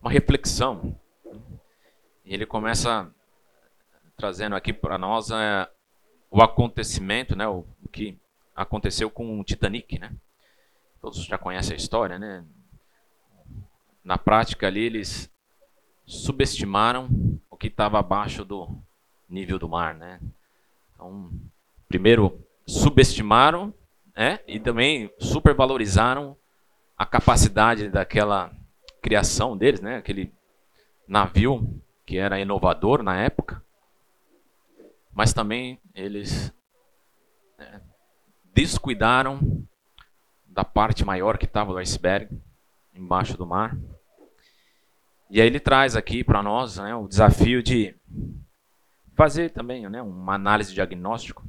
uma 0.00 0.10
reflexão. 0.10 1.00
E 2.24 2.34
ele 2.34 2.44
começa 2.44 3.08
trazendo 4.16 4.56
aqui 4.56 4.72
para 4.72 4.98
nós 4.98 5.30
é, 5.30 5.70
o 6.28 6.42
acontecimento, 6.42 7.36
né, 7.36 7.46
o, 7.46 7.64
o, 7.84 7.88
que 7.88 8.18
aconteceu 8.54 9.08
com 9.08 9.38
o 9.38 9.44
Titanic, 9.44 9.96
né? 9.96 10.12
Todos 11.00 11.24
já 11.24 11.38
conhecem 11.38 11.74
a 11.74 11.76
história, 11.76 12.18
né? 12.18 12.44
Na 14.02 14.18
prática 14.18 14.66
ali 14.66 14.80
eles 14.80 15.32
subestimaram 16.04 17.08
o 17.56 17.58
que 17.58 17.68
estava 17.68 17.98
abaixo 17.98 18.44
do 18.44 18.68
nível 19.26 19.58
do 19.58 19.66
mar, 19.66 19.94
né? 19.94 20.20
Então, 20.94 21.30
primeiro 21.88 22.46
subestimaram 22.66 23.72
né? 24.14 24.40
e 24.46 24.60
também 24.60 25.10
supervalorizaram 25.18 26.36
a 26.98 27.06
capacidade 27.06 27.88
daquela 27.88 28.54
criação 29.00 29.56
deles, 29.56 29.80
né? 29.80 29.96
aquele 29.96 30.34
navio 31.08 31.82
que 32.04 32.18
era 32.18 32.38
inovador 32.38 33.02
na 33.02 33.16
época. 33.22 33.64
mas 35.14 35.32
também 35.32 35.80
eles 35.94 36.52
né, 37.56 37.80
descuidaram 38.52 39.66
da 40.46 40.62
parte 40.62 41.06
maior 41.06 41.38
que 41.38 41.46
estava 41.46 41.72
do 41.72 41.78
iceberg, 41.78 42.28
embaixo 42.94 43.34
do 43.34 43.46
mar. 43.46 43.74
E 45.30 45.40
aí 45.40 45.46
ele 45.46 45.60
traz 45.60 45.96
aqui 45.96 46.22
para 46.22 46.42
nós 46.42 46.78
né, 46.78 46.94
o 46.94 47.08
desafio 47.08 47.62
de 47.62 47.94
fazer 49.14 49.50
também 49.50 49.88
né, 49.88 50.00
uma 50.02 50.34
análise 50.34 50.72
diagnóstico. 50.72 51.44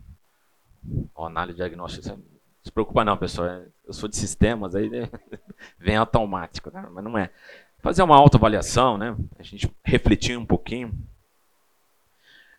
Análise 1.16 1.58
de 1.58 1.64
diagnóstico, 1.64 2.10
não 2.10 2.38
se 2.68 2.72
preocupa 2.72 3.04
não, 3.04 3.18
pessoal. 3.18 3.48
É, 3.48 3.66
eu 3.86 3.94
sou 3.94 4.08
de 4.08 4.16
sistemas, 4.16 4.76
aí 4.76 4.90
né, 4.90 5.10
vem 5.80 5.96
automático, 5.96 6.72
né, 6.72 6.88
mas 6.92 7.04
não 7.04 7.18
é. 7.18 7.32
Fazer 7.80 8.04
uma 8.04 8.18
autoavaliação, 8.18 8.98
né, 8.98 9.16
a 9.40 9.44
gente 9.44 9.72
refletir 9.84 10.38
um 10.38 10.46
pouquinho, 10.46 10.94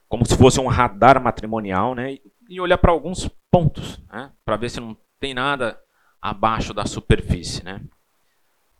como 0.08 0.24
se 0.24 0.36
fosse 0.36 0.60
um 0.60 0.66
radar 0.66 1.22
matrimonial, 1.22 1.94
né, 1.94 2.18
e 2.48 2.60
olhar 2.60 2.78
para 2.78 2.92
alguns 2.92 3.28
pontos, 3.50 4.00
né, 4.10 4.32
para 4.44 4.56
ver 4.56 4.70
se 4.70 4.80
não 4.80 4.96
tem 5.20 5.34
nada 5.34 5.78
abaixo 6.20 6.72
da 6.72 6.86
superfície. 6.86 7.62
Né? 7.62 7.82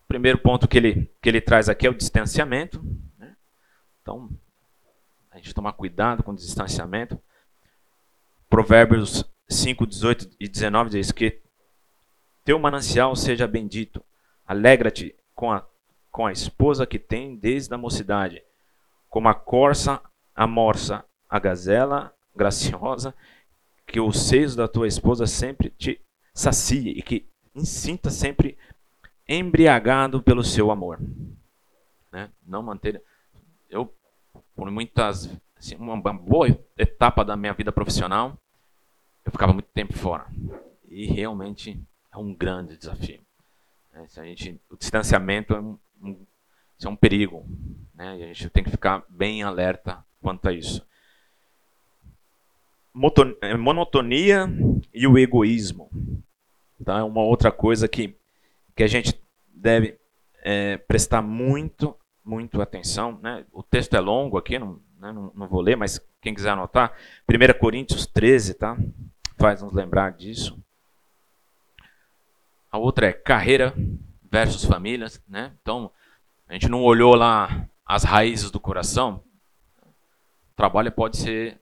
O 0.08 0.14
primeiro 0.16 0.38
ponto 0.38 0.66
que 0.66 0.78
ele, 0.78 1.12
que 1.20 1.28
ele 1.28 1.38
traz 1.38 1.68
aqui 1.68 1.86
é 1.86 1.90
o 1.90 1.94
distanciamento. 1.94 2.82
Né? 3.18 3.36
Então, 4.00 4.30
a 5.30 5.36
gente 5.36 5.52
tomar 5.52 5.74
cuidado 5.74 6.22
com 6.22 6.32
o 6.32 6.34
distanciamento. 6.34 7.20
Provérbios 8.48 9.22
5, 9.50 9.86
18 9.86 10.30
e 10.40 10.48
19 10.48 10.88
diz 10.88 11.12
que 11.12 11.42
teu 12.42 12.58
manancial 12.58 13.14
seja 13.14 13.46
bendito, 13.46 14.02
alegra-te 14.46 15.14
com 15.34 15.52
a, 15.52 15.68
com 16.10 16.24
a 16.24 16.32
esposa 16.32 16.86
que 16.86 16.98
tem 16.98 17.36
desde 17.36 17.74
a 17.74 17.76
mocidade, 17.76 18.42
como 19.10 19.28
a 19.28 19.34
corça 19.34 20.00
amorça 20.34 21.04
a 21.28 21.38
gazela 21.38 22.14
graciosa, 22.34 23.14
que 23.86 24.00
os 24.00 24.26
seios 24.26 24.56
da 24.56 24.66
tua 24.66 24.88
esposa 24.88 25.26
sempre 25.26 25.68
te 25.68 26.00
sacie 26.32 26.92
e 26.92 27.02
que 27.02 27.28
sinta 27.56 28.08
sempre 28.08 28.56
embriagado 29.28 30.22
pelo 30.22 30.42
seu 30.42 30.70
amor. 30.70 31.00
Né? 32.10 32.30
Não 32.46 32.62
manter. 32.62 33.02
Eu, 33.68 33.92
por 34.54 34.70
muitas. 34.70 35.30
Assim, 35.56 35.74
uma 35.74 36.12
boa 36.12 36.46
etapa 36.76 37.24
da 37.24 37.36
minha 37.36 37.52
vida 37.52 37.72
profissional, 37.72 38.38
eu 39.24 39.32
ficava 39.32 39.52
muito 39.52 39.68
tempo 39.74 39.92
fora. 39.92 40.26
E 40.88 41.06
realmente 41.06 41.80
é 42.12 42.16
um 42.16 42.32
grande 42.32 42.76
desafio. 42.76 43.20
Né? 43.92 44.06
Se 44.08 44.20
a 44.20 44.24
gente, 44.24 44.60
o 44.70 44.76
distanciamento 44.76 45.54
é 45.54 45.60
um, 45.60 45.78
um, 46.00 46.26
é 46.82 46.88
um 46.88 46.96
perigo. 46.96 47.44
Né? 47.94 48.18
E 48.18 48.22
a 48.24 48.26
gente 48.28 48.50
tem 48.50 48.62
que 48.62 48.70
ficar 48.70 49.04
bem 49.08 49.42
alerta 49.42 50.04
quanto 50.20 50.48
a 50.48 50.52
isso. 50.52 50.86
É, 53.42 53.56
monotonia 53.56 54.48
e 54.92 55.06
o 55.06 55.18
egoísmo. 55.18 55.90
Tá? 56.84 56.98
É 56.98 57.02
uma 57.02 57.22
outra 57.22 57.52
coisa 57.52 57.86
que, 57.86 58.16
que 58.78 58.84
a 58.84 58.86
gente 58.86 59.20
deve 59.48 59.98
é, 60.40 60.76
prestar 60.76 61.20
muito, 61.20 61.96
muito 62.24 62.62
atenção. 62.62 63.18
Né? 63.20 63.44
O 63.50 63.60
texto 63.60 63.94
é 63.94 63.98
longo 63.98 64.38
aqui, 64.38 64.56
não, 64.56 64.80
né? 65.00 65.10
não, 65.10 65.32
não, 65.34 65.48
vou 65.48 65.60
ler, 65.60 65.76
mas 65.76 65.98
quem 66.20 66.32
quiser 66.32 66.50
anotar, 66.50 66.96
1 67.28 67.58
Coríntios 67.58 68.06
13, 68.06 68.54
tá? 68.54 68.76
faz 69.36 69.62
nos 69.62 69.72
lembrar 69.72 70.12
disso. 70.12 70.56
A 72.70 72.78
outra 72.78 73.08
é 73.08 73.12
carreira 73.12 73.74
versus 74.30 74.64
famílias. 74.64 75.20
Né? 75.28 75.52
Então, 75.60 75.90
a 76.46 76.52
gente 76.52 76.68
não 76.68 76.84
olhou 76.84 77.16
lá 77.16 77.68
as 77.84 78.04
raízes 78.04 78.48
do 78.52 78.60
coração. 78.60 79.24
O 79.82 80.54
trabalho 80.54 80.92
pode 80.92 81.16
ser 81.16 81.60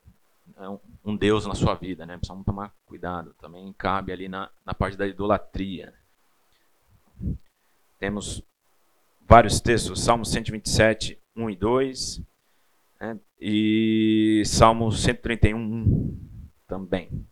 é, 0.58 0.68
um 1.02 1.16
Deus 1.16 1.46
na 1.46 1.54
sua 1.54 1.76
vida, 1.76 2.04
né? 2.04 2.18
Precisamos 2.18 2.44
tomar 2.44 2.74
cuidado. 2.84 3.32
Também 3.40 3.72
cabe 3.72 4.12
ali 4.12 4.28
na, 4.28 4.50
na 4.66 4.74
parte 4.74 4.98
da 4.98 5.06
idolatria. 5.06 5.94
Temos 7.98 8.42
vários 9.26 9.60
textos, 9.60 10.02
Salmo 10.02 10.24
127, 10.24 11.18
1 11.34 11.50
e 11.50 11.56
2, 11.56 12.22
né? 13.00 13.18
e 13.40 14.42
Salmo 14.46 14.90
131, 14.92 15.58
1 15.58 16.28
também. 16.66 17.26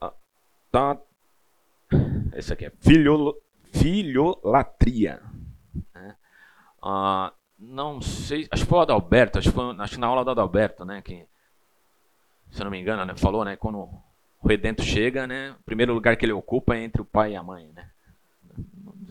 Ah, 0.00 0.12
tá. 0.70 0.98
Esse 2.34 2.52
aqui 2.52 2.66
é 2.66 2.70
filho, 2.70 3.36
filholatria. 3.72 5.20
Né? 5.94 6.16
Ah, 6.82 7.32
não 7.58 8.00
sei, 8.00 8.48
acho 8.50 8.64
que 8.64 8.68
foi 8.68 8.78
o 8.78 8.82
Adalberto, 8.82 9.38
acho 9.38 9.50
que, 9.50 9.54
foi, 9.54 9.76
acho 9.78 9.94
que 9.94 10.00
na 10.00 10.06
aula 10.06 10.24
do 10.24 10.30
Adalberto, 10.30 10.84
né, 10.84 11.02
que, 11.02 11.26
se 12.50 12.64
não 12.64 12.70
me 12.70 12.80
engano, 12.80 13.04
né, 13.04 13.14
falou, 13.16 13.44
né, 13.44 13.54
quando 13.54 13.78
o 13.78 14.48
Redento 14.48 14.82
chega, 14.82 15.26
né, 15.26 15.54
o 15.60 15.62
primeiro 15.64 15.92
lugar 15.92 16.16
que 16.16 16.24
ele 16.24 16.32
ocupa 16.32 16.74
é 16.74 16.82
entre 16.82 17.02
o 17.02 17.04
pai 17.04 17.32
e 17.32 17.36
a 17.36 17.42
mãe, 17.42 17.70
né. 17.74 17.89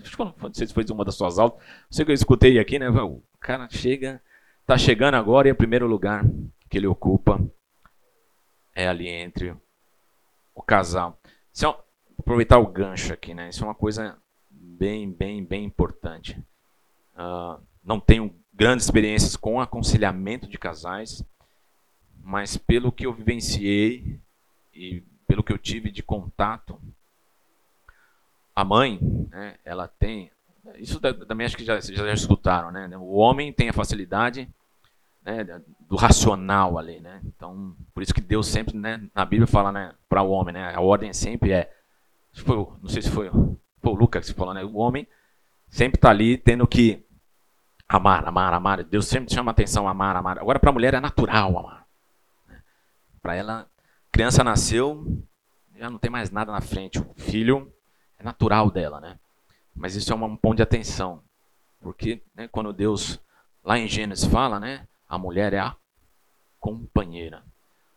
Acho 0.10 0.36
não 0.42 0.54
sei 0.54 0.66
se 0.66 0.74
foi 0.74 0.84
uma 0.92 1.06
das 1.06 1.16
suas 1.16 1.38
aulas, 1.38 1.56
não 1.56 1.92
sei 1.92 2.04
que 2.04 2.12
eu 2.12 2.16
escutei 2.16 2.58
aqui, 2.58 2.80
né, 2.80 2.90
o 2.90 3.22
cara 3.40 3.70
chega, 3.70 4.22
tá 4.66 4.78
chegando 4.78 5.16
agora 5.16 5.48
e 5.48 5.52
o 5.52 5.56
primeiro 5.56 5.86
lugar 5.86 6.26
que 6.68 6.78
ele 6.78 6.88
ocupa 6.88 7.40
é 8.74 8.88
ali 8.88 9.08
entre 9.08 9.56
o 10.56 10.62
casal. 10.64 11.20
Se 11.54 11.66
eu, 11.66 11.76
aproveitar 12.18 12.58
o 12.58 12.68
gancho 12.68 13.14
aqui, 13.14 13.34
né, 13.34 13.50
isso 13.50 13.64
é 13.64 13.68
uma 13.68 13.76
coisa 13.76 14.18
bem, 14.50 15.12
bem, 15.12 15.44
bem 15.44 15.64
importante. 15.64 16.44
Uh, 17.14 17.62
não 17.84 18.00
tenho 18.00 18.34
grandes 18.54 18.86
experiências 18.86 19.36
com 19.36 19.62
aconselhamento 19.62 20.48
de 20.48 20.58
casais, 20.58 21.24
mas 22.22 22.58
pelo 22.58 22.92
que 22.92 23.06
eu 23.06 23.14
vivenciei 23.14 24.20
e 24.74 25.04
pelo 25.28 25.44
que 25.44 25.54
eu 25.54 25.58
tive 25.58 25.92
de 25.92 26.02
contato, 26.02 26.82
a 28.60 28.66
mãe, 28.66 29.00
né, 29.30 29.56
ela 29.64 29.88
tem. 29.88 30.32
Isso 30.76 31.00
também 31.00 31.46
acho 31.46 31.58
que 31.58 31.64
já, 31.64 31.80
já, 31.80 32.14
escutaram, 32.14 32.72
né? 32.72 32.90
O 32.98 33.16
homem 33.16 33.52
tem 33.52 33.70
a 33.70 33.74
facilidade 33.74 34.48
né, 35.26 35.62
do 35.90 35.96
racional 35.96 36.78
ali, 36.78 37.00
né? 37.00 37.22
Então, 37.26 37.76
por 37.94 38.04
isso 38.04 38.14
que 38.14 38.22
Deus 38.22 38.48
sempre, 38.48 38.78
né, 38.78 39.02
na 39.16 39.26
Bíblia 39.26 39.48
fala, 39.48 39.72
né, 39.72 39.94
para 40.08 40.22
o 40.22 40.30
homem, 40.30 40.54
né? 40.54 40.74
A 40.76 40.82
ordem 40.82 41.12
sempre 41.12 41.52
é, 41.52 41.72
foi, 42.34 42.56
não 42.56 42.88
sei 42.88 43.02
se 43.02 43.10
foi, 43.10 43.30
foi 43.30 43.92
o 43.92 43.96
Lucas 43.96 44.30
que 44.30 44.38
falou, 44.38 44.54
né? 44.54 44.64
O 44.64 44.78
homem 44.78 45.08
sempre 45.70 45.98
está 45.98 46.10
ali 46.10 46.38
tendo 46.38 46.68
que 46.68 47.04
Amar, 47.92 48.28
amar, 48.28 48.54
amar. 48.54 48.84
Deus 48.84 49.08
sempre 49.08 49.34
chama 49.34 49.50
atenção, 49.50 49.88
amar, 49.88 50.16
amar. 50.16 50.38
Agora, 50.38 50.60
para 50.60 50.70
a 50.70 50.74
mulher 50.74 50.94
é 50.94 51.00
natural 51.00 51.58
amar. 51.58 51.88
Para 53.20 53.36
ela, 53.36 53.68
criança 54.12 54.44
nasceu, 54.44 55.04
já 55.76 55.90
não 55.90 55.98
tem 55.98 56.12
mais 56.12 56.30
nada 56.30 56.52
na 56.52 56.62
frente. 56.62 57.00
O 57.00 57.16
filho 57.16 57.74
é 58.20 58.24
natural 58.24 58.70
dela, 58.70 59.00
né? 59.00 59.18
Mas 59.74 59.96
isso 59.96 60.12
é 60.12 60.16
um 60.16 60.36
ponto 60.36 60.58
de 60.58 60.64
atenção. 60.64 61.24
Porque 61.80 62.22
né, 62.36 62.48
quando 62.50 62.74
Deus, 62.74 63.20
lá 63.64 63.80
em 63.80 63.88
Gênesis, 63.88 64.26
fala, 64.26 64.60
né? 64.60 64.86
A 65.08 65.18
mulher 65.18 65.54
é 65.54 65.60
a 65.60 65.76
companheira. 66.60 67.44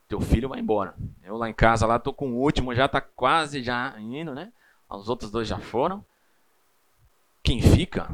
Teu 0.09 0.21
filho 0.21 0.49
vai 0.49 0.61
embora. 0.61 0.95
Eu 1.23 1.37
lá 1.37 1.51
em 1.51 1.55
casa, 1.55 1.87
lá 1.87 1.99
tô 1.99 2.13
com 2.13 2.33
o 2.33 2.41
último, 2.41 2.75
já 2.75 2.87
tá 2.87 3.01
quase 3.01 3.63
já 3.63 3.99
indo, 3.99 4.35
né? 4.35 4.53
Os 4.89 5.09
outros 5.09 5.31
dois 5.31 5.49
já 5.49 5.59
foram. 5.59 6.05
Quem 7.43 7.61
fica 7.61 8.09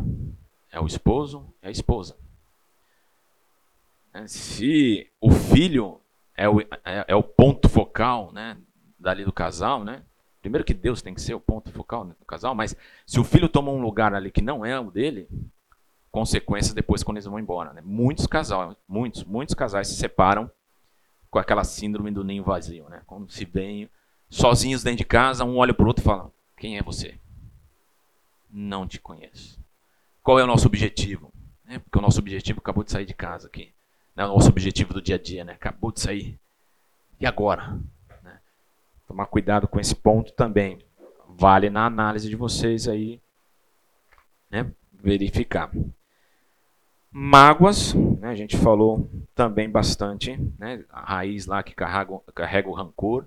é 0.71 0.81
o 0.81 0.87
esposo, 0.87 1.53
é 1.61 1.69
a 1.69 1.71
esposa. 1.71 2.17
É, 4.15 4.27
se 4.27 5.11
o 5.21 5.31
filho 5.31 6.01
é 6.35 6.49
o, 6.49 6.61
é, 6.61 7.05
é 7.09 7.15
o 7.15 7.23
ponto 7.23 7.69
focal 7.69 8.33
né, 8.33 8.57
dali 8.99 9.25
do 9.25 9.33
casal, 9.33 9.85
né? 9.85 10.03
Primeiro 10.41 10.65
que 10.65 10.75
Deus 10.75 11.03
tem 11.03 11.15
que 11.15 11.21
ser 11.21 11.35
o 11.35 11.41
ponto 11.41 11.73
focal 11.73 12.05
do 12.05 12.25
casal, 12.27 12.55
mas 12.55 12.77
se 13.07 13.19
o 13.19 13.25
filho 13.25 13.49
toma 13.49 13.71
um 13.71 13.81
lugar 13.81 14.15
ali 14.15 14.31
que 14.31 14.41
não 14.41 14.65
é 14.65 14.79
o 14.79 14.91
dele, 14.91 15.29
consequências 16.11 16.75
depois 16.75 17.03
quando 17.03 17.17
eles 17.17 17.27
vão 17.27 17.39
embora. 17.39 17.73
Né? 17.73 17.83
Muitos 17.85 18.27
casais, 18.27 18.77
muitos, 18.89 19.25
muitos 19.25 19.55
casais 19.55 19.89
se 19.89 19.97
separam 19.97 20.51
com 21.31 21.39
aquela 21.39 21.65
síndrome 21.65 22.11
do 22.11 22.25
ninho 22.25 22.43
vazio, 22.43 22.89
né? 22.89 23.03
Quando 23.07 23.31
se 23.31 23.45
vêm 23.45 23.89
sozinhos 24.31 24.83
dentro 24.83 24.99
de 24.99 25.05
casa, 25.05 25.45
um 25.45 25.59
olha 25.59 25.75
para 25.75 25.85
o 25.85 25.89
outro 25.89 26.03
e 26.03 26.07
fala: 26.07 26.33
Quem 26.57 26.79
é 26.79 26.83
você? 26.83 27.19
Não 28.51 28.87
te 28.87 28.99
conheço. 28.99 29.61
Qual 30.23 30.39
é 30.39 30.45
o 30.45 30.47
nosso 30.47 30.67
objetivo? 30.67 31.33
É, 31.67 31.79
porque 31.79 31.99
o 31.99 32.03
nosso 32.03 32.19
objetivo 32.19 32.61
acabou 32.61 32.83
de 32.83 32.91
sair 32.91 33.05
de 33.05 33.13
casa 33.13 33.47
aqui. 33.47 33.73
Né? 34.17 34.25
O 34.25 34.29
nosso 34.29 34.49
objetivo 34.49 34.95
do 34.95 35.03
dia 35.03 35.17
a 35.17 35.19
dia, 35.19 35.45
né? 35.45 35.53
Acabou 35.53 35.93
de 35.93 36.01
sair. 36.01 36.39
E 37.21 37.27
agora? 37.27 37.79
Tomar 39.09 39.27
cuidado 39.27 39.67
com 39.67 39.81
esse 39.81 39.95
ponto 39.95 40.33
também. 40.33 40.79
Vale 41.29 41.71
na 41.71 41.87
análise 41.87 42.29
de 42.29 42.37
vocês 42.37 42.87
aí, 42.87 43.21
né? 44.51 44.71
Verificar. 44.93 45.73
Mágoas, 47.11 47.95
né? 47.95 48.29
a 48.29 48.35
gente 48.35 48.57
falou 48.57 49.11
também 49.35 49.69
bastante, 49.69 50.37
né? 50.59 50.85
a 50.91 51.15
raiz 51.15 51.47
lá 51.47 51.63
que 51.63 51.75
carrega, 51.75 52.19
carrega 52.35 52.69
o 52.69 52.75
rancor, 52.75 53.27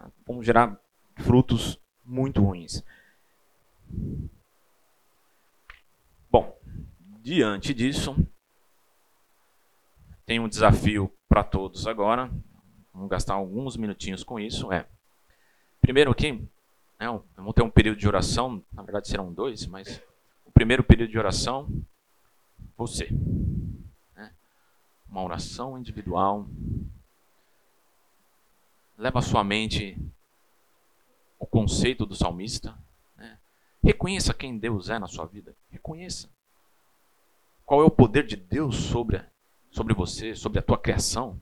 né? 0.00 0.06
vão 0.26 0.42
gerar 0.42 0.80
frutos 1.16 1.78
muito 2.04 2.42
ruins. 2.42 2.82
Diante 7.28 7.74
disso, 7.74 8.16
tem 10.24 10.40
um 10.40 10.48
desafio 10.48 11.12
para 11.28 11.44
todos 11.44 11.86
agora. 11.86 12.30
Vamos 12.90 13.10
gastar 13.10 13.34
alguns 13.34 13.76
minutinhos 13.76 14.24
com 14.24 14.40
isso. 14.40 14.72
É, 14.72 14.86
primeiro 15.88 16.10
aqui, 16.10 16.46
é, 17.00 17.06
vamos 17.34 17.54
ter 17.54 17.62
um 17.62 17.70
período 17.70 17.96
de 17.96 18.06
oração. 18.06 18.62
Na 18.74 18.82
verdade 18.82 19.08
serão 19.08 19.32
dois, 19.32 19.64
mas 19.64 20.02
o 20.44 20.52
primeiro 20.52 20.84
período 20.84 21.10
de 21.10 21.18
oração, 21.18 21.66
você. 22.76 23.08
Né? 24.14 24.30
Uma 25.08 25.22
oração 25.22 25.78
individual. 25.78 26.46
Leva 28.98 29.20
a 29.20 29.22
sua 29.22 29.42
mente 29.42 29.96
o 31.38 31.46
conceito 31.46 32.04
do 32.04 32.14
salmista. 32.14 32.76
Né? 33.16 33.38
Reconheça 33.82 34.34
quem 34.34 34.58
Deus 34.58 34.90
é 34.90 34.98
na 34.98 35.06
sua 35.06 35.24
vida. 35.24 35.56
Reconheça. 35.70 36.28
Qual 37.64 37.80
é 37.80 37.84
o 37.86 37.90
poder 37.90 38.26
de 38.26 38.36
Deus 38.36 38.76
sobre, 38.76 39.24
sobre 39.70 39.94
você, 39.94 40.34
sobre 40.34 40.58
a 40.58 40.62
tua 40.62 40.76
criação? 40.76 41.40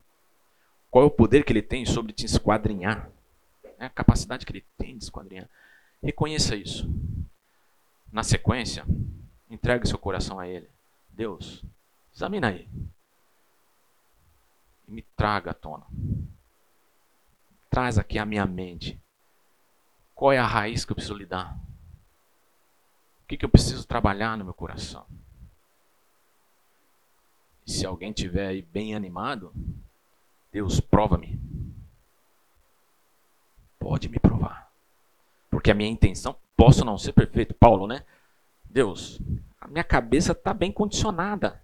Qual 0.88 1.02
é 1.02 1.06
o 1.08 1.10
poder 1.10 1.44
que 1.44 1.52
ele 1.52 1.62
tem 1.62 1.84
sobre 1.84 2.12
te 2.12 2.26
esquadrinhar? 2.26 3.10
É 3.78 3.86
a 3.86 3.90
capacidade 3.90 4.44
que 4.44 4.52
ele 4.52 4.64
tem 4.76 4.96
de 4.96 5.04
esquadrinhar. 5.04 5.48
Reconheça 6.02 6.56
isso. 6.56 6.88
Na 8.12 8.22
sequência, 8.22 8.84
entregue 9.50 9.88
seu 9.88 9.98
coração 9.98 10.38
a 10.38 10.48
ele. 10.48 10.68
Deus, 11.10 11.64
examina 12.14 12.48
aí. 12.48 12.68
E 14.86 14.90
me 14.90 15.02
traga 15.16 15.50
à 15.50 15.54
tona. 15.54 15.86
Traz 17.68 17.98
aqui 17.98 18.18
a 18.18 18.24
minha 18.24 18.46
mente 18.46 19.00
qual 20.16 20.32
é 20.32 20.38
a 20.38 20.46
raiz 20.46 20.82
que 20.82 20.92
eu 20.92 20.96
preciso 20.96 21.14
lidar? 21.14 21.54
O 23.22 23.26
que, 23.28 23.36
que 23.36 23.44
eu 23.44 23.50
preciso 23.50 23.86
trabalhar 23.86 24.34
no 24.38 24.46
meu 24.46 24.54
coração? 24.54 25.04
E 27.66 27.70
se 27.70 27.84
alguém 27.84 28.14
tiver 28.14 28.46
aí 28.46 28.62
bem 28.62 28.94
animado, 28.94 29.52
Deus, 30.50 30.80
prova-me. 30.80 31.38
Pode 33.86 34.08
me 34.08 34.18
provar. 34.18 34.72
Porque 35.48 35.70
a 35.70 35.74
minha 35.74 35.88
intenção, 35.88 36.36
posso 36.56 36.84
não 36.84 36.98
ser 36.98 37.12
perfeito, 37.12 37.54
Paulo, 37.54 37.86
né? 37.86 38.04
Deus, 38.64 39.20
a 39.60 39.68
minha 39.68 39.84
cabeça 39.84 40.32
está 40.32 40.52
bem 40.52 40.72
condicionada. 40.72 41.62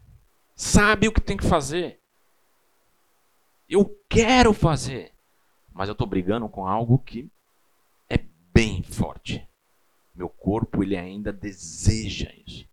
Sabe 0.55 1.09
o 1.09 1.13
que 1.13 1.21
tem 1.21 1.37
que 1.37 1.45
fazer. 1.45 2.01
Eu 3.69 3.99
quero 4.09 4.53
fazer. 4.55 5.13
Mas 5.73 5.89
eu 5.89 5.95
estou 5.95 6.07
brigando 6.07 6.49
com 6.49 6.65
algo 6.65 6.97
que 6.99 7.29
bem 8.53 8.85
forte. 8.85 9.45
Meu 10.15 10.29
corpo 10.29 10.85
ele 10.85 10.97
ainda 10.97 11.33
deseja 11.33 12.31
isso. 12.47 12.69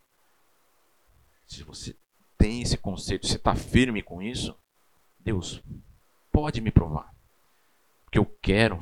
Se 1.48 1.64
você 1.64 1.98
tem 2.38 2.62
esse 2.62 2.78
conceito, 2.78 3.26
você 3.26 3.38
está 3.38 3.56
firme 3.56 4.04
com 4.04 4.22
isso, 4.22 4.56
Deus 5.18 5.64
pode 6.32 6.62
me 6.62 6.70
provar. 6.70 7.12
Porque 8.04 8.20
eu 8.20 8.26
quero 8.26 8.80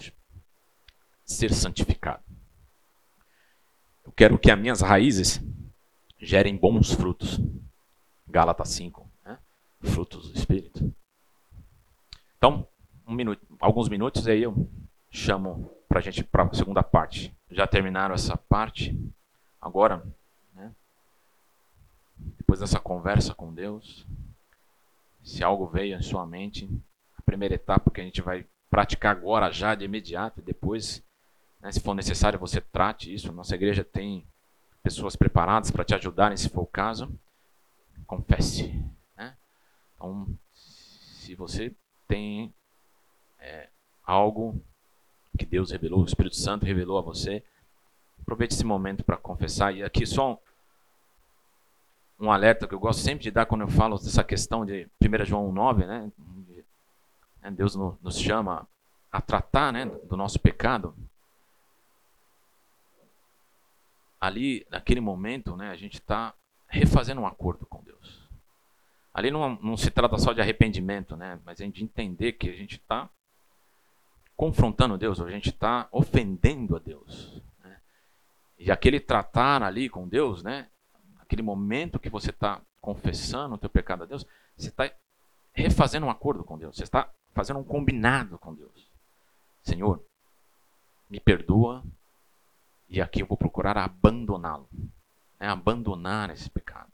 ser 1.27 1.53
santificado. 1.53 2.23
Eu 4.05 4.11
quero 4.13 4.39
que 4.39 4.49
as 4.49 4.57
minhas 4.57 4.81
raízes 4.81 5.41
gerem 6.17 6.55
bons 6.55 6.93
frutos. 6.93 7.39
Gálatas 8.25 8.69
5, 8.69 9.09
né? 9.23 9.37
frutos 9.81 10.31
do 10.31 10.37
Espírito. 10.37 10.93
Então, 12.37 12.67
um 13.05 13.13
minuto, 13.13 13.45
alguns 13.59 13.89
minutos 13.89 14.27
aí 14.27 14.43
eu 14.43 14.69
chamo 15.09 15.71
para 15.87 15.99
a 15.99 16.01
gente 16.01 16.23
para 16.23 16.43
a 16.43 16.53
segunda 16.53 16.83
parte. 16.83 17.35
Já 17.49 17.67
terminaram 17.67 18.15
essa 18.15 18.35
parte? 18.35 18.97
Agora, 19.61 20.05
né? 20.53 20.73
depois 22.37 22.59
dessa 22.59 22.79
conversa 22.79 23.33
com 23.33 23.53
Deus, 23.53 24.05
se 25.23 25.43
algo 25.43 25.67
veio 25.67 25.97
em 25.97 26.01
sua 26.01 26.25
mente, 26.25 26.69
a 27.17 27.21
primeira 27.21 27.55
etapa 27.55 27.91
que 27.91 28.01
a 28.01 28.03
gente 28.03 28.21
vai 28.21 28.45
praticar 28.69 29.15
agora, 29.15 29.51
já 29.51 29.73
de 29.75 29.85
imediato, 29.85 30.39
e 30.39 30.43
depois, 30.43 31.03
né, 31.61 31.71
se 31.71 31.79
for 31.79 31.93
necessário, 31.93 32.39
você 32.39 32.61
trate 32.61 33.13
isso. 33.13 33.31
Nossa 33.31 33.55
igreja 33.55 33.83
tem 33.83 34.25
pessoas 34.83 35.15
preparadas 35.15 35.71
para 35.71 35.83
te 35.83 35.95
ajudarem, 35.95 36.37
se 36.37 36.49
for 36.49 36.61
o 36.61 36.67
caso. 36.67 37.11
Confesse. 38.05 38.83
Né? 39.15 39.35
Então, 39.95 40.27
se 40.53 41.35
você 41.35 41.75
tem 42.07 42.53
é, 43.39 43.69
algo 44.03 44.61
que 45.37 45.45
Deus 45.45 45.71
revelou, 45.71 46.01
o 46.01 46.05
Espírito 46.05 46.35
Santo 46.35 46.65
revelou 46.65 46.97
a 46.97 47.01
você. 47.01 47.43
Aproveite 48.21 48.53
esse 48.53 48.65
momento 48.65 49.03
para 49.03 49.17
confessar. 49.17 49.75
E 49.75 49.83
aqui 49.83 50.05
só 50.05 50.39
um, 52.19 52.25
um, 52.25 52.31
alerta 52.31 52.67
que 52.67 52.73
eu 52.73 52.79
gosto 52.79 53.01
sempre 53.01 53.23
de 53.23 53.31
dar 53.31 53.45
quando 53.45 53.61
eu 53.61 53.67
falo 53.67 53.97
dessa 53.97 54.23
questão 54.23 54.65
de 54.65 54.89
1 55.01 55.25
João 55.25 55.51
9, 55.51 55.85
né? 55.85 56.11
Deus 57.57 57.75
nos 57.75 58.19
chama 58.19 58.67
a 59.11 59.19
tratar 59.19 59.73
né, 59.73 59.85
do 59.85 60.15
nosso 60.15 60.39
pecado. 60.39 60.95
Ali, 64.19 64.65
naquele 64.69 64.99
momento, 64.99 65.55
né, 65.55 65.69
a 65.69 65.75
gente 65.75 65.95
está 65.95 66.33
refazendo 66.67 67.21
um 67.21 67.27
acordo 67.27 67.65
com 67.65 67.83
Deus. 67.83 68.27
Ali 69.13 69.31
não, 69.31 69.55
não 69.61 69.77
se 69.77 69.89
trata 69.89 70.17
só 70.17 70.33
de 70.33 70.41
arrependimento, 70.41 71.15
né, 71.15 71.39
mas 71.45 71.59
é 71.59 71.67
de 71.67 71.83
entender 71.83 72.33
que 72.33 72.49
a 72.49 72.53
gente 72.53 72.75
está 72.75 73.09
confrontando 74.35 74.97
Deus, 74.97 75.19
a 75.19 75.29
gente 75.29 75.49
está 75.49 75.87
ofendendo 75.91 76.75
a 76.75 76.79
Deus. 76.79 77.41
Né? 77.63 77.77
E 78.59 78.71
aquele 78.71 78.99
tratar 78.99 79.63
ali 79.63 79.89
com 79.89 80.07
Deus, 80.07 80.43
né? 80.43 80.67
aquele 81.19 81.41
momento 81.41 81.99
que 81.99 82.09
você 82.09 82.29
está 82.29 82.61
confessando 82.79 83.55
o 83.55 83.57
teu 83.57 83.69
pecado 83.69 84.03
a 84.03 84.05
Deus, 84.05 84.25
você 84.55 84.69
está 84.69 84.89
refazendo 85.51 86.05
um 86.05 86.09
acordo 86.09 86.43
com 86.43 86.57
Deus, 86.57 86.75
você 86.75 86.83
está 86.83 87.11
fazendo 87.33 87.59
um 87.59 87.63
combinado 87.63 88.37
com 88.37 88.53
Deus. 88.53 88.87
Senhor, 89.63 90.01
me 91.09 91.19
perdoa 91.19 91.83
e 92.89 93.01
aqui 93.01 93.21
eu 93.21 93.27
vou 93.27 93.37
procurar 93.37 93.77
abandoná-lo. 93.77 94.69
Né? 95.39 95.47
Abandonar 95.47 96.29
esse 96.29 96.49
pecado. 96.49 96.91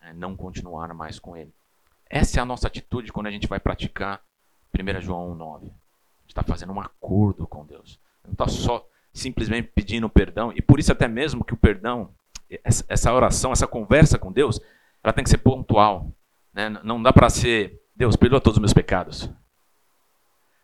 Né? 0.00 0.12
Não 0.12 0.36
continuar 0.36 0.92
mais 0.94 1.18
com 1.18 1.36
ele. 1.36 1.52
Essa 2.08 2.38
é 2.38 2.42
a 2.42 2.46
nossa 2.46 2.66
atitude 2.66 3.12
quando 3.12 3.26
a 3.26 3.30
gente 3.30 3.46
vai 3.46 3.58
praticar 3.58 4.22
1 4.72 5.00
João 5.00 5.34
9 5.34 5.72
está 6.34 6.42
fazendo 6.42 6.72
um 6.72 6.80
acordo 6.80 7.46
com 7.46 7.64
Deus. 7.64 7.98
Não 8.24 8.32
está 8.32 8.48
só 8.48 8.86
simplesmente 9.12 9.70
pedindo 9.74 10.08
perdão. 10.08 10.52
E 10.54 10.60
por 10.60 10.78
isso 10.78 10.92
até 10.92 11.06
mesmo 11.06 11.44
que 11.44 11.54
o 11.54 11.56
perdão, 11.56 12.12
essa 12.64 13.12
oração, 13.12 13.52
essa 13.52 13.66
conversa 13.66 14.18
com 14.18 14.32
Deus, 14.32 14.60
ela 15.02 15.12
tem 15.12 15.22
que 15.22 15.30
ser 15.30 15.38
pontual. 15.38 16.10
Né? 16.52 16.68
Não 16.82 17.02
dá 17.02 17.12
para 17.12 17.30
ser, 17.30 17.80
Deus, 17.94 18.16
perdoa 18.16 18.40
todos 18.40 18.56
os 18.56 18.60
meus 18.60 18.72
pecados. 18.72 19.30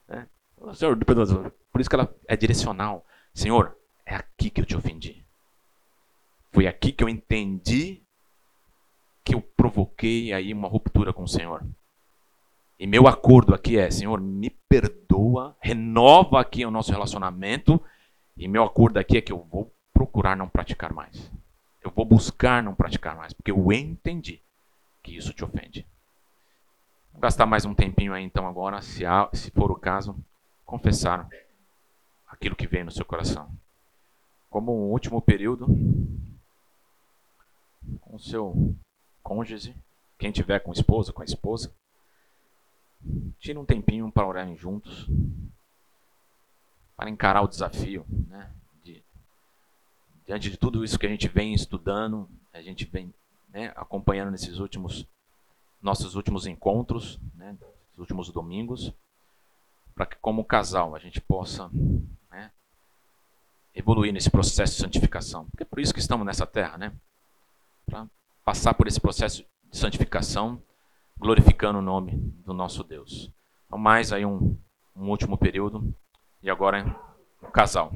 Né? 0.08 0.26
Senhor, 0.74 0.96
perdoa. 1.04 1.52
Por 1.72 1.80
isso 1.80 1.88
que 1.88 1.96
ela 1.96 2.12
é 2.26 2.36
direcional. 2.36 3.06
Senhor, 3.32 3.76
é 4.10 4.16
aqui 4.16 4.50
que 4.50 4.60
eu 4.60 4.66
te 4.66 4.76
ofendi. 4.76 5.24
Foi 6.50 6.66
aqui 6.66 6.90
que 6.90 7.04
eu 7.04 7.08
entendi 7.08 8.02
que 9.24 9.36
eu 9.36 9.40
provoquei 9.40 10.32
aí 10.32 10.52
uma 10.52 10.66
ruptura 10.66 11.12
com 11.12 11.22
o 11.22 11.28
Senhor. 11.28 11.64
E 12.76 12.88
meu 12.88 13.06
acordo 13.06 13.54
aqui 13.54 13.78
é, 13.78 13.88
Senhor, 13.88 14.20
me 14.20 14.50
perdoa, 14.68 15.56
renova 15.60 16.40
aqui 16.40 16.66
o 16.66 16.72
nosso 16.72 16.90
relacionamento. 16.90 17.80
E 18.36 18.48
meu 18.48 18.64
acordo 18.64 18.98
aqui 18.98 19.16
é 19.16 19.20
que 19.20 19.32
eu 19.32 19.44
vou 19.44 19.72
procurar 19.92 20.36
não 20.36 20.48
praticar 20.48 20.92
mais. 20.92 21.30
Eu 21.80 21.92
vou 21.92 22.04
buscar 22.04 22.64
não 22.64 22.74
praticar 22.74 23.14
mais, 23.14 23.32
porque 23.32 23.52
eu 23.52 23.72
entendi 23.72 24.42
que 25.04 25.16
isso 25.16 25.32
te 25.32 25.44
ofende. 25.44 25.86
Vou 27.12 27.20
gastar 27.20 27.46
mais 27.46 27.64
um 27.64 27.74
tempinho 27.74 28.12
aí 28.12 28.24
então 28.24 28.48
agora, 28.48 28.82
se, 28.82 29.06
há, 29.06 29.28
se 29.32 29.52
for 29.52 29.70
o 29.70 29.76
caso, 29.76 30.16
confessar 30.66 31.28
aquilo 32.26 32.56
que 32.56 32.66
vem 32.66 32.82
no 32.82 32.90
seu 32.90 33.04
coração. 33.04 33.48
Como 34.50 34.76
um 34.76 34.90
último 34.90 35.22
período, 35.22 35.66
com 38.00 38.18
seu 38.18 38.76
cônjuge, 39.22 39.74
quem 40.18 40.30
tiver 40.30 40.60
com 40.60 40.72
esposa, 40.72 41.12
com 41.12 41.22
a 41.22 41.24
esposa, 41.24 41.72
Tire 43.38 43.58
um 43.58 43.64
tempinho 43.64 44.10
para 44.12 44.26
orarem 44.26 44.56
juntos, 44.56 45.08
para 46.96 47.08
encarar 47.08 47.42
o 47.42 47.48
desafio, 47.48 48.04
né? 48.28 48.52
De, 48.84 49.02
diante 50.26 50.50
de 50.50 50.58
tudo 50.58 50.84
isso 50.84 50.98
que 50.98 51.06
a 51.06 51.08
gente 51.08 51.26
vem 51.26 51.54
estudando, 51.54 52.28
a 52.52 52.60
gente 52.60 52.84
vem 52.84 53.12
né, 53.48 53.72
acompanhando 53.74 54.30
nesses 54.30 54.58
últimos 54.58 55.06
nossos 55.80 56.14
últimos 56.14 56.46
encontros, 56.46 57.18
né, 57.34 57.56
nos 57.92 58.00
últimos 58.00 58.30
domingos, 58.30 58.92
para 59.94 60.04
que 60.04 60.16
como 60.16 60.44
casal 60.44 60.94
a 60.94 60.98
gente 60.98 61.22
possa 61.22 61.70
evoluir 63.74 64.12
nesse 64.12 64.30
processo 64.30 64.74
de 64.74 64.80
santificação. 64.80 65.46
Porque 65.46 65.62
é 65.62 65.66
por 65.66 65.80
isso 65.80 65.92
que 65.92 66.00
estamos 66.00 66.26
nessa 66.26 66.46
terra, 66.46 66.78
né? 66.78 66.92
Para 67.86 68.06
passar 68.44 68.74
por 68.74 68.86
esse 68.86 69.00
processo 69.00 69.44
de 69.70 69.76
santificação 69.76 70.62
glorificando 71.18 71.78
o 71.78 71.82
nome 71.82 72.16
do 72.44 72.52
nosso 72.54 72.82
Deus. 72.82 73.30
Então, 73.66 73.78
mais 73.78 74.12
aí 74.12 74.24
um, 74.24 74.56
um 74.96 75.08
último 75.10 75.36
período 75.36 75.94
e 76.42 76.50
agora 76.50 76.96
o 77.42 77.50
casal. 77.50 77.92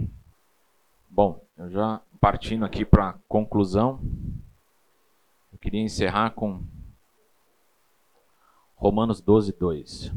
Bom, 1.08 1.42
eu 1.56 1.70
já 1.70 2.00
partindo 2.20 2.64
aqui 2.64 2.84
para 2.84 3.10
a 3.10 3.14
conclusão, 3.28 4.00
eu 5.52 5.58
queria 5.58 5.82
encerrar 5.82 6.30
com 6.30 6.62
Romanos 8.76 9.20
12, 9.20 9.52
2. 9.52 10.12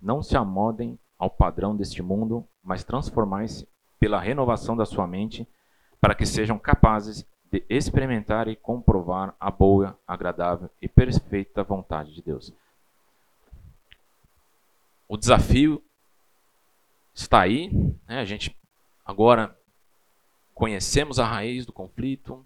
Não 0.00 0.22
se 0.22 0.36
amodem 0.36 0.98
ao 1.18 1.30
padrão 1.30 1.76
deste 1.76 2.02
mundo, 2.02 2.46
mas 2.62 2.84
transformai-se 2.84 3.68
pela 4.02 4.20
renovação 4.20 4.76
da 4.76 4.84
sua 4.84 5.06
mente, 5.06 5.46
para 6.00 6.12
que 6.12 6.26
sejam 6.26 6.58
capazes 6.58 7.24
de 7.52 7.64
experimentar 7.70 8.48
e 8.48 8.56
comprovar 8.56 9.32
a 9.38 9.48
boa, 9.48 9.96
agradável 10.04 10.68
e 10.82 10.88
perfeita 10.88 11.62
vontade 11.62 12.12
de 12.12 12.20
Deus. 12.20 12.52
O 15.06 15.16
desafio 15.16 15.80
está 17.14 17.42
aí, 17.42 17.70
né? 18.08 18.18
a 18.18 18.24
gente 18.24 18.58
agora 19.06 19.56
conhecemos 20.52 21.20
a 21.20 21.24
raiz 21.24 21.64
do 21.64 21.72
conflito, 21.72 22.44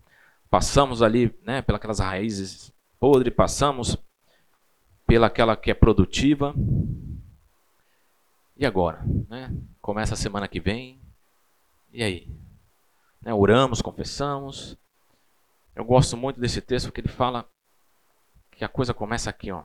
passamos 0.50 1.00
ali 1.00 1.34
né, 1.42 1.62
pelas 1.62 2.00
raízes 2.00 2.70
podres, 3.00 3.32
passamos 3.32 3.96
pelaquela 5.06 5.56
que 5.56 5.70
é 5.70 5.74
produtiva. 5.74 6.54
E 8.58 8.66
agora? 8.66 9.02
Né? 9.26 9.50
Começa 9.80 10.12
a 10.12 10.18
semana 10.18 10.46
que 10.46 10.60
vem. 10.60 11.05
E 11.92 12.02
aí? 12.02 12.28
Né, 13.20 13.32
oramos, 13.32 13.82
confessamos. 13.82 14.76
Eu 15.74 15.84
gosto 15.84 16.16
muito 16.16 16.40
desse 16.40 16.60
texto 16.60 16.86
porque 16.86 17.00
ele 17.00 17.08
fala 17.08 17.48
que 18.50 18.64
a 18.64 18.68
coisa 18.68 18.94
começa 18.94 19.28
aqui, 19.28 19.50
ó. 19.50 19.64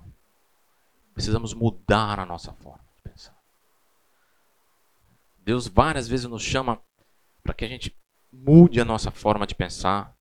Precisamos 1.14 1.54
mudar 1.54 2.20
a 2.20 2.26
nossa 2.26 2.54
forma 2.54 2.84
de 2.98 3.10
pensar. 3.10 3.38
Deus 5.40 5.68
várias 5.68 6.08
vezes 6.08 6.26
nos 6.26 6.44
chama 6.44 6.82
para 7.44 7.54
que 7.54 7.66
a 7.66 7.68
gente 7.68 7.96
mude 8.32 8.80
a 8.80 8.86
nossa 8.86 9.12
forma 9.12 9.46
de 9.46 9.56
pensar 9.56 10.16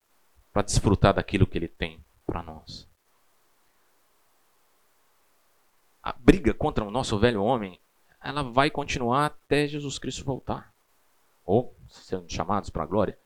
para 0.53 0.63
desfrutar 0.63 1.15
daquilo 1.15 1.47
que 1.47 1.59
ele 1.59 1.69
tem 1.69 2.05
para 2.27 2.43
nós. 2.43 2.89
A 6.03 6.13
briga 6.13 6.55
contra 6.55 6.85
o 6.85 6.91
nosso 6.91 7.19
velho 7.19 7.43
homem, 7.43 7.79
ela 8.23 8.43
vai 8.43 8.71
continuar 8.71 9.27
até 9.27 9.69
Jesus 9.69 9.99
Cristo 9.99 10.25
voltar. 10.25 10.70
Ou 11.51 11.77
sendo 11.89 12.33
chamados 12.33 12.71
para 12.71 12.85
a 12.85 12.87
glória. 12.87 13.19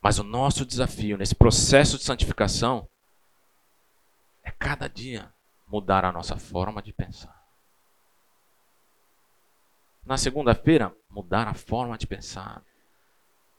Mas 0.00 0.18
o 0.18 0.24
nosso 0.24 0.64
desafio 0.64 1.18
nesse 1.18 1.34
processo 1.34 1.98
de 1.98 2.04
santificação 2.04 2.88
é 4.42 4.50
cada 4.50 4.88
dia 4.88 5.30
mudar 5.66 6.06
a 6.06 6.12
nossa 6.12 6.38
forma 6.38 6.80
de 6.80 6.90
pensar. 6.90 7.44
Na 10.06 10.16
segunda-feira, 10.16 10.96
mudar 11.10 11.48
a 11.48 11.52
forma 11.52 11.98
de 11.98 12.06
pensar. 12.06 12.64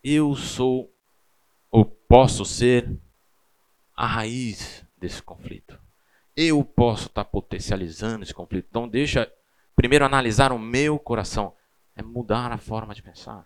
Eu 0.04 0.34
sou 0.36 0.92
ou 1.70 1.86
posso 1.86 2.44
ser 2.44 2.90
a 3.96 4.08
raiz 4.08 4.84
desse 4.98 5.22
conflito. 5.22 5.80
Eu 6.36 6.66
posso 6.66 7.06
estar 7.06 7.26
potencializando 7.26 8.24
esse 8.24 8.34
conflito. 8.34 8.66
Então 8.68 8.90
deixa 8.90 9.32
primeiro 9.76 10.06
analisar 10.06 10.52
o 10.52 10.58
meu 10.58 10.98
coração, 10.98 11.56
é 11.98 12.04
mudar 12.04 12.52
a 12.52 12.58
forma 12.58 12.94
de 12.94 13.02
pensar. 13.02 13.46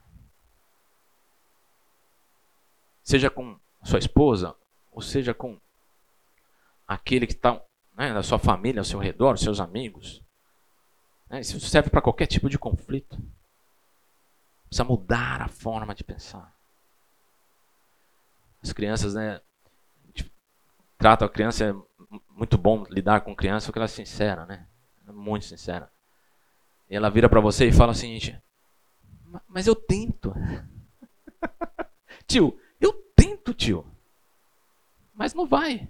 Seja 3.02 3.30
com 3.30 3.58
sua 3.84 3.98
esposa, 3.98 4.56
ou 4.92 5.02
seja 5.02 5.34
com 5.34 5.60
aquele 6.86 7.26
que 7.26 7.34
está 7.34 7.60
né, 7.96 8.12
na 8.12 8.22
sua 8.22 8.38
família, 8.38 8.82
ao 8.82 8.86
seu 8.86 9.00
redor, 9.00 9.38
seus 9.38 9.60
amigos. 9.60 10.22
Né? 11.30 11.40
Isso 11.40 11.60
serve 11.62 11.90
para 11.90 12.02
qualquer 12.02 12.28
tipo 12.28 12.50
de 12.50 12.60
conflito. 12.60 13.18
Precisa 14.68 14.84
mudar 14.84 15.42
a 15.42 15.48
forma 15.48 15.96
de 15.96 16.04
pensar. 16.04 16.54
As 18.62 18.74
crianças, 18.74 19.14
né? 19.14 19.42
Tratam 20.98 21.26
a 21.26 21.32
criança, 21.32 21.66
é 21.66 21.74
muito 22.30 22.58
bom 22.58 22.84
lidar 22.90 23.22
com 23.22 23.36
criança 23.36 23.68
porque 23.68 23.80
ela 23.80 23.86
é 23.86 23.88
sincera, 23.88 24.46
né? 24.46 24.68
É 25.08 25.12
muito 25.12 25.46
sincera. 25.46 25.92
Ela 26.94 27.10
vira 27.10 27.30
para 27.30 27.40
você 27.40 27.68
e 27.68 27.72
fala 27.72 27.94
o 27.94 27.96
seguinte: 27.96 28.38
Mas 29.48 29.66
eu 29.66 29.74
tento. 29.74 30.34
tio, 32.28 32.60
eu 32.82 32.92
tento, 33.16 33.54
tio. 33.54 33.86
Mas 35.14 35.34
não 35.34 35.48
vai. 35.48 35.88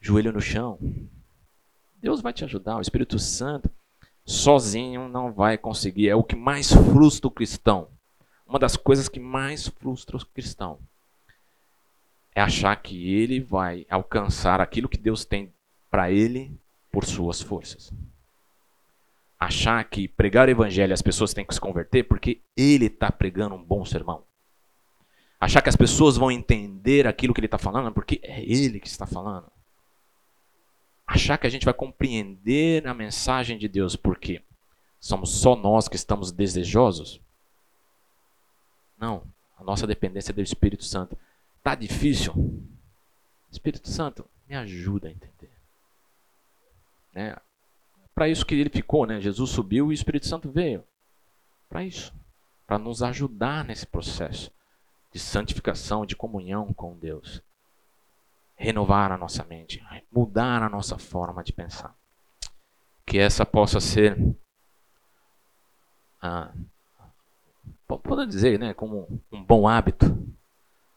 Joelho 0.00 0.32
no 0.32 0.40
chão. 0.40 0.76
Deus 2.00 2.20
vai 2.20 2.32
te 2.32 2.44
ajudar, 2.44 2.76
o 2.76 2.80
Espírito 2.80 3.18
Santo 3.18 3.70
sozinho 4.24 5.08
não 5.08 5.32
vai 5.32 5.56
conseguir. 5.56 6.08
É 6.08 6.16
o 6.16 6.24
que 6.24 6.36
mais 6.36 6.72
frustra 6.72 7.28
o 7.28 7.30
cristão. 7.30 7.88
Uma 8.44 8.58
das 8.58 8.76
coisas 8.76 9.08
que 9.08 9.20
mais 9.20 9.68
frustra 9.68 10.16
o 10.16 10.26
cristão 10.26 10.80
é 12.34 12.40
achar 12.40 12.74
que 12.76 13.14
ele 13.14 13.40
vai 13.40 13.86
alcançar 13.88 14.60
aquilo 14.60 14.88
que 14.88 14.98
Deus 14.98 15.24
tem 15.24 15.52
para 15.90 16.10
ele 16.10 16.58
por 16.90 17.04
suas 17.04 17.40
forças. 17.40 17.92
Achar 19.38 19.82
que 19.84 20.08
pregar 20.08 20.48
o 20.48 20.50
evangelho 20.50 20.92
as 20.92 21.02
pessoas 21.02 21.32
têm 21.32 21.44
que 21.44 21.54
se 21.54 21.60
converter 21.60 22.04
porque 22.04 22.40
ele 22.56 22.86
está 22.86 23.10
pregando 23.10 23.54
um 23.54 23.62
bom 23.62 23.84
sermão. 23.84 24.24
Achar 25.40 25.62
que 25.62 25.68
as 25.68 25.76
pessoas 25.76 26.16
vão 26.16 26.30
entender 26.30 27.06
aquilo 27.06 27.32
que 27.32 27.40
ele 27.40 27.46
está 27.46 27.58
falando 27.58 27.92
porque 27.92 28.20
é 28.22 28.42
ele 28.42 28.80
que 28.80 28.88
está 28.88 29.06
falando 29.06 29.50
achar 31.08 31.38
que 31.38 31.46
a 31.46 31.50
gente 31.50 31.64
vai 31.64 31.72
compreender 31.72 32.86
a 32.86 32.92
mensagem 32.92 33.56
de 33.56 33.66
Deus 33.66 33.96
porque 33.96 34.42
somos 35.00 35.30
só 35.30 35.56
nós 35.56 35.88
que 35.88 35.96
estamos 35.96 36.30
desejosos. 36.30 37.18
Não, 38.98 39.22
a 39.58 39.64
nossa 39.64 39.86
dependência 39.86 40.32
é 40.32 40.34
do 40.34 40.42
Espírito 40.42 40.84
Santo. 40.84 41.16
Tá 41.62 41.74
difícil? 41.74 42.34
Espírito 43.50 43.88
Santo, 43.88 44.28
me 44.46 44.54
ajuda 44.54 45.08
a 45.08 45.10
entender. 45.10 45.50
Né? 47.14 47.34
Para 48.18 48.28
isso 48.28 48.44
que 48.44 48.56
ele 48.56 48.68
ficou, 48.68 49.06
né? 49.06 49.20
Jesus 49.20 49.50
subiu 49.50 49.86
e 49.86 49.88
o 49.90 49.92
Espírito 49.92 50.26
Santo 50.26 50.50
veio. 50.50 50.82
Para 51.68 51.84
isso, 51.84 52.12
para 52.66 52.76
nos 52.76 53.00
ajudar 53.00 53.64
nesse 53.64 53.86
processo 53.86 54.50
de 55.12 55.20
santificação, 55.20 56.04
de 56.04 56.16
comunhão 56.16 56.74
com 56.74 56.98
Deus 56.98 57.40
renovar 58.56 59.12
a 59.12 59.16
nossa 59.16 59.44
mente, 59.44 59.80
mudar 60.10 60.64
a 60.64 60.68
nossa 60.68 60.98
forma 60.98 61.44
de 61.44 61.52
pensar. 61.52 61.94
Que 63.06 63.18
essa 63.18 63.46
possa 63.46 63.78
ser, 63.78 64.18
ah, 66.20 66.52
pode 67.86 68.26
dizer, 68.26 68.58
né, 68.58 68.74
como 68.74 69.22
um 69.30 69.44
bom 69.44 69.68
hábito, 69.68 70.06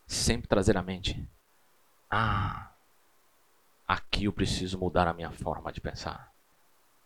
sempre 0.08 0.48
trazer 0.48 0.76
à 0.76 0.82
mente: 0.82 1.24
ah, 2.10 2.72
aqui 3.88 4.24
eu 4.24 4.34
preciso 4.34 4.80
mudar 4.80 5.08
a 5.08 5.14
minha 5.14 5.30
forma 5.30 5.72
de 5.72 5.80
pensar. 5.80 6.31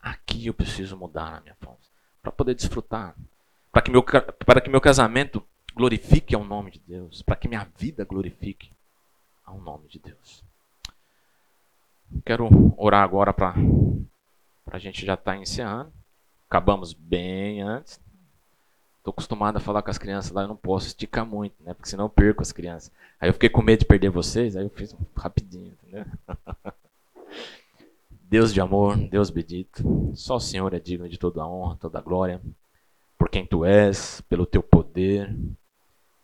Aqui 0.06 0.46
eu 0.46 0.54
preciso 0.54 0.96
mudar 0.96 1.38
a 1.38 1.42
minha 1.42 1.56
forma 1.56 1.80
para 2.22 2.32
poder 2.32 2.54
desfrutar, 2.54 3.16
para 3.72 3.82
que 3.82 3.90
meu 3.90 4.04
para 4.04 4.62
que 4.62 4.70
meu 4.70 4.80
casamento 4.80 5.44
glorifique 5.74 6.36
ao 6.36 6.44
nome 6.44 6.70
de 6.70 6.80
Deus, 6.80 7.24
para 7.24 7.36
que 7.36 7.48
minha 7.48 7.68
vida 7.76 8.06
glorifique 8.06 8.72
ao 9.44 9.60
nome 9.60 9.88
de 9.88 9.98
Deus. 9.98 10.44
Quero 12.24 12.48
orar 12.78 13.02
agora 13.04 13.34
para 13.34 13.56
a 14.72 14.78
gente 14.78 15.04
já 15.04 15.16
estar 15.16 15.32
tá 15.32 15.38
encerrando. 15.38 15.92
Acabamos 16.48 16.94
bem 16.94 17.64
antes. 17.64 18.00
Estou 19.00 19.12
acostumado 19.12 19.58
a 19.58 19.60
falar 19.60 19.82
com 19.82 19.90
as 19.90 19.98
crianças 19.98 20.32
lá, 20.32 20.44
eu 20.44 20.48
não 20.48 20.56
posso 20.56 20.86
esticar 20.86 21.26
muito, 21.26 21.56
né? 21.64 21.74
Porque 21.74 21.90
senão 21.90 22.06
eu 22.06 22.10
perco 22.10 22.44
as 22.44 22.52
crianças. 22.52 22.92
Aí 23.20 23.28
eu 23.28 23.34
fiquei 23.34 23.50
com 23.50 23.64
medo 23.64 23.80
de 23.80 23.86
perder 23.86 24.12
vocês, 24.12 24.56
aí 24.56 24.66
eu 24.66 24.70
fiz 24.70 24.96
rapidinho, 25.16 25.74
entendeu? 25.74 26.06
Deus 28.28 28.52
de 28.52 28.60
amor, 28.60 28.98
Deus 28.98 29.30
bendito, 29.30 30.12
só 30.16 30.38
o 30.38 30.40
Senhor 30.40 30.74
é 30.74 30.80
digno 30.80 31.08
de 31.08 31.18
toda 31.18 31.44
a 31.44 31.48
honra, 31.48 31.78
toda 31.78 32.00
a 32.00 32.02
glória, 32.02 32.42
por 33.20 33.30
quem 33.30 33.46
tu 33.46 33.64
és, 33.64 34.20
pelo 34.22 34.48
teu 34.48 34.64
poder, 34.64 35.36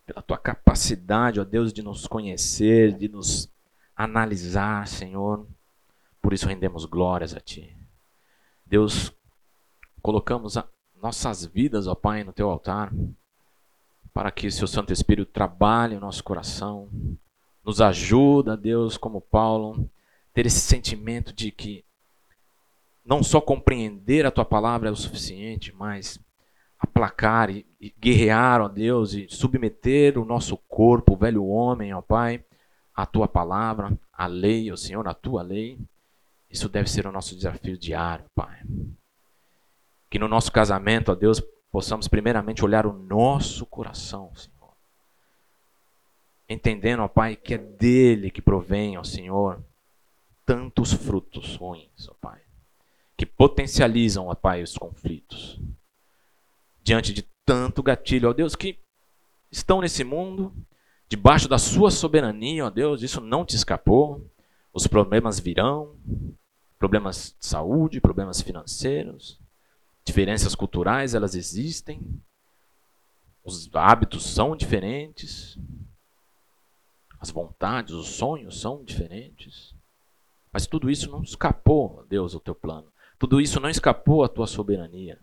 pela 0.04 0.22
tua 0.24 0.38
capacidade, 0.38 1.39
ó 1.39 1.43
Deus, 1.43 1.72
de 1.72 1.84
nos 1.84 2.08
conhecer, 2.08 2.97
de 2.97 3.08
nos 3.08 3.52
analisar, 3.95 4.88
Senhor. 4.88 5.47
Por 6.20 6.34
isso 6.34 6.47
rendemos 6.47 6.86
glórias 6.86 7.36
a 7.36 7.39
Ti. 7.39 7.78
Deus, 8.66 9.14
colocamos 10.02 10.58
nossas 10.99 11.45
vidas, 11.45 11.86
ó 11.86 11.93
Pai, 11.93 12.24
no 12.24 12.34
Teu 12.34 12.49
altar, 12.49 12.91
para 14.12 14.32
que 14.32 14.49
Seu 14.49 14.68
Santo 14.68 14.91
Espírito 14.91 15.32
trabalhe 15.32 15.95
o 15.95 15.99
nosso 15.99 16.24
coração, 16.24 16.89
nos 17.64 17.80
ajuda, 17.80 18.58
Deus, 18.58 18.97
como 18.97 19.22
Paulo, 19.22 19.88
ter 20.34 20.47
esse 20.47 20.62
sentimento 20.62 21.32
de 21.32 21.52
que 21.52 21.86
não 23.04 23.24
só 23.24 23.41
compreender 23.41 24.26
a 24.26 24.32
Tua 24.32 24.45
palavra 24.45 24.89
é 24.89 24.91
o 24.91 24.95
suficiente, 24.95 25.74
mas 25.74 26.20
aplacar 26.80 27.49
e, 27.49 27.66
e 27.80 27.93
guerrear, 27.99 28.62
ó 28.62 28.68
Deus, 28.68 29.14
e 29.14 29.28
submeter 29.30 30.18
o 30.18 30.26
nosso 30.26 30.58
corpo, 30.68 31.14
o 31.14 31.18
velho 31.18 31.45
homem, 31.45 31.93
ó 31.93 32.02
Pai, 32.02 32.43
à 32.95 33.06
Tua 33.06 33.28
palavra, 33.28 33.97
à 34.12 34.28
lei, 34.28 34.72
ó 34.72 34.76
Senhor, 34.76 35.08
à 35.08 35.14
Tua 35.14 35.41
lei. 35.41 35.80
Isso 36.49 36.68
deve 36.68 36.89
ser 36.89 37.08
o 37.08 37.12
nosso 37.12 37.36
desafio 37.36 37.78
diário, 37.78 38.26
Pai. 38.36 38.62
Que 40.10 40.20
no 40.20 40.28
nosso 40.28 40.52
casamento, 40.52 41.12
ó 41.12 41.16
Deus, 41.16 41.41
possamos 41.72 42.08
primeiramente 42.08 42.66
olhar 42.66 42.86
o 42.86 42.93
nosso 42.93 43.66
coração, 43.66 44.32
Senhor. 44.36 44.52
Entendendo, 46.49 47.02
ó 47.02 47.08
Pai, 47.08 47.36
que 47.36 47.54
é 47.54 47.58
dele 47.58 48.30
que 48.30 48.41
provém, 48.41 48.97
ó 48.97 49.04
Senhor, 49.04 49.64
tantos 50.45 50.91
frutos 50.91 51.56
ruins, 51.56 52.10
ó 52.10 52.14
Pai, 52.20 52.41
que 53.22 53.26
potencializam, 53.28 54.34
Pai, 54.34 54.63
os 54.63 54.76
conflitos. 54.76 55.61
Diante 56.82 57.13
de 57.13 57.22
tanto 57.45 57.84
gatilho, 57.84 58.28
ó 58.28 58.34
Deus, 58.34 58.55
que 58.55 58.80
estão 59.51 59.80
nesse 59.80 60.03
mundo, 60.03 60.51
debaixo 61.07 61.47
da 61.47 61.59
sua 61.59 61.91
soberania, 61.91 62.65
ó 62.65 62.72
Deus, 62.72 63.03
isso 63.03 63.22
não 63.22 63.45
te 63.45 63.55
escapou. 63.55 64.28
Os 64.74 64.88
problemas 64.88 65.39
virão, 65.39 65.95
problemas 66.80 67.36
de 67.39 67.45
saúde, 67.45 68.01
problemas 68.01 68.41
financeiros, 68.41 69.39
diferenças 70.03 70.55
culturais, 70.55 71.13
elas 71.13 71.36
existem. 71.36 72.01
Os 73.43 73.69
hábitos 73.76 74.26
são 74.26 74.55
diferentes. 74.55 75.59
As 77.19 77.30
vontades, 77.30 77.93
os 77.93 78.07
sonhos 78.07 78.59
são 78.59 78.84
diferentes. 78.84 79.76
Mas 80.51 80.65
tudo 80.65 80.89
isso 80.89 81.11
não 81.11 81.22
escapou, 81.22 82.03
Deus, 82.09 82.34
ao 82.34 82.39
teu 82.39 82.55
plano. 82.55 82.90
Tudo 83.22 83.39
isso 83.39 83.59
não 83.59 83.69
escapou 83.69 84.24
à 84.24 84.28
tua 84.28 84.47
soberania. 84.47 85.19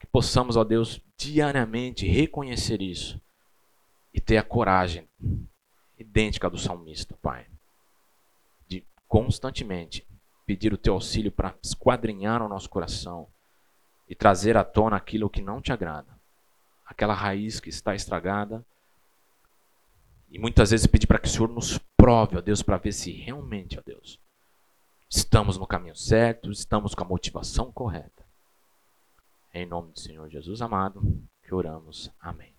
Que 0.00 0.06
possamos, 0.08 0.56
ó 0.56 0.64
Deus, 0.64 1.00
diariamente 1.16 2.08
reconhecer 2.08 2.82
isso 2.82 3.20
e 4.12 4.20
ter 4.20 4.36
a 4.36 4.42
coragem 4.42 5.08
idêntica 5.96 6.50
do 6.50 6.58
salmista, 6.58 7.16
Pai, 7.22 7.46
de 8.66 8.84
constantemente 9.06 10.04
pedir 10.44 10.72
o 10.72 10.76
teu 10.76 10.94
auxílio 10.94 11.30
para 11.30 11.54
esquadrinhar 11.62 12.42
o 12.42 12.48
nosso 12.48 12.68
coração 12.68 13.28
e 14.08 14.14
trazer 14.16 14.56
à 14.56 14.64
tona 14.64 14.96
aquilo 14.96 15.30
que 15.30 15.40
não 15.40 15.62
te 15.62 15.72
agrada, 15.72 16.18
aquela 16.84 17.14
raiz 17.14 17.60
que 17.60 17.68
está 17.68 17.94
estragada. 17.94 18.66
E 20.32 20.36
muitas 20.36 20.72
vezes 20.72 20.88
pedir 20.88 21.06
para 21.06 21.20
que 21.20 21.28
o 21.28 21.30
Senhor 21.30 21.48
nos 21.48 21.78
prove, 21.96 22.36
ó 22.36 22.40
Deus, 22.40 22.60
para 22.60 22.76
ver 22.76 22.90
se 22.90 23.12
realmente, 23.12 23.78
ó 23.78 23.82
Deus, 23.86 24.18
estamos 25.08 25.56
no 25.56 25.66
caminho 25.66 25.96
certo, 25.96 26.50
estamos 26.50 26.94
com 26.94 27.04
a 27.04 27.08
motivação 27.08 27.72
correta. 27.72 28.26
Em 29.52 29.66
nome 29.66 29.92
do 29.92 30.00
Senhor 30.00 30.28
Jesus 30.28 30.60
amado, 30.60 31.00
que 31.42 31.54
oramos. 31.54 32.10
Amém. 32.20 32.57